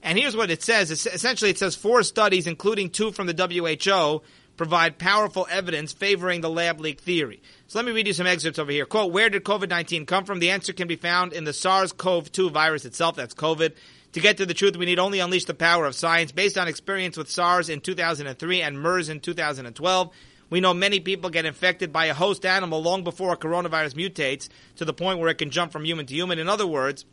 And 0.02 0.18
here's 0.18 0.36
what 0.36 0.52
it 0.52 0.62
says. 0.62 0.92
Essentially, 0.92 1.52
it 1.52 1.58
says 1.58 1.76
four 1.76 2.04
studies, 2.04 2.46
including 2.46 2.90
two 2.90 3.12
from 3.12 3.28
the 3.28 3.34
WHO, 3.34 4.22
provide 4.58 5.00
powerful 5.00 5.48
evidence 5.50 5.94
favoring 5.94 6.42
the 6.42 6.50
lab 6.50 6.80
leak 6.80 7.00
theory. 7.00 7.42
So 7.68 7.80
let 7.80 7.86
me 7.86 7.92
read 7.92 8.08
you 8.08 8.14
some 8.14 8.28
excerpts 8.28 8.60
over 8.60 8.72
here. 8.72 8.86
Quote, 8.86 9.12
where 9.12 9.30
did 9.30 9.44
COVID-19 9.44 10.06
come 10.06 10.26
from? 10.26 10.40
The 10.40 10.52
answer 10.52 10.74
can 10.74 10.88
be 10.88 10.96
found 10.96 11.34
in 11.34 11.44
the 11.44 11.54
SARS-CoV-2 11.54 12.52
virus 12.52 12.86
itself. 12.86 13.16
That's 13.16 13.34
COVID. 13.34 13.74
To 14.12 14.20
get 14.20 14.38
to 14.38 14.46
the 14.46 14.54
truth, 14.54 14.78
we 14.78 14.86
need 14.86 15.00
only 15.00 15.20
unleash 15.20 15.46
the 15.46 15.56
power 15.56 15.86
of 15.86 15.96
science. 15.96 16.32
Based 16.32 16.58
on 16.58 16.68
experience 16.68 17.18
with 17.18 17.32
SARS 17.32 17.70
in 17.70 17.82
2003 17.82 18.62
and 18.62 18.80
MERS 18.80 19.10
in 19.10 19.22
2012, 19.22 20.14
we 20.54 20.62
know 20.62 20.72
many 20.72 21.00
people 21.00 21.32
get 21.32 21.46
infected 21.46 21.92
by 21.92 22.06
a 22.06 22.14
host 22.14 22.46
animal 22.46 22.80
long 22.80 23.04
before 23.04 23.34
a 23.34 23.38
coronavirus 23.38 23.96
mutates 23.96 24.50
to 24.76 24.86
the 24.86 24.94
point 24.94 25.18
where 25.18 25.30
it 25.30 25.40
can 25.40 25.50
jump 25.50 25.72
from 25.72 25.84
human 25.84 26.06
to 26.06 26.14
human. 26.14 26.38
In 26.38 26.48
other 26.48 26.68
words, 26.68 27.06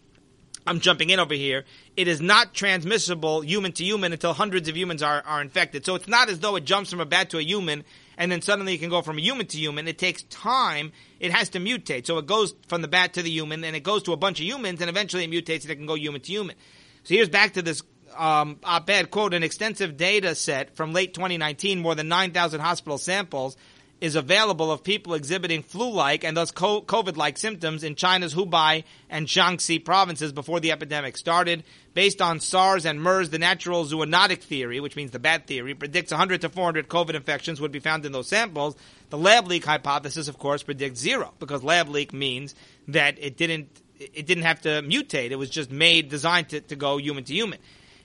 I'm 0.67 0.81
jumping 0.81 1.09
in 1.09 1.19
over 1.19 1.33
here. 1.33 1.65
It 1.97 2.07
is 2.07 2.21
not 2.21 2.53
transmissible 2.53 3.41
human 3.41 3.73
to 3.73 3.83
human 3.83 4.13
until 4.13 4.35
hundreds 4.35 4.69
of 4.69 4.77
humans 4.77 5.03
are, 5.03 5.23
are 5.25 5.41
infected. 5.41 5.87
So 5.87 5.95
it's 5.95 6.07
not 6.07 6.29
as 6.29 6.41
though 6.41 6.57
it 6.57 6.67
jumps 6.67 6.91
from 6.91 7.01
a 7.01 7.07
bat 7.07 7.31
to 7.31 7.39
a 7.39 7.43
human 7.43 7.85
and 8.19 8.31
then 8.31 8.43
suddenly 8.43 8.75
it 8.75 8.79
can 8.79 8.91
go 8.91 9.01
from 9.01 9.17
a 9.17 9.23
human 9.23 9.47
to 9.47 9.57
human. 9.57 9.89
It 9.89 9.97
takes 9.97 10.23
time. 10.25 10.93
It 11.19 11.33
has 11.33 11.49
to 11.51 11.61
mutate. 11.61 12.05
So 12.05 12.19
it 12.19 12.27
goes 12.27 12.55
from 12.69 12.83
the 12.83 12.89
bat 12.89 13.15
to 13.15 13.23
the 13.23 13.31
human 13.31 13.65
and 13.65 13.75
it 13.75 13.85
goes 13.85 14.03
to 14.03 14.13
a 14.13 14.19
bunch 14.19 14.39
of 14.41 14.45
humans 14.45 14.83
and 14.83 14.91
eventually 14.91 15.25
it 15.25 15.31
mutates 15.31 15.63
and 15.63 15.71
it 15.71 15.77
can 15.77 15.87
go 15.87 15.95
human 15.95 16.21
to 16.21 16.31
human. 16.31 16.57
So 17.05 17.15
here's 17.15 17.31
back 17.31 17.55
to 17.55 17.63
this 17.63 17.83
um, 18.17 18.59
op-ed 18.65 19.11
quote 19.11 19.35
an 19.35 19.43
extensive 19.43 19.97
data 19.97 20.35
set 20.35 20.77
from 20.77 20.93
late 20.93 21.15
2019 21.15 21.81
more 21.81 21.95
than 21.95 22.09
9000 22.09 22.61
hospital 22.61 22.99
samples 22.99 23.57
is 24.01 24.17
available 24.17 24.73
of 24.73 24.83
people 24.83 25.15
exhibiting 25.15 25.63
flu-like 25.63 26.25
and 26.25 26.37
thus 26.37 26.51
COVID-like 26.51 27.37
symptoms 27.37 27.85
in 27.85 27.95
China's 27.95 28.35
Hubei 28.35 28.85
and 29.11 29.27
Jiangxi 29.27 29.85
provinces 29.85 30.33
before 30.33 30.61
the 30.61 30.73
epidemic 30.73 31.17
started. 31.17 31.65
Based 31.93 32.23
on 32.23 32.41
SARS 32.41 32.87
and 32.87 33.03
MERS, 33.03 33.31
the 33.31 33.39
natural 33.39 33.85
zoonotic 33.85 34.43
theory, 34.43 34.81
which 34.81 34.97
means 34.97 35.11
the 35.11 35.19
bad 35.19 35.47
theory, 35.47 35.75
predicts 35.75 36.13
100 36.13 36.41
to 36.43 36.49
400 36.49 36.89
COVID 36.89 37.15
infections 37.15 37.61
would 37.61 37.73
be 37.73 37.81
found 37.81 38.07
in 38.07 38.13
those 38.13 38.29
samples. 38.29 38.75
The 39.11 39.19
lab 39.19 39.47
leak 39.47 39.65
hypothesis, 39.65 40.29
of 40.29 40.39
course, 40.39 40.63
predicts 40.63 41.01
zero 41.01 41.35
because 41.39 41.63
lab 41.63 41.89
leak 41.89 42.13
means 42.13 42.55
that 42.89 43.19
it 43.19 43.37
didn't 43.37 43.69
it 43.99 44.27
didn't 44.27 44.45
have 44.45 44.63
to 44.63 44.81
mutate. 44.81 45.31
It 45.31 45.37
was 45.37 45.51
just 45.51 45.71
made, 45.71 46.09
designed 46.09 46.49
to, 46.51 46.63
to 46.63 46.77
go 46.77 46.97
human 46.97 47.25
to 47.25 47.35
human. 47.35 47.59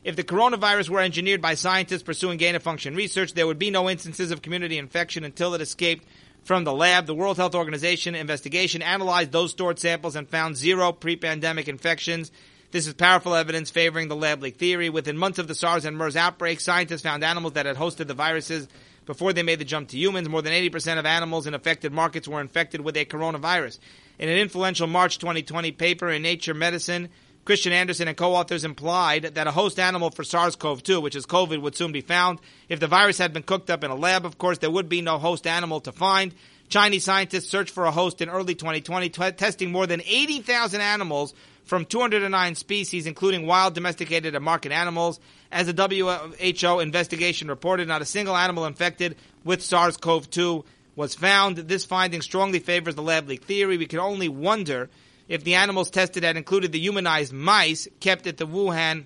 If 0.05 0.15
the 0.15 0.23
coronavirus 0.23 0.89
were 0.89 1.01
engineered 1.01 1.41
by 1.41 1.55
scientists 1.55 2.03
pursuing 2.03 2.37
gain 2.37 2.53
of 2.53 2.61
function 2.61 2.95
research, 2.95 3.33
there 3.33 3.47
would 3.47 3.57
be 3.57 3.71
no 3.71 3.89
instances 3.89 4.29
of 4.29 4.43
community 4.43 4.77
infection 4.77 5.23
until 5.23 5.55
it 5.55 5.61
escaped 5.61 6.05
from 6.43 6.63
the 6.63 6.71
lab. 6.71 7.07
The 7.07 7.15
World 7.15 7.37
Health 7.37 7.55
Organization 7.55 8.13
investigation 8.13 8.83
analyzed 8.83 9.31
those 9.31 9.49
stored 9.49 9.79
samples 9.79 10.15
and 10.15 10.29
found 10.29 10.57
zero 10.57 10.91
pre-pandemic 10.91 11.67
infections. 11.67 12.31
This 12.69 12.85
is 12.85 12.93
powerful 12.93 13.33
evidence 13.33 13.71
favoring 13.71 14.07
the 14.07 14.15
lab 14.15 14.43
leak 14.43 14.57
theory. 14.57 14.91
Within 14.91 15.17
months 15.17 15.39
of 15.39 15.47
the 15.47 15.55
SARS 15.55 15.85
and 15.85 15.97
MERS 15.97 16.15
outbreak, 16.15 16.59
scientists 16.59 17.01
found 17.01 17.23
animals 17.23 17.53
that 17.53 17.65
had 17.65 17.75
hosted 17.75 18.05
the 18.05 18.13
viruses 18.13 18.67
before 19.07 19.33
they 19.33 19.41
made 19.41 19.57
the 19.57 19.65
jump 19.65 19.89
to 19.89 19.97
humans. 19.97 20.29
More 20.29 20.43
than 20.43 20.53
80% 20.53 20.99
of 20.99 21.07
animals 21.07 21.47
in 21.47 21.55
affected 21.55 21.91
markets 21.91 22.27
were 22.27 22.41
infected 22.41 22.81
with 22.81 22.95
a 22.95 23.05
coronavirus. 23.05 23.79
In 24.19 24.29
an 24.29 24.37
influential 24.37 24.85
March 24.85 25.17
2020 25.17 25.71
paper 25.71 26.11
in 26.11 26.21
Nature 26.21 26.53
Medicine, 26.53 27.09
Kristian 27.45 27.73
Andersen 27.73 28.07
and 28.07 28.17
co-authors 28.17 28.65
implied 28.65 29.35
that 29.35 29.45
a 29.45 29.51
host 29.51 29.79
animal 29.79 30.09
for 30.09 30.23
SARS-CoV-2, 30.23 30.99
which 30.99 31.15
is 31.15 31.27
COVID, 31.27 31.61
would 31.61 31.75
soon 31.75 31.91
be 31.91 32.01
found. 32.01 32.39
If 32.69 32.79
the 32.79 32.87
virus 32.87 33.19
had 33.19 33.33
been 33.33 33.43
cooked 33.43 33.69
up 33.69 33.83
in 33.83 33.91
a 33.91 33.95
lab, 33.95 34.25
of 34.25 34.39
course, 34.39 34.57
there 34.57 34.71
would 34.71 34.89
be 34.89 35.01
no 35.01 35.19
host 35.19 35.45
animal 35.45 35.79
to 35.81 35.91
find. 35.91 36.33
Chinese 36.69 37.03
scientists 37.03 37.47
searched 37.47 37.71
for 37.71 37.85
a 37.85 37.91
host 37.91 38.19
in 38.19 38.29
early 38.29 38.55
2020, 38.55 39.09
t- 39.09 39.31
testing 39.33 39.71
more 39.71 39.85
than 39.85 40.01
80,000 40.01 40.81
animals 40.81 41.35
from 41.65 41.85
209 41.85 42.55
species, 42.55 43.05
including 43.05 43.45
wild, 43.45 43.75
domesticated, 43.75 44.33
and 44.33 44.43
market 44.43 44.71
animals. 44.71 45.19
As 45.51 45.71
the 45.71 46.53
WHO 46.53 46.79
investigation 46.79 47.47
reported, 47.47 47.87
not 47.87 48.01
a 48.01 48.05
single 48.05 48.35
animal 48.35 48.65
infected 48.65 49.17
with 49.43 49.61
SARS-CoV-2 49.61 50.63
was 50.95 51.13
found. 51.13 51.57
This 51.57 51.85
finding 51.85 52.21
strongly 52.21 52.57
favors 52.57 52.95
the 52.95 53.03
lab 53.03 53.27
leak 53.27 53.43
theory. 53.43 53.77
We 53.77 53.85
can 53.85 53.99
only 53.99 54.29
wonder 54.29 54.89
if 55.27 55.43
the 55.43 55.55
animals 55.55 55.89
tested 55.89 56.23
had 56.23 56.37
included 56.37 56.71
the 56.71 56.79
humanized 56.79 57.33
mice 57.33 57.87
kept 57.99 58.27
at 58.27 58.37
the 58.37 58.47
Wuhan. 58.47 59.05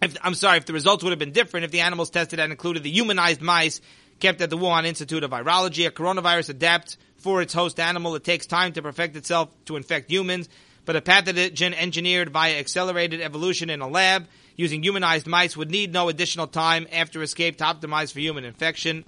If, 0.00 0.16
I'm 0.22 0.34
sorry, 0.34 0.58
if 0.58 0.66
the 0.66 0.72
results 0.72 1.02
would 1.02 1.10
have 1.10 1.18
been 1.18 1.32
different 1.32 1.64
if 1.64 1.70
the 1.70 1.80
animals 1.80 2.10
tested 2.10 2.38
had 2.38 2.50
included 2.50 2.82
the 2.82 2.90
humanized 2.90 3.40
mice 3.40 3.80
kept 4.20 4.40
at 4.40 4.50
the 4.50 4.58
Wuhan 4.58 4.84
Institute 4.84 5.24
of 5.24 5.30
Virology. 5.30 5.86
A 5.86 5.90
coronavirus 5.90 6.50
adapts 6.50 6.96
for 7.16 7.42
its 7.42 7.52
host 7.52 7.80
animal. 7.80 8.14
It 8.14 8.24
takes 8.24 8.46
time 8.46 8.72
to 8.72 8.82
perfect 8.82 9.16
itself 9.16 9.48
to 9.66 9.76
infect 9.76 10.10
humans, 10.10 10.48
but 10.84 10.96
a 10.96 11.00
pathogen 11.00 11.74
engineered 11.74 12.30
via 12.30 12.58
accelerated 12.58 13.20
evolution 13.20 13.70
in 13.70 13.80
a 13.80 13.88
lab 13.88 14.26
using 14.56 14.82
humanized 14.82 15.26
mice 15.26 15.56
would 15.56 15.70
need 15.70 15.92
no 15.92 16.08
additional 16.08 16.46
time 16.46 16.86
after 16.92 17.22
escape 17.22 17.56
to 17.58 17.64
optimize 17.64 18.12
for 18.12 18.20
human 18.20 18.44
infection. 18.44 19.04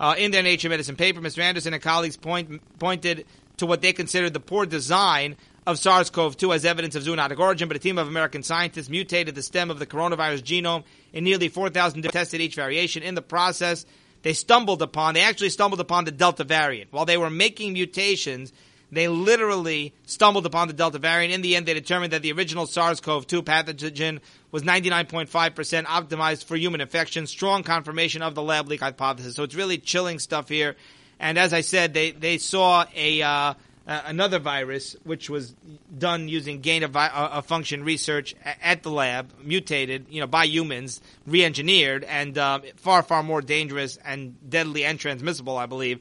Uh, 0.00 0.14
in 0.16 0.30
their 0.30 0.42
Nature 0.42 0.68
Medicine 0.68 0.96
paper, 0.96 1.20
Mr. 1.20 1.40
Andersen 1.40 1.74
and 1.74 1.82
colleagues 1.82 2.16
point, 2.16 2.60
pointed 2.78 3.26
to 3.58 3.66
what 3.66 3.82
they 3.82 3.92
considered 3.92 4.32
the 4.32 4.40
poor 4.40 4.66
design 4.66 5.36
of 5.66 5.78
SARS-CoV-2 5.78 6.54
as 6.54 6.64
evidence 6.64 6.94
of 6.96 7.04
zoonotic 7.04 7.38
origin, 7.38 7.68
but 7.68 7.76
a 7.76 7.80
team 7.80 7.98
of 7.98 8.08
American 8.08 8.42
scientists 8.42 8.88
mutated 8.88 9.34
the 9.34 9.42
stem 9.42 9.70
of 9.70 9.78
the 9.78 9.86
coronavirus 9.86 10.42
genome 10.42 10.84
in 11.12 11.24
nearly 11.24 11.48
4,000 11.48 12.02
tested 12.02 12.40
each 12.40 12.56
variation. 12.56 13.02
In 13.02 13.14
the 13.14 13.22
process, 13.22 13.86
they 14.22 14.32
stumbled 14.32 14.82
upon, 14.82 15.14
they 15.14 15.22
actually 15.22 15.50
stumbled 15.50 15.80
upon 15.80 16.04
the 16.04 16.10
Delta 16.10 16.44
variant. 16.44 16.92
While 16.92 17.04
they 17.04 17.16
were 17.16 17.30
making 17.30 17.74
mutations, 17.74 18.52
they 18.90 19.08
literally 19.08 19.94
stumbled 20.04 20.46
upon 20.46 20.66
the 20.68 20.74
Delta 20.74 20.98
variant. 20.98 21.32
In 21.32 21.42
the 21.42 21.54
end, 21.54 21.66
they 21.66 21.74
determined 21.74 22.12
that 22.12 22.22
the 22.22 22.32
original 22.32 22.66
SARS-CoV-2 22.66 23.42
pathogen 23.42 24.20
was 24.50 24.64
99.5% 24.64 25.84
optimized 25.84 26.44
for 26.44 26.56
human 26.56 26.80
infection. 26.80 27.26
Strong 27.26 27.62
confirmation 27.62 28.20
of 28.20 28.34
the 28.34 28.42
lab 28.42 28.68
leak 28.68 28.80
hypothesis. 28.80 29.36
So 29.36 29.44
it's 29.44 29.54
really 29.54 29.78
chilling 29.78 30.18
stuff 30.18 30.48
here. 30.48 30.76
And 31.18 31.38
as 31.38 31.52
I 31.52 31.60
said, 31.62 31.94
they, 31.94 32.10
they 32.10 32.36
saw 32.36 32.84
a, 32.94 33.22
uh, 33.22 33.54
uh, 33.86 34.02
another 34.06 34.38
virus, 34.38 34.96
which 35.04 35.28
was 35.28 35.54
done 35.96 36.28
using 36.28 36.60
gain 36.60 36.82
of, 36.82 36.92
vi- 36.92 37.08
uh, 37.12 37.40
function 37.42 37.84
research 37.84 38.34
at 38.62 38.82
the 38.82 38.90
lab, 38.90 39.32
mutated, 39.42 40.06
you 40.08 40.20
know, 40.20 40.26
by 40.26 40.44
humans, 40.44 41.00
re-engineered, 41.26 42.04
and 42.04 42.38
uh, 42.38 42.60
far, 42.76 43.02
far 43.02 43.22
more 43.22 43.42
dangerous 43.42 43.98
and 44.04 44.36
deadly 44.48 44.84
and 44.84 45.00
transmissible, 45.00 45.56
I 45.56 45.66
believe, 45.66 45.98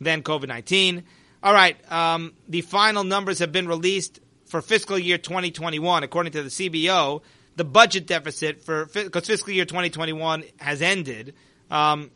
than 0.00 0.22
COVID-19. 0.22 1.02
All 1.42 1.52
right, 1.52 1.76
um, 1.92 2.32
the 2.48 2.60
final 2.60 3.04
numbers 3.04 3.40
have 3.40 3.52
been 3.52 3.68
released 3.68 4.20
for 4.46 4.62
fiscal 4.62 4.98
year 4.98 5.18
2021, 5.18 6.02
according 6.02 6.32
to 6.32 6.42
the 6.42 6.50
CBO. 6.50 7.22
The 7.56 7.64
budget 7.64 8.06
deficit 8.06 8.62
for 8.62 8.86
because 8.86 9.26
fiscal 9.26 9.52
year 9.52 9.64
2021 9.66 10.44
has 10.58 10.80
ended, 10.80 11.34
um, 11.70 12.10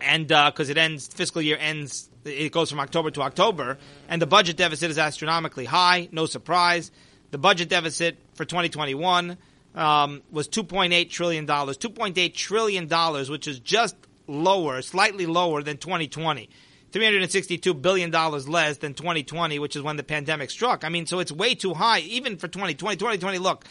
and 0.00 0.28
because 0.28 0.68
uh, 0.68 0.72
it 0.72 0.78
ends, 0.78 1.06
fiscal 1.08 1.42
year 1.42 1.56
ends 1.58 2.10
it 2.24 2.52
goes 2.52 2.70
from 2.70 2.80
October 2.80 3.10
to 3.12 3.22
October, 3.22 3.78
and 4.08 4.20
the 4.20 4.26
budget 4.26 4.56
deficit 4.56 4.90
is 4.90 4.98
astronomically 4.98 5.64
high. 5.64 6.08
No 6.12 6.26
surprise. 6.26 6.90
The 7.30 7.38
budget 7.38 7.68
deficit 7.68 8.18
for 8.34 8.44
2021 8.44 9.36
um, 9.74 10.22
was 10.30 10.48
2.8 10.48 11.10
trillion 11.10 11.46
dollars. 11.46 11.78
2.8 11.78 12.34
trillion 12.34 12.86
dollars, 12.86 13.30
which 13.30 13.46
is 13.46 13.58
just 13.60 13.96
lower, 14.26 14.82
slightly 14.82 15.26
lower 15.26 15.62
than 15.62 15.76
2020. 15.76 16.50
362 16.92 17.72
billion 17.74 18.10
dollars 18.10 18.48
less 18.48 18.78
than 18.78 18.94
2020, 18.94 19.58
which 19.58 19.76
is 19.76 19.82
when 19.82 19.96
the 19.96 20.02
pandemic 20.02 20.50
struck. 20.50 20.84
I 20.84 20.88
mean, 20.88 21.06
so 21.06 21.20
it's 21.20 21.30
way 21.30 21.54
too 21.54 21.72
high, 21.72 22.00
even 22.00 22.36
for 22.36 22.48
2020. 22.48 22.96
2020, 22.96 23.38
look, 23.38 23.64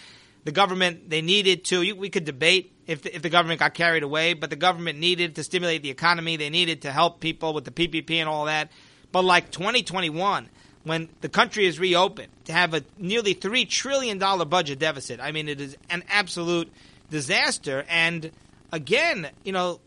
the 0.46 0.52
government 0.52 1.10
they 1.10 1.22
needed 1.22 1.66
to. 1.66 1.94
We 1.94 2.10
could 2.10 2.24
debate 2.24 2.79
if 2.90 3.04
the, 3.04 3.16
if 3.16 3.22
the 3.22 3.30
government 3.30 3.60
got 3.60 3.76
carried 3.76 4.02
away, 4.02 4.34
but 4.34 4.50
the 4.50 4.56
government 4.56 4.98
needed 4.98 5.36
to 5.36 5.44
stimulate 5.44 5.84
the 5.84 5.92
economy. 5.92 6.38
They 6.38 6.50
needed 6.50 6.82
to 6.82 6.92
help 6.92 7.20
people 7.20 7.54
with 7.54 7.64
the 7.64 7.72
PPP 7.72 8.16
and 8.16 8.28
all 8.28 8.46
that. 8.46 8.72
But 9.12 9.24
like 9.24 9.52
2021, 9.52 10.50
when 10.86 11.08
the 11.22 11.30
country 11.30 11.68
is 11.68 11.80
reopened, 11.80 12.30
to 12.46 12.52
have 12.52 12.74
a 12.74 12.84
nearly 12.98 13.34
three 13.34 13.66
trillion 13.66 14.18
dollar 14.18 14.44
budget 14.44 14.80
deficit, 14.80 15.20
I 15.20 15.32
mean, 15.32 15.48
it 15.48 15.62
is 15.62 15.78
an 15.92 16.04
absolute 16.10 16.72
disaster. 17.12 17.86
And 17.88 18.32
again, 18.72 19.30
you 19.44 19.52
know, 19.52 19.82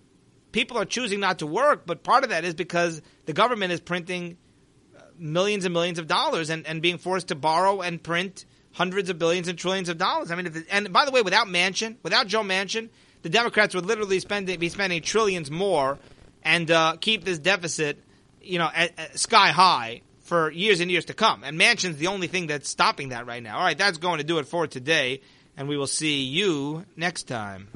people 0.53 0.79
are 0.79 0.85
choosing 0.85 1.19
not 1.19 1.41
to 1.41 1.47
work, 1.47 1.83
but 1.85 2.05
part 2.05 2.23
of 2.23 2.31
that 2.31 2.45
is 2.45 2.55
because 2.55 3.03
the 3.27 3.33
government 3.33 3.73
is 3.73 3.81
printing 3.81 4.37
millions 5.19 5.65
and 5.65 5.75
millions 5.75 5.99
of 5.99 6.07
dollars 6.07 6.51
and, 6.51 6.65
and 6.69 6.81
being 6.81 6.99
forced 6.99 7.29
to 7.29 7.35
borrow 7.35 7.81
and 7.81 8.01
print 8.01 8.45
hundreds 8.73 9.11
of 9.11 9.19
billions 9.19 9.49
and 9.49 9.59
trillions 9.59 9.89
of 9.89 9.99
dollars. 9.99 10.31
I 10.31 10.37
mean, 10.37 10.65
and 10.71 10.93
by 10.93 11.05
the 11.05 11.11
way, 11.11 11.23
without 11.23 11.47
Manchin, 11.47 11.97
without 12.03 12.27
Joe 12.27 12.43
Manchin, 12.43 12.89
the 13.23 13.29
Democrats 13.29 13.75
would 13.75 13.87
literally 13.87 14.21
spend 14.21 14.47
be 14.47 14.69
spending 14.69 15.03
trillions 15.03 15.51
more 15.51 15.99
and 16.43 16.71
uh, 16.71 16.97
keep 17.01 17.25
this 17.25 17.39
deficit, 17.39 17.99
you 18.41 18.59
know, 18.59 18.69
at, 18.75 18.99
at 18.99 19.19
sky 19.19 19.49
high 19.49 20.03
for 20.23 20.51
years 20.51 20.81
and 20.81 20.91
years 20.91 21.05
to 21.07 21.15
come. 21.15 21.45
And 21.45 21.59
Manchin's 21.59 21.99
the 21.99 22.09
only 22.09 22.27
thing 22.27 22.47
that's 22.47 22.69
stopping 22.69 23.11
that 23.11 23.27
right 23.27 23.43
now. 23.43 23.59
All 23.59 23.65
right, 23.65 23.79
that's 23.79 23.99
going 23.99 24.19
to 24.19 24.25
do 24.25 24.39
it 24.39 24.47
for 24.47 24.67
today, 24.67 25.21
and 25.57 25.69
we 25.69 25.77
will 25.77 25.87
see 25.87 26.23
you 26.23 26.85
next 26.97 27.25
time. 27.25 27.69